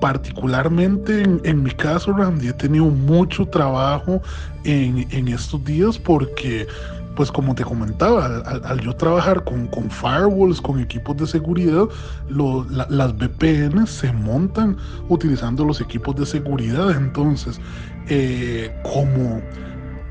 particularmente 0.00 1.22
en, 1.22 1.62
mi 1.62 1.70
caso, 1.70 2.12
Randy, 2.12 2.48
he 2.48 2.52
tenido 2.52 2.86
mucho 2.86 3.46
trabajo 3.46 4.20
en, 4.64 5.06
en 5.10 5.28
estos 5.28 5.64
días 5.64 5.98
porque 5.98 6.66
pues 7.14 7.30
como 7.30 7.54
te 7.54 7.64
comentaba, 7.64 8.26
al, 8.26 8.80
yo 8.80 8.94
trabajar 8.94 9.44
con, 9.44 9.68
con, 9.68 9.90
firewalls, 9.90 10.60
con 10.60 10.80
equipos 10.80 11.16
de 11.16 11.26
seguridad, 11.26 11.84
las 12.28 13.16
VPN 13.16 13.86
se 13.86 14.12
montan 14.12 14.76
utilizando 15.08 15.64
los 15.64 15.80
equipos 15.80 16.16
de 16.16 16.26
seguridad. 16.26 16.90
Entonces, 16.90 17.60
eh, 18.08 18.74
como 18.82 19.40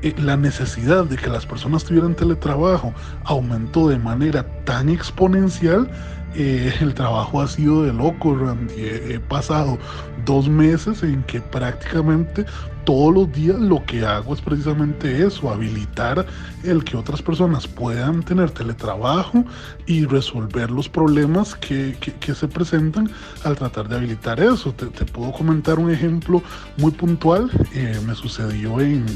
eh, 0.02 0.14
la 0.18 0.36
necesidad 0.36 1.04
de 1.04 1.16
que 1.16 1.28
las 1.28 1.46
personas 1.46 1.84
tuvieran 1.84 2.14
teletrabajo 2.14 2.92
aumentó 3.24 3.88
de 3.88 3.98
manera 3.98 4.44
tan 4.64 4.88
exponencial, 4.88 5.90
eh, 6.34 6.74
el 6.80 6.94
trabajo 6.94 7.40
ha 7.40 7.48
sido 7.48 7.84
de 7.84 7.92
loco, 7.92 8.34
Randy. 8.34 8.74
He, 8.76 9.20
pasado 9.20 9.78
dos 10.24 10.48
meses 10.48 11.02
en 11.02 11.22
que 11.24 11.40
prácticamente 11.40 12.44
todos 12.84 13.14
los 13.14 13.32
días 13.32 13.58
lo 13.58 13.84
que 13.86 14.04
hago 14.04 14.34
es 14.34 14.40
precisamente 14.40 15.24
eso, 15.24 15.50
habilitar 15.50 16.26
el 16.62 16.84
que 16.84 16.96
otras 16.96 17.22
personas 17.22 17.66
puedan 17.66 18.22
tener 18.22 18.50
teletrabajo 18.50 19.44
y 19.86 20.04
resolver 20.04 20.70
los 20.70 20.88
problemas 20.88 21.54
que, 21.54 21.96
se 22.20 22.48
presentan 22.48 23.10
al 23.44 23.56
tratar 23.56 23.88
de 23.88 23.96
habilitar 23.96 24.40
eso. 24.40 24.72
Te, 24.74 24.86
puedo 25.06 25.32
comentar 25.32 25.78
un 25.78 25.90
ejemplo 25.90 26.42
muy 26.76 26.90
puntual. 26.90 27.50
Eh, 27.74 27.98
me 28.06 28.14
sucedió 28.14 28.80
en, 28.80 29.06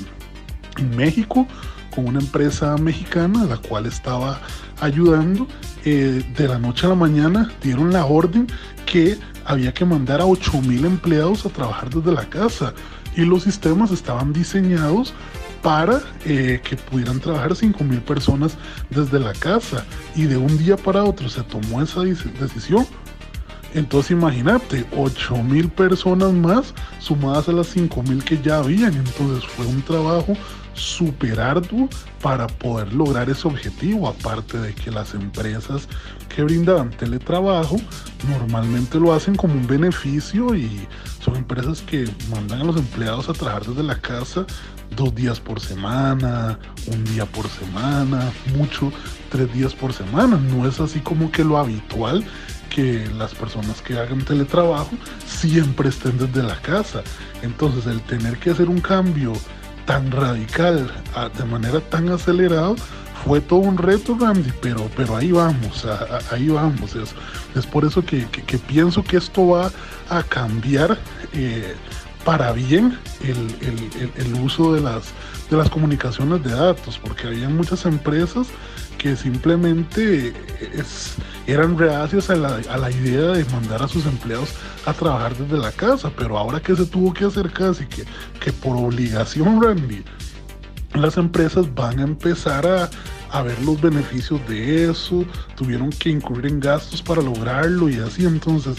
en 0.78 0.96
México 0.96 1.46
con 1.94 2.06
una 2.06 2.20
empresa 2.20 2.76
mexicana 2.76 3.42
a 3.42 3.46
la 3.46 3.56
cual 3.56 3.86
estaba 3.86 4.40
ayudando. 4.80 5.46
Eh, 5.84 6.24
de 6.36 6.48
la 6.48 6.58
noche 6.58 6.86
a 6.86 6.90
la 6.90 6.94
mañana 6.94 7.50
dieron 7.62 7.92
la 7.92 8.04
orden 8.04 8.46
que 8.84 9.16
había 9.44 9.72
que 9.72 9.84
mandar 9.84 10.20
a 10.20 10.24
8.000 10.24 10.84
empleados 10.84 11.46
a 11.46 11.48
trabajar 11.48 11.88
desde 11.88 12.12
la 12.12 12.28
casa 12.28 12.74
y 13.16 13.22
los 13.22 13.44
sistemas 13.44 13.90
estaban 13.90 14.32
diseñados 14.32 15.14
para 15.62 16.00
eh, 16.24 16.60
que 16.62 16.76
pudieran 16.76 17.20
trabajar 17.20 17.50
5.000 17.50 18.00
personas 18.02 18.56
desde 18.90 19.18
la 19.18 19.32
casa 19.32 19.84
y 20.14 20.24
de 20.24 20.36
un 20.36 20.56
día 20.58 20.76
para 20.76 21.04
otro 21.04 21.28
se 21.28 21.42
tomó 21.42 21.82
esa 21.82 22.02
decisión. 22.02 22.86
Entonces 23.74 24.12
imagínate, 24.12 24.88
8.000 24.90 25.70
personas 25.70 26.32
más 26.32 26.74
sumadas 27.00 27.48
a 27.48 27.52
las 27.52 27.76
5.000 27.76 28.22
que 28.22 28.40
ya 28.40 28.58
habían. 28.58 28.94
Entonces 28.94 29.44
fue 29.50 29.66
un 29.66 29.82
trabajo 29.82 30.34
super 30.78 31.40
arduo 31.40 31.88
para 32.22 32.46
poder 32.46 32.92
lograr 32.92 33.28
ese 33.28 33.46
objetivo, 33.46 34.08
aparte 34.08 34.58
de 34.58 34.74
que 34.74 34.90
las 34.90 35.14
empresas 35.14 35.88
que 36.34 36.42
brindaban 36.42 36.90
teletrabajo 36.90 37.76
normalmente 38.28 38.98
lo 38.98 39.12
hacen 39.12 39.34
como 39.34 39.54
un 39.54 39.66
beneficio 39.66 40.54
y 40.54 40.86
son 41.20 41.36
empresas 41.36 41.82
que 41.82 42.08
mandan 42.30 42.60
a 42.60 42.64
los 42.64 42.76
empleados 42.76 43.28
a 43.28 43.32
trabajar 43.32 43.66
desde 43.66 43.82
la 43.82 44.00
casa 44.00 44.46
dos 44.96 45.14
días 45.14 45.40
por 45.40 45.60
semana, 45.60 46.58
un 46.86 47.04
día 47.04 47.26
por 47.26 47.48
semana, 47.48 48.32
mucho, 48.56 48.92
tres 49.30 49.52
días 49.52 49.74
por 49.74 49.92
semana. 49.92 50.36
No 50.36 50.66
es 50.66 50.80
así 50.80 51.00
como 51.00 51.30
que 51.30 51.44
lo 51.44 51.58
habitual 51.58 52.24
que 52.68 53.08
las 53.16 53.34
personas 53.34 53.80
que 53.80 53.98
hagan 53.98 54.24
teletrabajo 54.24 54.90
siempre 55.26 55.88
estén 55.88 56.18
desde 56.18 56.42
la 56.42 56.60
casa. 56.60 57.02
Entonces 57.42 57.86
el 57.86 58.00
tener 58.02 58.38
que 58.38 58.50
hacer 58.50 58.68
un 58.68 58.80
cambio 58.80 59.32
tan 59.88 60.10
radical, 60.10 60.86
de 61.38 61.44
manera 61.44 61.80
tan 61.80 62.10
acelerada, 62.10 62.74
fue 63.24 63.40
todo 63.40 63.60
un 63.60 63.78
reto, 63.78 64.18
Randy, 64.20 64.52
pero, 64.60 64.90
pero 64.94 65.16
ahí 65.16 65.32
vamos, 65.32 65.86
ahí 66.30 66.50
vamos. 66.50 66.94
Es, 66.94 67.66
por 67.66 67.86
eso 67.86 68.04
que, 68.04 68.26
pienso 68.66 69.02
que 69.02 69.16
esto 69.16 69.48
va 69.48 69.72
a 70.10 70.22
cambiar 70.24 70.98
eh, 71.32 71.74
para 72.22 72.52
bien 72.52 72.98
el, 73.22 74.34
uso 74.34 74.74
de 74.74 74.82
las, 74.82 75.04
de 75.50 75.56
las 75.56 75.70
comunicaciones 75.70 76.44
de 76.44 76.50
datos, 76.50 76.98
porque 76.98 77.26
había 77.26 77.48
muchas 77.48 77.86
empresas 77.86 78.48
que 78.98 79.16
simplemente 79.16 80.34
eran 81.46 81.78
reacios 81.78 82.28
a 82.30 82.36
la, 82.36 82.90
idea 82.90 83.32
de 83.32 83.44
mandar 83.46 83.82
a 83.82 83.88
sus 83.88 84.04
empleados 84.06 84.50
a 84.84 84.92
trabajar 84.92 85.36
desde 85.36 85.56
la 85.56 85.72
casa, 85.72 86.10
pero 86.16 86.36
ahora 86.36 86.60
que 86.60 86.76
se 86.76 86.84
tuvo 86.84 87.14
que 87.14 87.24
hacer 87.24 87.50
casi 87.50 87.86
que, 87.86 88.04
que 88.40 88.52
por 88.52 88.76
obligación, 88.76 89.62
Randy, 89.62 90.02
las 90.94 91.16
empresas 91.16 91.72
van 91.74 92.00
a 92.00 92.02
empezar 92.02 92.66
a, 92.66 92.90
a 93.30 93.42
ver 93.42 93.58
los 93.62 93.80
beneficios 93.80 94.40
de 94.48 94.90
eso, 94.90 95.24
tuvieron 95.56 95.90
que 95.90 96.10
incurrir 96.10 96.52
en 96.52 96.60
gastos 96.60 97.00
para 97.00 97.22
lograrlo 97.22 97.88
y 97.88 97.96
así, 97.96 98.26
entonces 98.26 98.76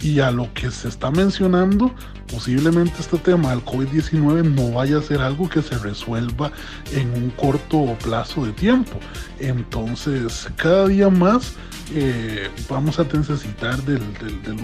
y 0.00 0.20
a 0.20 0.30
lo 0.30 0.52
que 0.52 0.70
se 0.70 0.88
está 0.88 1.10
mencionando, 1.10 1.94
posiblemente 2.30 2.94
este 3.00 3.18
tema 3.18 3.50
del 3.50 3.64
COVID-19 3.64 4.42
no 4.54 4.72
vaya 4.72 4.98
a 4.98 5.02
ser 5.02 5.20
algo 5.20 5.48
que 5.48 5.62
se 5.62 5.78
resuelva 5.78 6.52
en 6.92 7.10
un 7.14 7.30
corto 7.30 7.96
plazo 8.02 8.44
de 8.44 8.52
tiempo. 8.52 8.98
Entonces, 9.38 10.48
cada 10.56 10.88
día 10.88 11.08
más 11.08 11.54
eh, 11.94 12.50
vamos 12.68 12.98
a 12.98 13.04
necesitar 13.04 13.82
del, 13.82 14.02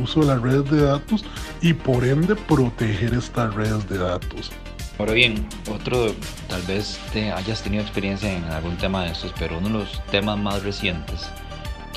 uso 0.00 0.20
de 0.20 0.26
las 0.26 0.42
redes 0.42 0.70
de 0.70 0.82
datos 0.82 1.24
y 1.60 1.72
por 1.74 2.04
ende 2.04 2.34
proteger 2.34 3.14
estas 3.14 3.54
redes 3.54 3.88
de 3.88 3.98
datos. 3.98 4.50
Ahora 4.98 5.12
bien, 5.14 5.46
otro, 5.70 6.14
tal 6.48 6.62
vez 6.62 7.00
te 7.12 7.32
hayas 7.32 7.62
tenido 7.62 7.82
experiencia 7.82 8.30
en 8.30 8.44
algún 8.44 8.76
tema 8.76 9.04
de 9.04 9.12
estos, 9.12 9.32
pero 9.38 9.56
uno 9.58 9.68
de 9.68 9.84
los 9.84 10.04
temas 10.10 10.38
más 10.38 10.62
recientes 10.62 11.30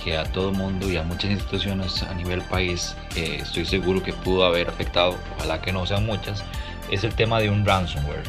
que 0.04 0.18
a 0.18 0.24
todo 0.26 0.51
mundo 0.51 0.91
y 0.91 0.97
a 0.97 1.04
muchas 1.04 1.32
instituciones 1.32 2.04
a 2.04 2.14
nivel 2.14 2.41
país 2.41 2.95
eh, 3.16 3.39
estoy 3.41 3.66
seguro 3.66 4.04
que 4.04 4.14
pudo 4.14 4.45
haber 4.45 4.68
afectado, 4.68 5.16
ojalá 5.38 5.62
que 5.62 5.72
no 5.72 5.86
sean 5.86 6.06
muchas, 6.06 6.43
es 6.91 7.04
el 7.04 7.14
tema 7.14 7.39
de 7.39 7.49
un 7.49 7.66
ransomware. 7.66 8.24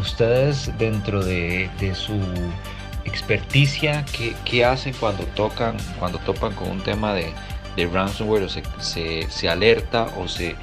Ustedes 0.00 0.72
dentro 0.78 1.24
de, 1.24 1.70
su 1.94 2.18
experticia, 3.04 4.04
¿qué, 4.44 4.64
hacen 4.64 4.94
cuando 4.98 5.24
tocan, 5.24 5.76
cuando 5.98 6.18
topan 6.18 6.54
con 6.54 6.70
un 6.70 6.80
tema 6.80 7.14
de, 7.14 7.32
ransomware 7.92 8.42
o 8.42 8.48
se, 8.48 8.62
se, 9.28 9.48
alerta 9.48 10.08
o 10.16 10.26
se, 10.26 10.56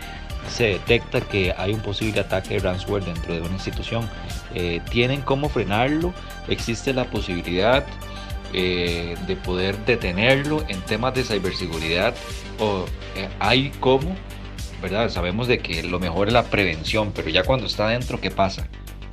se 0.50 0.66
detecta 0.66 1.22
que 1.22 1.54
hay 1.58 1.72
un 1.72 1.80
posible 1.80 2.20
ataque 2.20 2.56
de 2.56 2.60
ransomware 2.60 3.06
dentro 3.06 3.34
de 3.34 3.42
una 3.42 3.54
institución? 3.54 4.10
Eh, 4.54 4.82
¿Tienen 4.90 5.22
cómo 5.22 5.48
frenarlo? 5.48 6.14
¿Existe 6.48 6.94
la 6.94 7.06
posibilidad? 7.06 7.86
Eh, 8.54 9.16
de 9.28 9.36
poder 9.36 9.78
detenerlo 9.86 10.64
en 10.70 10.80
temas 10.82 11.14
de 11.14 11.24
ciberseguridad 11.24 12.16
o 12.60 12.86
eh, 13.16 13.28
hay 13.40 13.70
cómo, 13.82 14.16
¿verdad? 14.82 15.10
Sabemos 15.10 15.48
de 15.48 15.60
que 15.60 15.84
lo 15.84 16.00
mejor 16.00 16.28
es 16.28 16.34
la 16.34 16.44
prevención, 16.44 17.12
pero 17.14 17.30
ya 17.30 17.44
cuando 17.44 17.66
está 17.66 17.88
adentro, 17.88 18.22
¿qué 18.22 18.32
pasa? 18.32 18.68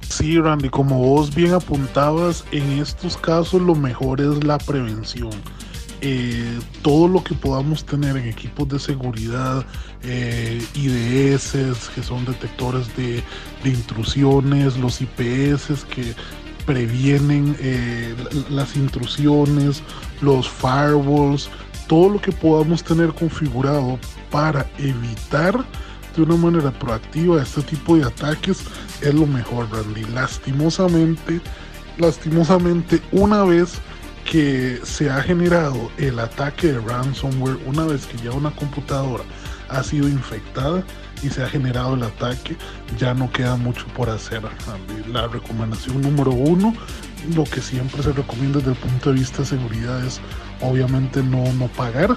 Sí, 0.09 0.39
Randy, 0.39 0.69
como 0.69 0.99
vos 0.99 1.35
bien 1.35 1.55
apuntabas, 1.55 2.45
en 2.53 2.79
estos 2.79 3.17
casos 3.17 3.61
lo 3.61 3.75
mejor 3.75 4.21
es 4.21 4.45
la 4.45 4.59
prevención. 4.59 5.33
Eh, 6.03 6.59
todo 6.83 7.09
lo 7.09 7.25
que 7.25 7.35
podamos 7.35 7.85
tener 7.85 8.17
en 8.17 8.29
equipos 8.29 8.69
de 8.69 8.79
seguridad, 8.79 9.65
IDS, 10.05 11.89
que 11.95 12.03
son 12.03 12.25
detectores 12.27 12.95
de, 12.97 13.23
de, 13.65 13.71
intrusiones, 13.71 14.77
los 14.77 15.01
IPS, 15.01 15.85
que 15.85 16.15
previenen 16.67 17.57
eh, 17.61 18.15
las 18.51 18.77
intrusiones, 18.77 19.83
los 20.21 20.49
firewalls, 20.49 21.49
todo 21.89 22.11
lo 22.11 22.21
que 22.21 22.33
podamos 22.33 22.83
tener 22.83 23.13
configurado 23.15 23.99
para 24.31 24.67
evitar 24.79 25.65
de 26.17 26.23
una 26.23 26.37
manera 26.37 26.71
proactiva 26.71 27.43
este 27.43 27.63
tipo 27.63 27.97
de 27.97 28.05
ataques 28.05 28.63
es 29.01 29.15
lo 29.15 29.27
mejor, 29.27 29.69
Randy. 29.71 30.05
Lastimosamente, 30.13 31.41
lastimosamente, 31.99 33.01
una 33.13 33.45
vez 33.45 33.75
que 34.25 34.81
se 34.85 35.11
ha 35.11 35.23
generado 35.23 35.91
el 35.99 36.19
ataque 36.19 36.73
de 36.73 36.81
ransomware, 36.81 37.59
una 37.67 37.85
vez 37.85 38.07
que 38.07 38.19
ya 38.19 38.31
una 38.31 38.51
computadora 38.53 39.25
ha 39.69 39.83
sido 39.83 40.09
infectada, 40.09 40.85
y 41.23 41.31
se 41.31 41.43
ha 41.43 41.49
generado 41.49 41.95
el 41.95 42.03
ataque, 42.03 42.57
ya 42.99 43.15
no 43.15 43.31
queda 43.31 43.57
mucho 43.57 43.87
por 43.97 44.11
hacer. 44.11 44.43
La 45.11 45.29
recomendación 45.29 46.01
número 46.01 46.33
uno, 46.33 46.75
lo 47.35 47.45
que 47.45 47.61
siempre 47.61 48.03
se 48.03 48.13
recomienda 48.13 48.59
desde 48.59 48.73
el 48.73 48.79
punto 48.79 49.11
de 49.11 49.21
vista 49.21 49.39
de 49.39 49.47
seguridad 49.47 50.05
es 50.05 50.21
obviamente 50.61 51.23
no, 51.23 51.53
no 51.55 51.69
pagar. 51.69 52.17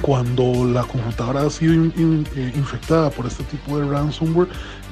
Cuando 0.00 0.64
la 0.64 0.82
computadora 0.82 1.42
ha 1.42 1.50
sido 1.50 1.74
eh, 1.74 2.52
infectada 2.56 3.08
por 3.10 3.24
este 3.24 3.44
tipo 3.44 3.78
de 3.78 3.86
ransomware, 3.86 4.48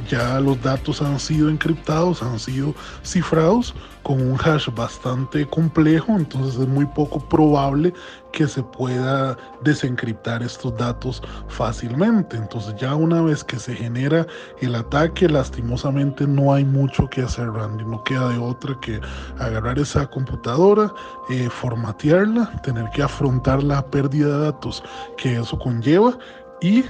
ya 0.09 0.39
los 0.39 0.63
datos 0.63 1.03
han 1.03 1.19
sido 1.19 1.51
encriptados, 1.51 2.23
han 2.23 2.39
sido 2.39 2.77
cifrados, 3.03 3.75
con 4.05 4.21
un 4.21 4.39
hash 4.41 4.69
bastante 4.75 5.45
complejo, 5.47 6.17
entonces 6.17 6.61
es 6.61 6.69
muy 6.69 6.87
poco 6.87 7.19
probable 7.29 7.93
que 8.33 8.47
se 8.47 8.63
pueda 8.63 9.37
desencriptar 9.63 10.43
estos 10.43 10.77
datos 10.77 11.23
fácilmente. 11.49 12.37
Entonces 12.37 12.75
ya 12.77 12.95
una 12.95 13.23
vez 13.23 13.45
que 13.45 13.59
se 13.59 13.75
genera 13.75 14.27
el 14.61 14.75
ataque, 14.75 15.29
lastimosamente 15.29 16.27
no 16.27 16.53
hay 16.53 16.65
mucho 16.65 17.09
que 17.09 17.23
hacer, 17.23 17.51
Randy. 17.51 17.85
No 17.85 18.03
queda 18.05 18.29
de 18.29 18.39
otra 18.39 18.79
que 18.81 19.01
agarrar 19.39 19.79
esa 19.79 20.07
computadora, 20.07 20.93
eh, 21.31 21.49
formatearla, 21.51 22.61
tener 22.63 22.89
que 22.91 23.03
afrontar 23.03 23.63
la 23.63 23.85
pérdida 23.87 24.39
de 24.39 24.45
datos 24.45 24.83
que 25.17 25.37
eso 25.37 25.59
conlleva 25.59 26.17
y 26.61 26.85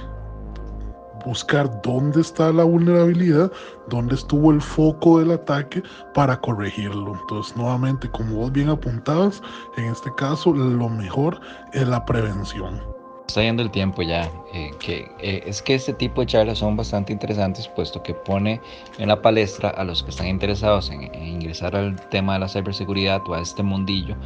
buscar 1.25 1.81
dónde 1.81 2.21
está 2.21 2.51
la 2.51 2.63
vulnerabilidad, 2.63 3.51
dónde 3.87 4.15
estuvo 4.15 4.51
el 4.51 4.61
foco 4.61 5.19
del 5.19 5.31
ataque 5.31 5.83
para 6.13 6.39
corregirlo. 6.39 7.17
Entonces, 7.21 7.55
nuevamente, 7.55 8.09
como 8.11 8.35
vos 8.37 8.51
bien 8.51 8.69
apuntabas, 8.69 9.41
en 9.77 9.85
este 9.85 10.13
caso 10.15 10.53
lo 10.53 10.89
mejor 10.89 11.39
es 11.73 11.87
la 11.87 12.03
prevención. 12.05 12.81
Está 13.31 13.43
yendo 13.43 13.63
el 13.63 13.71
tiempo 13.71 14.01
ya, 14.01 14.29
eh, 14.53 14.71
que 14.79 15.09
eh, 15.19 15.41
es 15.45 15.61
que 15.61 15.75
este 15.75 15.93
tipo 15.93 16.19
de 16.19 16.27
charlas 16.27 16.57
son 16.57 16.75
bastante 16.75 17.13
interesantes, 17.13 17.65
puesto 17.65 18.03
que 18.03 18.13
pone 18.13 18.59
en 18.97 19.07
la 19.07 19.21
palestra 19.21 19.69
a 19.69 19.85
los 19.85 20.03
que 20.03 20.09
están 20.09 20.27
interesados 20.27 20.89
en, 20.89 21.03
ingresar 21.15 21.73
al 21.73 21.95
tema 22.09 22.33
de 22.33 22.39
la 22.39 22.49
ciberseguridad 22.49 23.21
o 23.29 23.33
a 23.33 23.39
este 23.39 23.63
mundillo, 23.63 24.17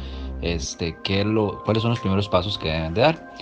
este, 0.42 0.96
qué 1.04 1.24
lo, 1.24 1.62
cuáles 1.62 1.82
son 1.82 1.90
los 1.90 2.00
primeros 2.00 2.28
pasos 2.28 2.58
que 2.58 2.66
deben 2.66 2.94
de 2.94 3.02
dar. 3.02 3.32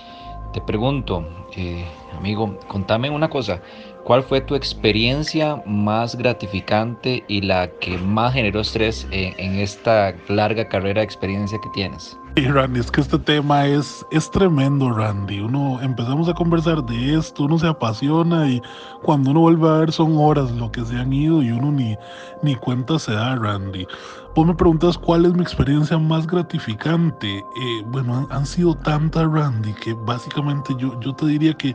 Te 0.55 0.61
pregunto, 0.61 1.27
eh, 1.57 1.85
amigo, 2.17 2.57
contame 2.69 3.11
una 3.11 3.29
cosa. 3.29 3.61
¿Cuál 4.05 4.23
fue 4.23 4.41
tu 4.41 4.55
experiencia 4.55 5.61
más 5.67 6.15
gratificante 6.15 7.25
y 7.27 7.41
la 7.41 7.67
que 7.81 7.99
más 7.99 8.35
generó 8.35 8.61
estrés 8.61 9.05
en, 9.11 9.57
esta 9.57 10.15
larga 10.29 10.69
carrera 10.69 11.01
de 11.01 11.07
experiencia 11.07 11.59
que 11.61 11.69
tienes? 11.71 12.17
Y 12.37 12.47
Randy, 12.47 12.79
es 12.79 12.91
que 12.93 13.01
este 13.01 13.19
tema 13.19 13.67
es, 13.67 14.07
es 14.13 14.31
tremendo, 14.31 14.93
Randy. 14.93 15.41
Uno 15.41 15.81
empezamos 15.83 16.29
a 16.29 16.35
conversar 16.35 16.85
de 16.85 17.17
esto, 17.17 17.45
uno 17.45 17.59
se 17.59 17.67
apasiona 17.67 18.49
y 18.49 18.63
cuando 19.03 19.33
uno 19.33 19.41
vuelve 19.41 19.69
a 19.69 19.79
ver 19.79 19.91
son 19.91 20.17
horas 20.17 20.53
lo 20.53 20.71
que 20.71 20.85
se 20.85 20.97
han 20.97 21.13
ido 21.13 21.43
y 21.43 21.51
uno 21.51 21.73
ni, 21.73 21.97
ni 22.43 22.55
cuenta 22.55 23.01
se 23.01 23.13
da, 23.13 23.35
Randy. 23.35 23.89
Vos 24.35 24.45
me 24.45 24.55
preguntas 24.55 24.99
cuál 24.99 25.27
es 25.27 25.35
mi 25.35 25.43
experiencia 25.43 25.97
más 25.97 26.27
gratificante. 26.27 27.39
Eh, 27.39 27.83
bueno, 27.87 28.27
han, 28.31 28.47
sido 28.47 28.75
tantas, 28.75 29.31
Randy, 29.31 29.73
que 29.75 29.95
básicamente 29.95 30.75
yo, 30.77 30.99
yo 31.01 31.15
te 31.15 31.27
diría 31.27 31.55
que 31.55 31.73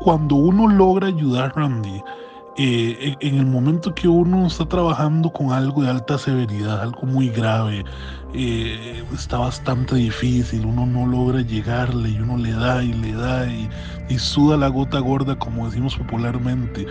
cuando 0.00 0.36
uno 0.36 0.66
logra 0.66 1.08
ayudar, 1.08 1.54
Randy, 1.54 2.02
eh, 2.56 3.16
en, 3.20 3.34
el 3.36 3.44
momento 3.44 3.94
que 3.94 4.08
uno 4.08 4.46
está 4.46 4.66
trabajando 4.66 5.30
con 5.30 5.52
algo 5.52 5.82
de 5.82 5.90
alta 5.90 6.16
severidad, 6.16 6.80
algo 6.80 7.02
muy 7.02 7.28
grave, 7.28 7.84
eh, 8.32 9.04
está 9.12 9.36
bastante 9.36 9.96
difícil, 9.96 10.64
uno 10.64 10.86
no 10.86 11.06
logra 11.06 11.42
llegarle 11.42 12.08
y 12.10 12.18
uno 12.18 12.38
le 12.38 12.52
da 12.52 12.82
y 12.82 12.94
le 12.94 13.12
da 13.12 13.46
y, 13.46 13.68
y 14.08 14.18
suda 14.18 14.56
la 14.56 14.68
gota 14.68 15.00
gorda, 15.00 15.38
como 15.38 15.66
decimos 15.66 15.96
popularmente. 15.96 16.86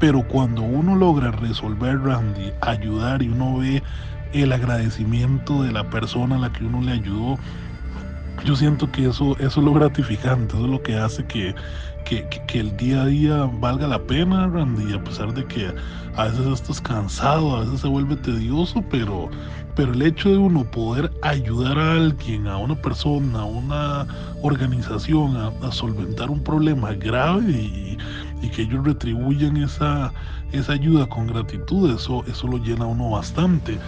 Pero 0.00 0.26
cuando 0.26 0.62
uno 0.62 0.96
logra 0.96 1.30
resolver, 1.32 2.00
Randy, 2.00 2.50
ayudar 2.62 3.22
y 3.22 3.28
uno 3.28 3.58
ve 3.58 3.82
el 4.42 4.52
agradecimiento 4.52 5.62
de 5.62 5.72
la 5.72 5.88
persona 5.90 6.36
a 6.36 6.38
la 6.38 6.52
que 6.52 6.64
uno 6.64 6.82
le 6.82 6.92
ayudó, 6.92 7.38
yo 8.44 8.56
siento 8.56 8.90
que 8.90 9.06
eso, 9.06 9.36
eso 9.38 9.60
es 9.60 9.64
lo 9.64 9.72
gratificante, 9.72 10.54
eso 10.54 10.64
es 10.64 10.70
lo 10.70 10.82
que 10.82 10.96
hace 10.96 11.24
que, 11.26 11.54
que, 12.04 12.60
el 12.60 12.76
día 12.76 13.02
a 13.02 13.06
día 13.06 13.50
valga 13.60 13.86
la 13.88 13.98
pena, 13.98 14.46
Randy, 14.48 14.92
a 14.92 15.02
pesar 15.02 15.32
de 15.32 15.44
que 15.46 15.72
a 16.16 16.24
veces 16.24 16.46
estás 16.46 16.80
cansado, 16.80 17.56
a 17.56 17.60
veces 17.60 17.80
se 17.80 17.88
vuelve 17.88 18.16
tedioso, 18.16 18.84
pero, 18.90 19.30
pero 19.74 19.92
el 19.92 20.02
hecho 20.02 20.30
de 20.30 20.36
uno 20.36 20.64
poder 20.64 21.10
ayudar 21.22 21.78
a 21.78 21.92
alguien, 21.92 22.46
a 22.46 22.58
una 22.58 22.74
persona, 22.74 23.40
a 23.40 23.44
una 23.44 24.06
organización 24.42 25.36
a, 25.36 25.72
solventar 25.72 26.30
un 26.30 26.42
problema 26.44 26.92
grave 26.92 27.50
y, 27.50 27.98
y, 28.42 28.48
que 28.50 28.62
ellos 28.62 28.84
retribuyan 28.84 29.56
esa, 29.56 30.12
esa 30.52 30.74
ayuda 30.74 31.06
con 31.06 31.26
gratitud, 31.26 31.94
eso, 31.94 32.22
eso 32.26 32.46
lo 32.46 32.58
llena 32.58 32.84
a 32.84 32.88
uno 32.88 33.10
bastante. 33.10 33.78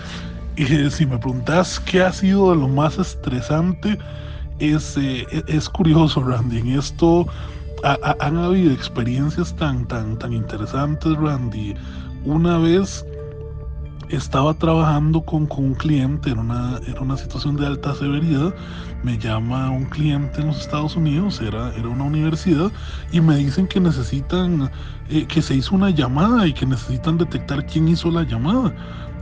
Y 0.56 0.90
si 0.90 1.04
me 1.04 1.18
preguntas 1.18 1.78
qué 1.80 2.02
ha 2.02 2.12
sido 2.12 2.50
de 2.50 2.56
lo 2.56 2.66
más 2.66 2.98
estresante, 2.98 3.98
es, 4.58 4.96
eh, 4.96 5.26
es 5.48 5.68
curioso, 5.68 6.22
Randy. 6.22 6.58
En 6.58 6.78
esto 6.78 7.26
han 7.84 8.36
habido 8.38 8.72
experiencias 8.72 9.54
tan, 9.54 9.86
tan, 9.86 10.18
tan 10.18 10.32
interesantes, 10.32 11.14
Randy. 11.18 11.74
Una 12.24 12.56
vez 12.56 13.04
estaba 14.08 14.54
trabajando 14.54 15.20
con, 15.20 15.46
con 15.46 15.64
un 15.64 15.74
cliente 15.74 16.30
en 16.30 16.38
una, 16.38 16.80
en 16.86 16.98
una 17.00 17.18
situación 17.18 17.56
de 17.56 17.66
alta 17.66 17.94
severidad. 17.94 18.54
Me 19.02 19.18
llama 19.18 19.70
un 19.70 19.84
cliente 19.84 20.40
en 20.40 20.46
los 20.48 20.60
Estados 20.60 20.96
Unidos, 20.96 21.40
era, 21.42 21.72
era 21.74 21.88
una 21.88 22.04
universidad, 22.04 22.72
y 23.12 23.20
me 23.20 23.36
dicen 23.36 23.66
que 23.66 23.78
necesitan, 23.78 24.70
eh, 25.10 25.26
que 25.26 25.42
se 25.42 25.54
hizo 25.54 25.74
una 25.74 25.90
llamada 25.90 26.46
y 26.46 26.54
que 26.54 26.64
necesitan 26.64 27.18
detectar 27.18 27.66
quién 27.66 27.88
hizo 27.88 28.10
la 28.10 28.22
llamada 28.22 28.72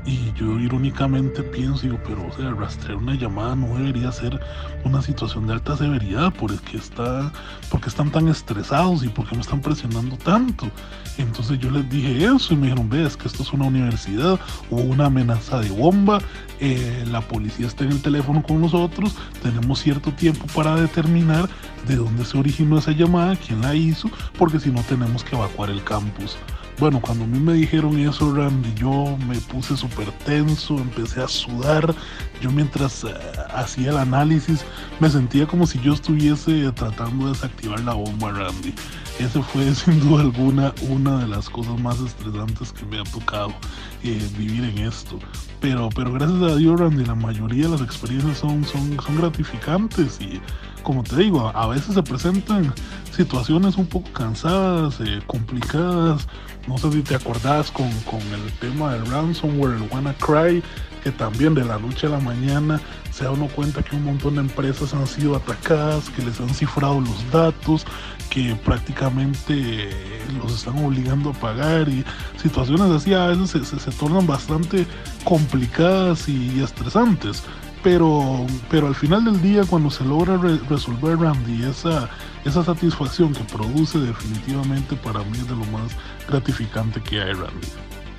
y 0.07 0.33
yo 0.35 0.59
irónicamente 0.59 1.43
pienso, 1.43 1.83
digo, 1.83 1.99
pero 2.07 2.27
o 2.27 2.33
sea, 2.33 2.51
rastrear 2.51 2.97
una 2.97 3.15
llamada 3.15 3.57
no 3.57 3.75
debería 3.77 4.13
ser 4.13 4.39
una 4.85 5.01
situación 5.01 5.47
de 5.47 5.55
alta 5.55 5.77
severidad, 5.77 6.33
porque 6.39 6.77
está, 6.77 7.33
porque 7.71 7.89
están 7.89 8.11
tan 8.11 8.29
estresados 8.29 9.03
y 9.03 9.09
porque 9.09 9.35
me 9.35 9.41
están 9.41 9.61
presionando 9.61 10.17
tanto. 10.19 10.69
Entonces 11.17 11.59
yo 11.59 11.71
les 11.71 11.89
dije 11.89 12.25
eso 12.25 12.53
y 12.53 12.57
me 12.57 12.67
dijeron, 12.67 12.91
ves 12.91 13.17
que 13.17 13.29
esto 13.29 13.43
es 13.43 13.53
una 13.53 13.67
universidad, 13.67 14.39
hubo 14.71 14.83
una 14.83 15.07
amenaza 15.07 15.61
de 15.61 15.71
bomba, 15.71 16.19
eh, 16.61 17.05
la 17.11 17.21
policía 17.23 17.67
está 17.67 17.85
en 17.85 17.93
el 17.93 18.03
teléfono 18.03 18.43
con 18.43 18.61
nosotros, 18.61 19.17
tenemos 19.43 19.81
cierto 19.81 20.13
tiempo 20.13 20.47
para 20.55 20.77
determinar 20.77 21.49
de 21.87 21.97
dónde 21.97 22.25
se 22.25 22.37
originó 22.37 22.79
esa 22.79 22.93
llamada, 22.93 23.37
quién 23.37 23.63
la 23.63 23.75
hizo, 23.75 24.11
porque 24.39 24.61
si 24.61 24.71
no 24.71 24.83
tenemos 24.83 25.25
que 25.25 25.37
evacuar 25.37 25.71
el 25.71 25.83
campus. 25.83 26.37
Bueno, 26.79 27.01
cuando 27.01 27.25
a 27.25 27.29
mí 27.29 27.39
me 27.39 27.53
dijeron 27.53 27.97
eso, 28.01 28.35
Randy, 28.35 28.75
yo 28.75 29.17
me 29.29 29.37
puse 29.37 29.77
súper 29.77 30.11
tenso, 30.25 30.77
empecé 30.77 31.23
a 31.23 31.29
sudar. 31.29 31.95
Yo 32.41 32.51
mientras 32.51 33.05
eh, 33.05 33.15
hacía 33.55 33.91
el 33.91 33.99
análisis 33.99 34.65
me 34.99 35.09
sentía 35.09 35.47
como 35.47 35.69
si 35.69 35.81
yo 35.81 35.95
estuviese 35.95 36.71
tratando 36.73 37.27
de 37.27 37.33
desactivar 37.33 37.79
la 37.81 37.95
bomba, 37.95 38.33
Randy. 38.33 38.75
Ese 39.21 39.41
fue 39.41 39.73
sin 39.75 40.01
duda 40.01 40.23
alguna 40.23 40.75
una 40.89 41.19
de 41.21 41.29
las 41.29 41.49
cosas 41.49 41.79
más 41.81 42.01
estresantes 42.01 42.73
que 42.73 42.85
me 42.87 42.99
ha 42.99 43.05
tocado 43.05 43.55
eh, 44.03 44.29
vivir 44.37 44.65
en 44.65 44.79
esto. 44.79 45.21
Pero, 45.61 45.89
pero 45.95 46.13
gracias 46.13 46.43
a 46.43 46.57
Dios, 46.57 46.81
Randy, 46.81 47.05
la 47.05 47.15
mayoría 47.15 47.65
de 47.65 47.71
las 47.71 47.83
experiencias 47.83 48.39
son, 48.39 48.65
son, 48.65 49.01
son 49.01 49.17
gratificantes 49.17 50.21
y 50.21 50.41
como 50.85 51.03
te 51.03 51.17
digo, 51.17 51.51
a 51.53 51.67
veces 51.67 51.95
se 51.95 52.03
presentan 52.03 52.73
situaciones 53.11 53.77
un 53.77 53.87
poco 53.87 54.13
cansadas, 54.13 55.01
eh, 55.01 55.21
complicadas, 55.27 56.29
no 56.69 56.79
sé 56.79 56.93
si 56.93 57.03
te 57.03 57.17
acordás 57.17 57.71
con, 57.71 57.87
el 57.87 58.53
tema 58.61 58.93
del 58.93 59.07
ransomware, 59.07 59.75
el 59.75 59.89
WannaCry, 59.91 60.63
que 61.03 61.11
también 61.11 61.55
de 61.55 61.65
la 61.65 61.79
noche 61.79 62.07
a 62.07 62.11
la 62.11 62.21
mañana 62.21 62.81
se 63.11 63.25
da 63.25 63.33
uno 63.33 63.49
cuenta 63.49 63.83
que 63.83 63.97
un 63.97 64.05
montón 64.05 64.37
de 64.37 64.43
empresas 64.43 64.95
han 64.95 65.07
sido 65.07 65.37
atacadas, 65.37 66.09
que 66.11 66.23
les 66.23 66.41
han 66.41 66.49
cifrado 66.51 67.01
los 67.01 67.31
datos, 67.31 67.85
que 68.31 68.55
prácticamente 68.65 69.91
los 70.39 70.53
están 70.55 70.83
obligando 70.85 71.31
a 71.31 71.33
pagar 71.35 71.89
y 71.89 72.05
situaciones 72.41 72.91
así 72.91 73.15
a 73.15 73.27
veces 73.27 73.69
se, 73.69 73.91
tornan 73.93 74.27
bastante 74.27 74.87
complicadas 75.25 76.29
y 76.29 76.61
estresantes. 76.63 77.43
Pero, 77.85 78.47
pero 78.71 78.87
al 78.89 78.95
final 78.95 79.25
del 79.27 79.41
día, 79.43 79.63
cuando 79.69 79.91
se 79.91 80.05
logra 80.05 80.39
resolver 80.69 81.19
Randy, 81.19 81.65
esa, 81.65 82.09
esa 82.45 82.65
satisfacción 82.65 83.35
que 83.35 83.45
produce 83.45 83.99
definitivamente 83.99 84.97
para 84.97 85.21
mí 85.21 85.37
es 85.37 85.47
de 85.47 85.55
lo 85.55 85.65
más 85.67 85.93
gratificante 86.27 87.01
que 87.03 87.21
hay, 87.21 87.33
Randy. 87.35 87.69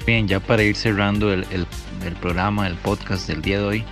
Bien, 0.05 0.27
ya 0.27 0.39
para 0.39 0.61
ir 0.61 0.75
cerrando 0.75 1.33
el, 1.33 1.45
el, 1.49 1.65
el 2.05 2.13
programa, 2.21 2.67
el 2.67 2.75
podcast 2.75 3.27
del 3.27 3.41
día 3.41 3.57
de 3.57 3.65
hoy, 3.65 3.83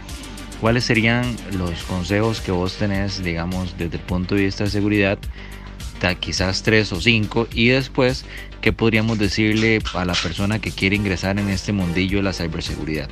¿cuáles 0.61 0.83
serían 0.83 1.35
los 1.57 1.83
consejos 1.85 2.39
que 2.39 2.51
vos 2.51 2.75
tenés, 2.75 3.23
digamos, 3.23 3.75
desde 3.75 3.97
el 3.97 4.03
punto 4.03 4.35
de 4.35 4.45
vista 4.45 4.63
de 4.65 4.69
seguridad? 4.69 5.17
quizás 6.19 6.63
tres 6.63 6.91
o 6.91 6.99
cinco 6.99 7.47
y 7.53 7.69
después 7.69 8.25
qué 8.59 8.73
podríamos 8.73 9.17
decirle 9.19 9.79
a 9.93 10.03
la 10.03 10.13
persona 10.13 10.59
que 10.59 10.71
quiere 10.71 10.97
ingresar 10.97 11.39
en 11.39 11.49
este 11.49 11.71
mundillo 11.71 12.17
de 12.17 12.23
la 12.23 12.33
ciberseguridad. 12.33 13.09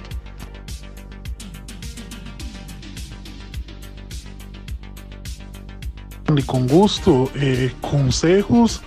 Y 6.38 6.44
con 6.44 6.68
gusto, 6.68 7.30
eh, 7.36 7.74
consejos 7.82 8.82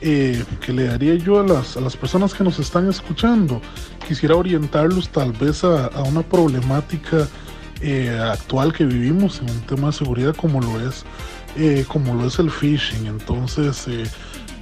eh, 0.00 0.42
que 0.60 0.72
le 0.72 0.84
daría 0.84 1.14
yo 1.14 1.40
a 1.40 1.44
las, 1.44 1.76
a 1.76 1.80
las, 1.80 1.96
personas 1.96 2.34
que 2.34 2.44
nos 2.44 2.58
están 2.58 2.88
escuchando. 2.88 3.60
Quisiera 4.06 4.34
orientarlos 4.34 5.08
tal 5.08 5.32
vez 5.32 5.62
a, 5.64 5.88
una 6.02 6.22
problemática 6.22 7.28
eh, 7.80 8.18
actual 8.32 8.72
que 8.72 8.84
vivimos 8.84 9.40
en 9.40 9.50
un 9.50 9.60
tema 9.62 9.88
de 9.88 9.92
seguridad 9.94 10.34
como 10.34 10.60
lo 10.60 10.88
es, 10.88 11.04
como 11.86 12.14
lo 12.14 12.26
es 12.26 12.38
el 12.38 12.50
phishing. 12.50 13.06
Entonces, 13.06 13.86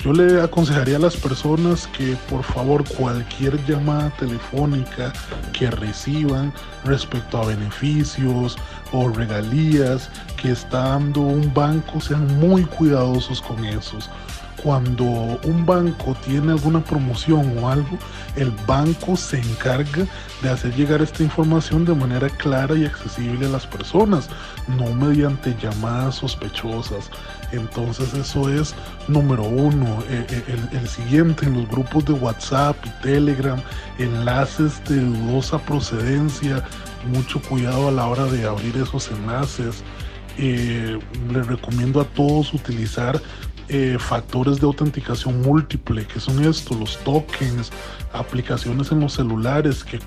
Yo 0.03 0.15
le 0.15 0.41
aconsejaría 0.41 0.97
a 0.97 1.01
las 1.01 1.15
personas 1.15 1.87
que 1.89 2.17
por 2.31 2.43
favor 2.43 2.83
cualquier 2.97 3.63
llamada 3.67 4.09
telefónica 4.19 5.13
que 5.53 5.71
reciban 5.71 6.55
respecto 6.87 7.37
a 7.37 7.47
beneficios 7.47 8.57
o 8.93 9.11
regalías 9.11 10.09
que 10.41 10.53
está 10.53 10.89
dando 10.89 11.21
un 11.21 11.53
banco 11.53 12.01
sean 12.01 12.27
muy 12.39 12.65
cuidadosos 12.65 13.43
con 13.43 13.63
esos 13.63 14.09
cuando 14.63 15.05
un 15.05 15.65
banco 15.65 16.17
tiene 16.25 16.53
alguna 16.53 16.85
promoción 16.85 17.59
o 17.59 17.69
algo, 17.69 17.99
el 18.37 18.51
banco 18.67 19.17
se 19.17 19.39
encarga 19.39 20.07
de 20.43 20.51
hacer 20.51 20.75
llegar 20.75 21.01
esta 21.03 21.23
información 21.23 21.85
de 21.85 21.95
manera 21.95 22.29
clara 22.29 22.75
y 22.77 22.85
accesible 22.85 23.47
a 23.47 23.51
las 23.51 23.67
personas, 23.67 24.29
no 24.69 24.93
mediante 24.93 25.57
llamadas 25.61 26.17
sospechosas. 26.17 27.11
Entonces 27.53 28.13
eso 28.15 28.49
es 28.49 28.75
número 29.09 29.45
uno. 29.45 30.03
E, 30.09 30.27
e, 30.29 30.77
el, 30.77 30.89
siguiente, 30.89 31.47
en 31.47 31.55
los 31.55 31.69
grupos 31.69 32.05
de 32.05 32.13
WhatsApp 32.13 32.77
y 32.85 33.03
Telegram, 33.03 33.61
enlaces 33.99 34.83
de 34.89 35.01
dudosa 35.01 35.59
procedencia, 35.59 36.63
mucho 37.13 37.41
cuidado 37.43 37.89
a 37.89 37.93
la 37.93 38.07
hora 38.07 38.27
de 38.27 38.47
abrir 38.47 38.77
esos 38.77 39.11
enlaces. 39.11 39.83
Eh, 40.39 40.99
les 41.33 41.47
recomiendo 41.47 42.01
a 42.01 42.05
todos 42.05 42.55
utilizar 42.55 43.21
eh, 43.73 43.97
factores 44.01 44.61
de 44.61 44.67
autenticación 44.67 45.43
múltiple, 45.43 46.05
que 46.05 46.19
son 46.19 46.45
estos, 46.45 46.77
los 46.77 46.99
tokens, 47.05 47.71
aplicaciones 48.13 48.91
en 48.91 48.99
los 48.99 49.13
celulares, 49.13 49.85
que, 49.85 49.99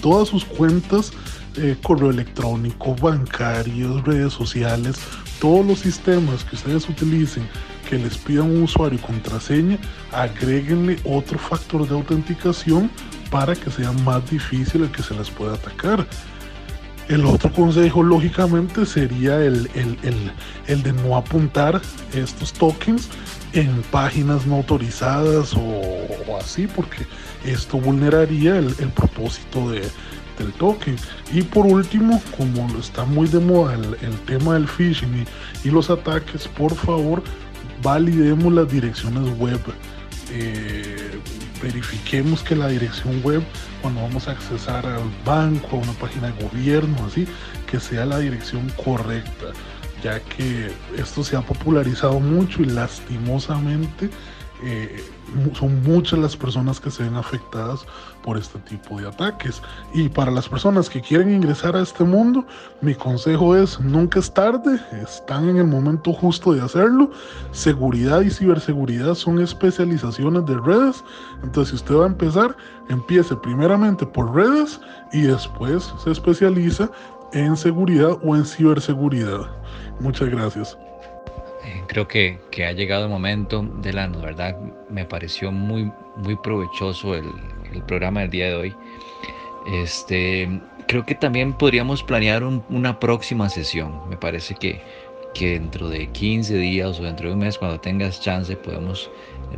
todas 0.00 0.28
sus 0.28 0.46
cuentas, 0.46 1.12
eh, 1.56 1.76
correo 1.82 2.10
electrónico, 2.10 2.96
bancarios, 2.96 4.02
redes 4.04 4.32
sociales, 4.32 4.96
todos 5.40 5.66
los 5.66 5.80
sistemas 5.80 6.42
que 6.44 6.56
ustedes 6.56 6.88
utilicen 6.88 7.46
que 7.88 7.98
les 7.98 8.16
pidan 8.16 8.50
un 8.50 8.62
usuario 8.62 8.98
y 8.98 9.02
contraseña, 9.02 9.78
agréguenle 10.10 10.98
otro 11.04 11.38
factor 11.38 11.86
de 11.86 11.94
autenticación 11.94 12.90
para 13.30 13.54
que 13.54 13.70
sea 13.70 13.92
más 13.92 14.28
difícil 14.30 14.84
el 14.84 14.90
que 14.90 15.02
se 15.02 15.14
les 15.14 15.30
pueda 15.30 15.54
atacar. 15.54 16.06
El 17.08 17.24
otro 17.24 17.52
consejo, 17.52 18.02
lógicamente, 18.02 18.84
sería 18.84 19.40
el, 19.40 19.68
de 20.66 20.92
no 21.04 21.16
apuntar 21.16 21.80
estos 22.12 22.52
tokens 22.52 23.08
en 23.52 23.82
páginas 23.92 24.44
no 24.44 24.56
autorizadas 24.56 25.54
o, 25.54 26.36
así, 26.40 26.66
porque 26.66 27.06
esto 27.44 27.78
vulneraría 27.78 28.58
el, 28.58 28.72
propósito 28.94 29.70
del 29.70 30.52
token. 30.58 30.96
Y 31.32 31.42
por 31.42 31.66
último, 31.66 32.20
como 32.36 32.76
está 32.76 33.04
muy 33.04 33.28
de 33.28 33.38
moda 33.38 33.74
el, 33.74 34.18
tema 34.26 34.54
del 34.54 34.66
phishing 34.66 35.24
y, 35.64 35.70
los 35.70 35.90
ataques, 35.90 36.48
por 36.48 36.74
favor, 36.74 37.22
validemos 37.82 38.52
las 38.52 38.68
direcciones 38.68 39.38
web. 39.38 39.60
Eh, 40.32 41.20
verifiquemos 41.62 42.42
que 42.42 42.56
la 42.56 42.68
dirección 42.68 43.22
web, 43.22 43.42
cuando 43.82 44.02
vamos 44.02 44.28
a 44.28 44.32
accesar 44.32 44.86
al 44.86 45.10
banco, 45.24 45.76
a 45.76 45.80
una 45.80 45.92
página 45.92 46.30
de 46.30 46.44
gobierno, 46.44 46.96
así, 47.06 47.26
que 47.70 47.80
sea 47.80 48.06
la 48.06 48.18
dirección 48.18 48.70
correcta, 48.84 49.46
ya 50.02 50.20
que 50.20 50.72
esto 50.96 51.24
se 51.24 51.36
ha 51.36 51.42
popularizado 51.42 52.20
mucho 52.20 52.62
y 52.62 52.66
lastimosamente 52.66 54.10
eh, 54.62 55.04
son 55.58 55.82
muchas 55.82 56.18
las 56.18 56.36
personas 56.36 56.80
que 56.80 56.90
se 56.90 57.02
ven 57.02 57.16
afectadas 57.16 57.84
por 58.26 58.36
este 58.36 58.58
tipo 58.58 59.00
de 59.00 59.08
ataques. 59.08 59.62
Y 59.94 60.08
para 60.08 60.32
las 60.32 60.48
personas 60.48 60.90
que 60.90 61.00
quieren 61.00 61.32
ingresar 61.32 61.76
a 61.76 61.80
este 61.80 62.02
mundo, 62.02 62.44
mi 62.82 62.94
consejo 62.94 63.56
es 63.56 63.80
nunca 63.80 64.18
es 64.18 64.34
tarde, 64.34 64.80
están 65.00 65.48
en 65.48 65.58
el 65.58 65.66
momento 65.68 66.12
justo 66.12 66.52
de 66.52 66.60
hacerlo. 66.60 67.12
Seguridad 67.52 68.22
y 68.22 68.30
ciberseguridad 68.30 69.14
son 69.14 69.40
especializaciones 69.40 70.44
de 70.44 70.58
redes. 70.58 71.04
Entonces, 71.44 71.70
si 71.70 71.76
usted 71.76 71.94
va 71.94 72.04
a 72.04 72.08
empezar, 72.08 72.56
empiece 72.88 73.36
primeramente 73.36 74.04
por 74.04 74.34
redes 74.34 74.80
y 75.12 75.22
después 75.22 75.94
se 76.02 76.10
especializa 76.10 76.90
en 77.32 77.56
seguridad 77.56 78.18
o 78.24 78.34
en 78.34 78.44
ciberseguridad. 78.44 79.46
Muchas 80.00 80.28
gracias. 80.30 80.76
Eh, 81.64 81.82
creo 81.86 82.08
que, 82.08 82.38
ha 82.64 82.72
llegado 82.72 83.04
el 83.04 83.10
momento 83.10 83.62
de 83.82 83.92
la 83.92 84.08
verdad 84.08 84.56
me 84.88 85.04
pareció 85.04 85.50
muy, 85.50 85.92
muy 86.16 86.36
provechoso 86.36 87.14
el, 87.14 87.26
programa 87.86 88.20
del 88.20 88.30
día 88.30 88.46
de 88.46 88.54
hoy. 88.54 88.74
Este, 89.66 90.48
creo 90.86 91.04
que 91.04 91.14
también 91.14 91.52
podríamos 91.52 92.02
planear 92.02 92.44
una 92.44 92.98
próxima 92.98 93.48
sesión. 93.48 94.08
Me 94.08 94.16
parece 94.16 94.54
que, 94.54 94.80
que 95.34 95.58
dentro 95.58 95.88
de 95.88 96.08
15 96.08 96.56
días 96.56 97.00
o 97.00 97.02
dentro 97.02 97.28
de 97.28 97.34
un 97.34 97.40
mes, 97.40 97.58
cuando 97.58 97.80
tengas 97.80 98.20
chance, 98.20 98.56
podemos 98.56 99.10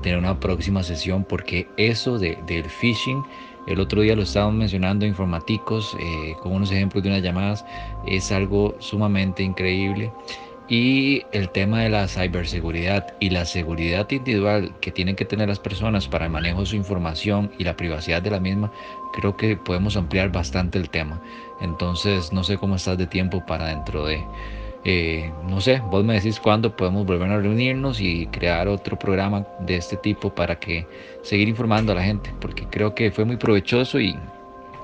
tener 0.02 0.18
una 0.18 0.38
próxima 0.38 0.82
sesión 0.82 1.24
porque 1.24 1.68
eso 1.76 2.18
de, 2.18 2.38
del 2.46 2.64
phishing, 2.64 3.22
el 3.66 3.80
otro 3.80 4.00
día 4.00 4.16
lo 4.16 4.22
estábamos 4.22 4.54
mencionando 4.54 5.04
informaticos 5.04 5.94
eh, 6.00 6.34
con 6.42 6.52
unos 6.52 6.70
ejemplos 6.72 7.02
de 7.02 7.10
unas 7.10 7.22
llamadas, 7.22 7.66
es 8.06 8.32
algo 8.32 8.74
sumamente 8.78 9.42
increíble 9.42 10.10
y 10.68 11.24
el 11.32 11.48
tema 11.50 11.82
de 11.82 11.88
la 11.88 12.06
ciberseguridad 12.08 13.14
y 13.20 13.30
la 13.30 13.46
seguridad 13.46 14.10
individual 14.10 14.74
que 14.80 14.92
tienen 14.92 15.16
que 15.16 15.24
tener 15.24 15.48
las 15.48 15.58
personas 15.58 16.06
para 16.06 16.26
el 16.26 16.30
manejo 16.30 16.60
de 16.60 16.66
su 16.66 16.76
información 16.76 17.50
y 17.58 17.64
la 17.64 17.76
privacidad 17.76 18.20
de 18.20 18.30
la 18.30 18.40
misma, 18.40 18.70
creo 19.14 19.36
que 19.36 19.56
podemos 19.56 19.96
ampliar 19.96 20.30
bastante 20.30 20.78
el 20.78 20.90
tema. 20.90 21.22
Entonces, 21.60 22.32
no 22.32 22.44
sé 22.44 22.58
cómo 22.58 22.76
estás 22.76 22.98
de 22.98 23.06
tiempo 23.06 23.44
para 23.46 23.68
dentro 23.68 24.04
de, 24.04 24.22
eh, 24.84 25.32
no 25.48 25.60
sé, 25.62 25.80
vos 25.90 26.04
me 26.04 26.14
decís 26.14 26.38
cuándo 26.38 26.76
podemos 26.76 27.06
volver 27.06 27.30
a 27.30 27.40
reunirnos 27.40 27.98
y 28.00 28.26
crear 28.26 28.68
otro 28.68 28.98
programa 28.98 29.46
de 29.60 29.76
este 29.76 29.96
tipo 29.96 30.34
para 30.34 30.58
que 30.60 30.86
seguir 31.22 31.48
informando 31.48 31.92
a 31.92 31.94
la 31.94 32.04
gente, 32.04 32.34
porque 32.40 32.66
creo 32.66 32.94
que 32.94 33.10
fue 33.10 33.24
muy 33.24 33.38
provechoso 33.38 33.98
y 33.98 34.14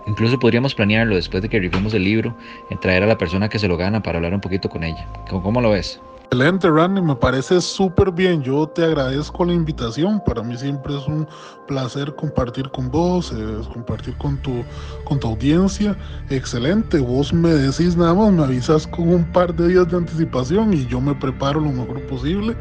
Incluso 0.07 0.38
podríamos 0.38 0.74
planearlo 0.74 1.14
después 1.14 1.42
de 1.42 1.48
que 1.48 1.59
rifemos 1.59 1.94
el 1.94 2.05
libro, 2.05 2.36
en 2.70 2.78
traer 2.80 3.02
a 3.02 3.07
la 3.07 3.16
persona 3.16 3.48
que 3.48 3.59
se 3.59 3.68
lo 3.68 3.76
gana 3.76 4.02
para 4.02 4.18
hablar 4.18 4.34
un 4.34 4.40
poquito 4.40 4.68
con 4.68 4.84
ella. 4.84 5.07
¿Cómo, 5.28 5.61
lo 5.61 5.70
ves? 5.70 6.00
Excelente, 6.24 6.68
Randy, 6.68 7.00
me 7.00 7.14
parece 7.14 7.61
súper 7.61 8.11
bien. 8.11 8.42
Yo 8.42 8.66
te 8.66 8.84
agradezco 8.84 9.44
la 9.44 9.52
invitación. 9.52 10.20
Para 10.26 10.42
mí 10.42 10.57
siempre 10.57 10.96
es 10.96 11.07
un 11.07 11.26
placer 11.68 12.14
compartir 12.16 12.68
con 12.70 12.90
vos, 12.90 13.32
compartir 13.72 14.16
con 14.18 14.36
tu, 14.38 14.64
con 15.05 15.20
tu 15.20 15.28
audiencia. 15.28 15.96
Excelente, 16.30 16.98
vos 16.98 17.32
me 17.32 17.50
decís 17.50 17.96
nada 17.96 18.14
más, 18.14 18.32
me 18.32 18.42
avisas 18.42 18.86
con 18.86 19.09
un 19.09 19.24
par 19.32 19.55
de 19.55 19.68
días 19.68 19.88
de 19.90 19.96
anticipación 19.96 20.74
y 20.74 20.86
yo 20.86 21.00
me 21.00 21.14
preparo 21.14 21.61
lo 21.61 21.70
mejor 21.70 22.02
posible. 22.09 22.57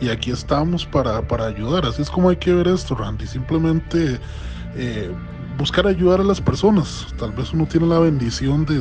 Y 0.00 0.08
aquí 0.08 0.30
estamos 0.30 0.86
para, 0.86 1.20
para 1.28 1.46
ayudar. 1.46 1.84
Así 1.84 2.02
es 2.02 2.10
como 2.10 2.30
hay 2.30 2.36
que 2.36 2.52
ver 2.52 2.66
esto, 2.66 2.94
Randy. 2.94 3.26
Simplemente... 3.26 4.18
Eh, 4.76 5.10
buscar 5.58 5.88
ayudar 5.88 6.20
a 6.20 6.24
las 6.24 6.40
personas. 6.40 7.06
Tal 7.18 7.32
vez 7.32 7.52
uno 7.52 7.66
tiene 7.66 7.86
la 7.88 7.98
bendición 7.98 8.64
de, 8.64 8.80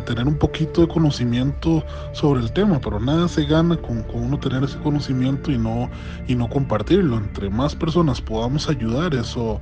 tener 0.00 0.26
un 0.26 0.36
poquito 0.36 0.80
de 0.80 0.88
conocimiento 0.88 1.84
sobre 2.12 2.40
el 2.40 2.50
tema, 2.50 2.80
pero 2.80 2.98
nada 2.98 3.28
se 3.28 3.44
gana 3.44 3.76
con, 3.76 4.04
uno 4.12 4.40
tener 4.40 4.64
ese 4.64 4.78
conocimiento 4.78 5.52
y 5.52 5.58
no, 5.58 5.90
y 6.26 6.34
no 6.34 6.48
compartirlo. 6.48 7.18
Entre 7.18 7.50
más 7.50 7.76
personas 7.76 8.22
podamos 8.22 8.70
ayudar, 8.70 9.14
eso, 9.14 9.60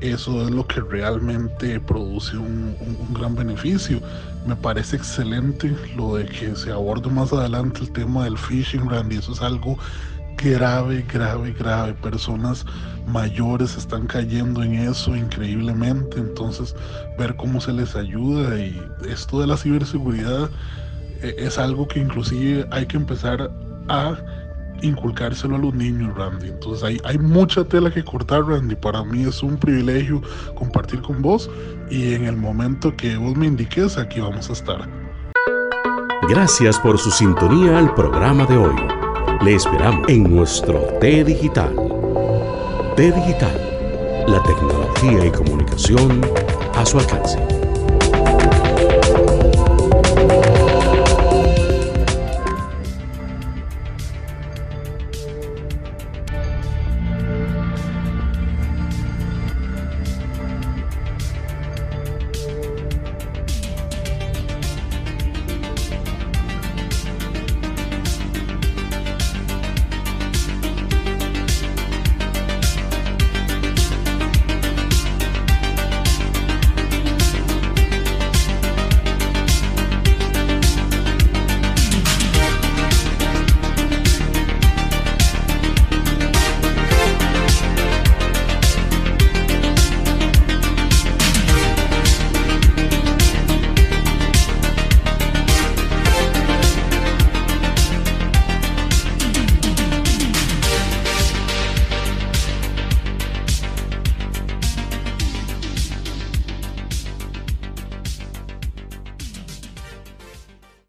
eso 0.00 0.42
es 0.42 0.50
lo 0.50 0.66
que 0.66 0.80
realmente 0.82 1.80
produce 1.80 2.36
un, 2.36 2.76
un 2.80 3.14
gran 3.14 3.34
beneficio. 3.34 4.00
Me 4.46 4.54
parece 4.54 4.96
excelente 4.96 5.74
lo 5.96 6.16
de 6.16 6.26
que 6.26 6.54
se 6.54 6.70
aborde 6.70 7.08
más 7.08 7.32
adelante 7.32 7.80
el 7.80 7.90
tema 7.90 8.24
del 8.24 8.36
phishing, 8.36 8.88
Randy. 8.88 9.16
Eso 9.16 9.32
es 9.32 9.40
algo 9.40 9.78
grave, 10.36 11.04
grave, 11.12 11.52
grave. 11.52 11.94
Personas 11.94 12.64
mayores 13.06 13.76
están 13.76 14.06
cayendo 14.06 14.62
en 14.62 14.74
eso 14.74 15.16
increíblemente. 15.16 16.18
Entonces, 16.18 16.74
ver 17.18 17.36
cómo 17.36 17.60
se 17.60 17.72
les 17.72 17.96
ayuda 17.96 18.58
y 18.58 18.80
esto 19.08 19.40
de 19.40 19.46
la 19.46 19.56
ciberseguridad 19.56 20.50
eh, 21.22 21.34
es 21.38 21.58
algo 21.58 21.86
que 21.88 22.00
inclusive 22.00 22.66
hay 22.70 22.86
que 22.86 22.96
empezar 22.96 23.50
a 23.88 24.16
inculcárselo 24.82 25.56
a 25.56 25.58
los 25.58 25.74
niños, 25.74 26.16
Randy. 26.16 26.48
Entonces 26.48 26.84
hay, 26.84 27.00
hay 27.04 27.18
mucha 27.18 27.64
tela 27.64 27.90
que 27.90 28.04
cortar, 28.04 28.44
Randy. 28.44 28.76
Para 28.76 29.02
mí 29.04 29.24
es 29.24 29.42
un 29.42 29.56
privilegio 29.56 30.20
compartir 30.54 31.00
con 31.00 31.22
vos 31.22 31.50
y 31.90 32.14
en 32.14 32.24
el 32.24 32.36
momento 32.36 32.94
que 32.96 33.16
vos 33.16 33.36
me 33.36 33.46
indiques, 33.46 33.96
aquí 33.96 34.20
vamos 34.20 34.50
a 34.50 34.52
estar. 34.52 34.88
Gracias 36.28 36.78
por 36.80 36.98
su 36.98 37.10
sintonía 37.10 37.78
al 37.78 37.94
programa 37.94 38.46
de 38.46 38.56
hoy. 38.56 38.95
Le 39.42 39.54
esperamos 39.54 40.08
en 40.08 40.34
nuestro 40.34 40.80
T 41.00 41.24
Digital. 41.24 41.74
T 42.96 43.12
Digital, 43.12 44.24
la 44.26 44.42
tecnología 44.42 45.26
y 45.26 45.30
comunicación 45.30 46.22
a 46.74 46.86
su 46.86 46.98
alcance. 46.98 47.55